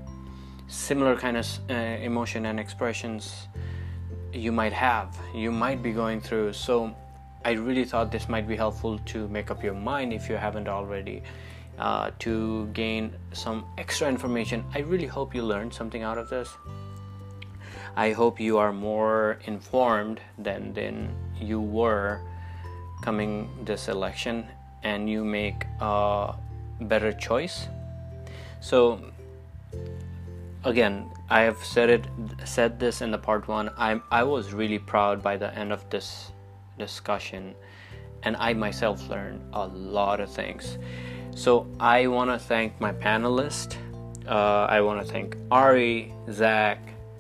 similar 0.68 1.18
kind 1.18 1.36
of 1.36 1.45
uh, 1.70 1.74
emotion 1.74 2.45
and 2.45 2.57
expressions 2.57 3.47
you 4.34 4.52
might 4.52 4.74
have. 4.74 5.18
You 5.34 5.52
might 5.52 5.82
be 5.82 5.92
going 5.92 6.22
through. 6.22 6.54
So 6.54 6.96
i 7.46 7.52
really 7.52 7.86
thought 7.86 8.12
this 8.12 8.28
might 8.28 8.48
be 8.48 8.56
helpful 8.56 9.00
to 9.06 9.28
make 9.30 9.50
up 9.50 9.64
your 9.64 9.74
mind 9.74 10.12
if 10.12 10.28
you 10.30 10.36
haven't 10.36 10.68
already 10.68 11.24
uh, 11.78 12.12
to 12.20 12.68
gain 12.74 13.14
some 13.32 13.66
extra 13.78 14.10
information. 14.10 14.64
I 14.76 14.80
really 14.80 15.08
hope 15.08 15.34
you 15.34 15.44
learned 15.44 15.74
something 15.74 16.04
out 16.04 16.18
of 16.18 16.30
this. 16.30 16.50
I 17.96 18.12
hope 18.12 18.40
you 18.40 18.58
are 18.58 18.74
more 18.74 19.40
informed 19.46 20.20
than 20.38 20.74
than 20.74 21.16
you 21.40 21.62
were 21.62 22.20
coming 23.02 23.50
this 23.64 23.88
election 23.88 24.46
and 24.84 25.10
you 25.10 25.24
make 25.24 25.66
a 25.80 26.36
better 26.82 27.14
choice. 27.14 27.68
So 28.62 29.02
again, 30.64 31.10
I 31.30 31.42
have 31.42 31.64
said 31.64 31.90
it 31.90 32.08
said 32.46 32.80
this 32.80 33.02
in 33.02 33.12
the 33.12 33.18
part 33.18 33.48
1. 33.48 33.70
I 33.78 34.02
I 34.12 34.24
was 34.24 34.54
really 34.54 34.80
proud 34.80 35.22
by 35.22 35.38
the 35.38 35.54
end 35.54 35.72
of 35.72 35.88
this 35.90 36.32
discussion 36.78 37.54
and 38.24 38.36
I 38.38 38.54
myself 38.54 39.08
learned 39.10 39.42
a 39.54 39.68
lot 39.68 40.20
of 40.20 40.30
things. 40.32 40.78
So 41.36 41.68
I 41.80 42.08
want 42.08 42.32
to 42.32 42.40
thank 42.40 42.80
my 42.82 42.92
panelists. 42.92 43.76
Uh, 44.28 44.66
I 44.70 44.82
want 44.82 45.06
to 45.06 45.12
thank 45.12 45.38
Ari, 45.52 46.14
Zach, 46.32 46.80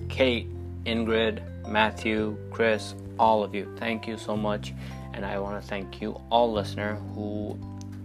Kate, 0.09 0.47
Ingrid, 0.85 1.67
Matthew, 1.67 2.37
Chris, 2.51 2.95
all 3.17 3.43
of 3.43 3.55
you. 3.55 3.73
Thank 3.77 4.07
you 4.07 4.17
so 4.17 4.35
much. 4.35 4.73
And 5.13 5.25
I 5.25 5.39
want 5.39 5.61
to 5.61 5.67
thank 5.67 6.01
you, 6.01 6.19
all 6.29 6.51
listener, 6.51 6.95
who 7.13 7.57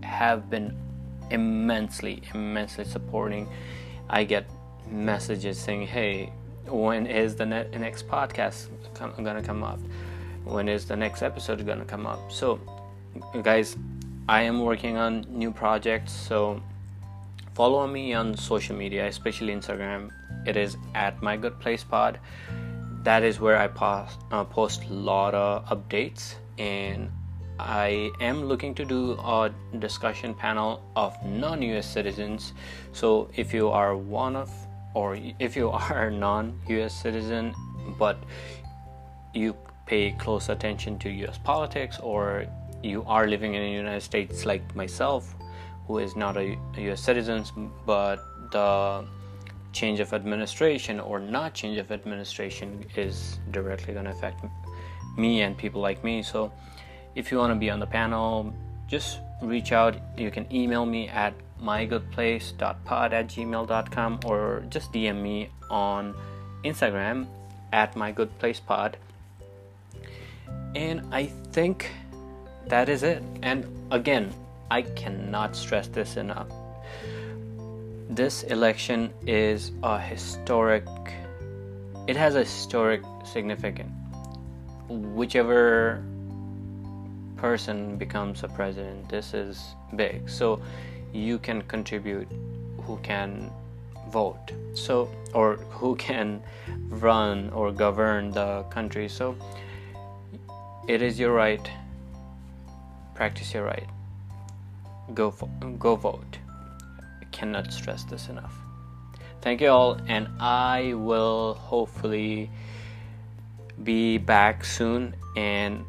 have 0.03 0.49
been 0.51 0.77
immensely, 1.31 2.23
immensely 2.33 2.85
supporting. 2.85 3.49
I 4.09 4.25
get 4.25 4.47
messages 4.91 5.59
saying, 5.59 5.87
hey, 5.87 6.33
when 6.67 7.07
is 7.07 7.37
the 7.37 7.47
ne- 7.47 7.69
next 7.79 8.09
podcast 8.09 8.69
going 8.95 9.37
to 9.37 9.43
come 9.43 9.63
up? 9.63 9.81
When 10.45 10.69
is 10.69 10.85
the 10.87 10.97
next 10.97 11.23
episode 11.23 11.65
to 11.67 11.85
come 11.85 12.07
up? 12.07 12.31
So, 12.31 12.61
guys, 13.43 13.77
I 14.29 14.43
am 14.43 14.61
working 14.61 14.97
on 14.97 15.27
new 15.29 15.51
projects. 15.51 16.13
So, 16.13 16.63
follow 17.55 17.87
me 17.87 18.15
on 18.15 18.37
social 18.37 18.77
media, 18.77 19.07
especially 19.07 19.55
Instagram. 19.55 20.11
It 20.47 20.57
is 20.57 20.77
at 20.95 21.23
my 21.23 21.37
good 21.37 21.59
place 21.61 21.85
pod 21.85 22.19
that 23.05 23.23
is 23.23 23.39
where 23.39 23.59
I 23.59 23.69
post, 23.69 24.19
uh, 24.33 24.45
post 24.45 24.85
a 24.85 24.93
lot 24.93 25.35
of 25.35 25.67
updates 25.67 26.35
and 26.59 27.11
I 27.59 28.11
am 28.21 28.45
looking 28.45 28.75
to 28.77 28.85
do 28.85 29.13
a 29.13 29.51
discussion 29.79 30.35
panel 30.35 30.83
of 30.97 31.15
non 31.25 31.63
US 31.63 31.87
citizens. 31.87 32.55
So 32.93 33.29
if 33.37 33.53
you 33.53 33.69
are 33.69 33.95
one 33.95 34.35
of, 34.35 34.51
or 34.95 35.19
if 35.39 35.57
you 35.57 35.71
are 35.85 36.09
a 36.09 36.11
non 36.11 36.59
US 36.69 36.95
citizen, 36.95 37.55
but 37.99 38.17
you 39.35 39.57
pay 39.87 40.13
close 40.13 40.49
attention 40.49 40.99
to 41.01 41.11
US 41.27 41.39
politics, 41.39 41.99
or 41.99 42.47
you 42.83 43.05
are 43.07 43.27
living 43.27 43.55
in 43.55 43.63
the 43.63 43.71
United 43.71 44.03
States 44.03 44.47
like 44.47 44.75
myself, 44.75 45.35
who 45.87 45.99
is 45.99 46.17
not 46.17 46.37
a 46.37 46.57
US 46.77 47.01
citizen, 47.01 47.45
but 47.85 48.19
the 48.53 49.07
change 49.73 50.01
of 50.01 50.13
administration 50.15 51.01
or 51.01 51.19
not 51.19 51.53
change 51.53 51.79
of 51.79 51.91
administration 51.91 52.85
is 52.97 53.41
directly 53.51 53.93
going 53.93 54.05
to 54.05 54.13
affect 54.13 54.45
me 55.19 55.43
and 55.43 55.59
people 55.59 55.81
like 55.81 56.03
me. 56.05 56.23
So 56.23 56.53
if 57.15 57.31
you 57.31 57.39
want 57.39 57.53
to 57.53 57.59
be 57.59 57.71
on 57.71 57.81
the 57.81 57.87
panel, 57.87 58.55
just 58.87 59.19
reach 59.47 59.73
out. 59.73 59.97
You 60.17 60.31
can 60.31 60.47
email 60.53 60.87
me 60.87 61.09
at 61.09 61.35
mygoodplace.pod 61.63 63.13
at 63.13 63.27
gmail.com 63.29 64.21
or 64.25 64.65
just 64.69 64.93
DM 64.93 65.23
me 65.23 65.51
on 65.71 66.15
Instagram 66.65 67.27
at 67.73 67.95
mygoodplacepod. 67.95 68.95
And 70.75 71.03
I 71.13 71.27
think 71.53 71.91
that 72.67 72.89
is 72.89 73.03
it. 73.03 73.23
And 73.43 73.67
again, 73.91 74.33
I 74.71 74.83
cannot 74.83 75.55
stress 75.55 75.89
this 75.89 76.17
enough. 76.17 76.49
This 78.11 78.43
election 78.45 79.13
is 79.27 79.73
a 79.83 79.99
historic, 79.99 80.87
it 82.07 82.17
has 82.17 82.35
a 82.35 82.41
historic 82.41 83.03
significance. 83.25 83.91
Whichever 84.89 86.05
person 87.45 87.99
becomes 87.99 88.43
a 88.43 88.49
president, 88.49 89.07
this 89.11 89.35
is 89.35 89.75
big. 89.97 90.31
So 90.31 90.63
you 91.13 91.39
can 91.39 91.61
contribute 91.75 92.27
who 92.85 92.97
can 93.03 93.51
vote. 94.09 94.53
So, 94.73 95.11
or 95.35 95.57
who 95.79 95.95
can 95.97 96.43
run 96.89 97.51
or 97.51 97.71
govern 97.71 98.31
the 98.31 98.63
country. 98.71 99.11
So 99.11 99.37
it 100.89 101.03
is 101.03 101.21
your 101.21 101.35
right. 101.35 101.71
Practice 103.15 103.53
your 103.53 103.65
right. 103.65 103.89
Go, 105.13 105.31
go 105.79 105.97
vote. 105.97 106.39
I 107.21 107.27
cannot 107.31 107.75
stress 107.75 108.05
this 108.05 108.31
enough. 108.31 108.55
Thank 109.43 109.61
you 109.61 109.69
all, 109.69 109.99
and 110.07 110.29
I 110.41 110.95
will 110.95 111.53
hopefully 111.61 112.51
be 113.83 114.17
back 114.17 114.65
soon 114.65 115.15
and 115.37 115.85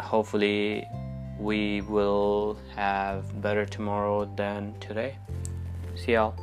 hopefully 0.00 0.86
we 1.38 1.82
will 1.82 2.58
have 2.74 3.40
better 3.40 3.64
tomorrow 3.64 4.24
than 4.36 4.74
today. 4.80 5.16
See 5.94 6.12
y'all. 6.12 6.34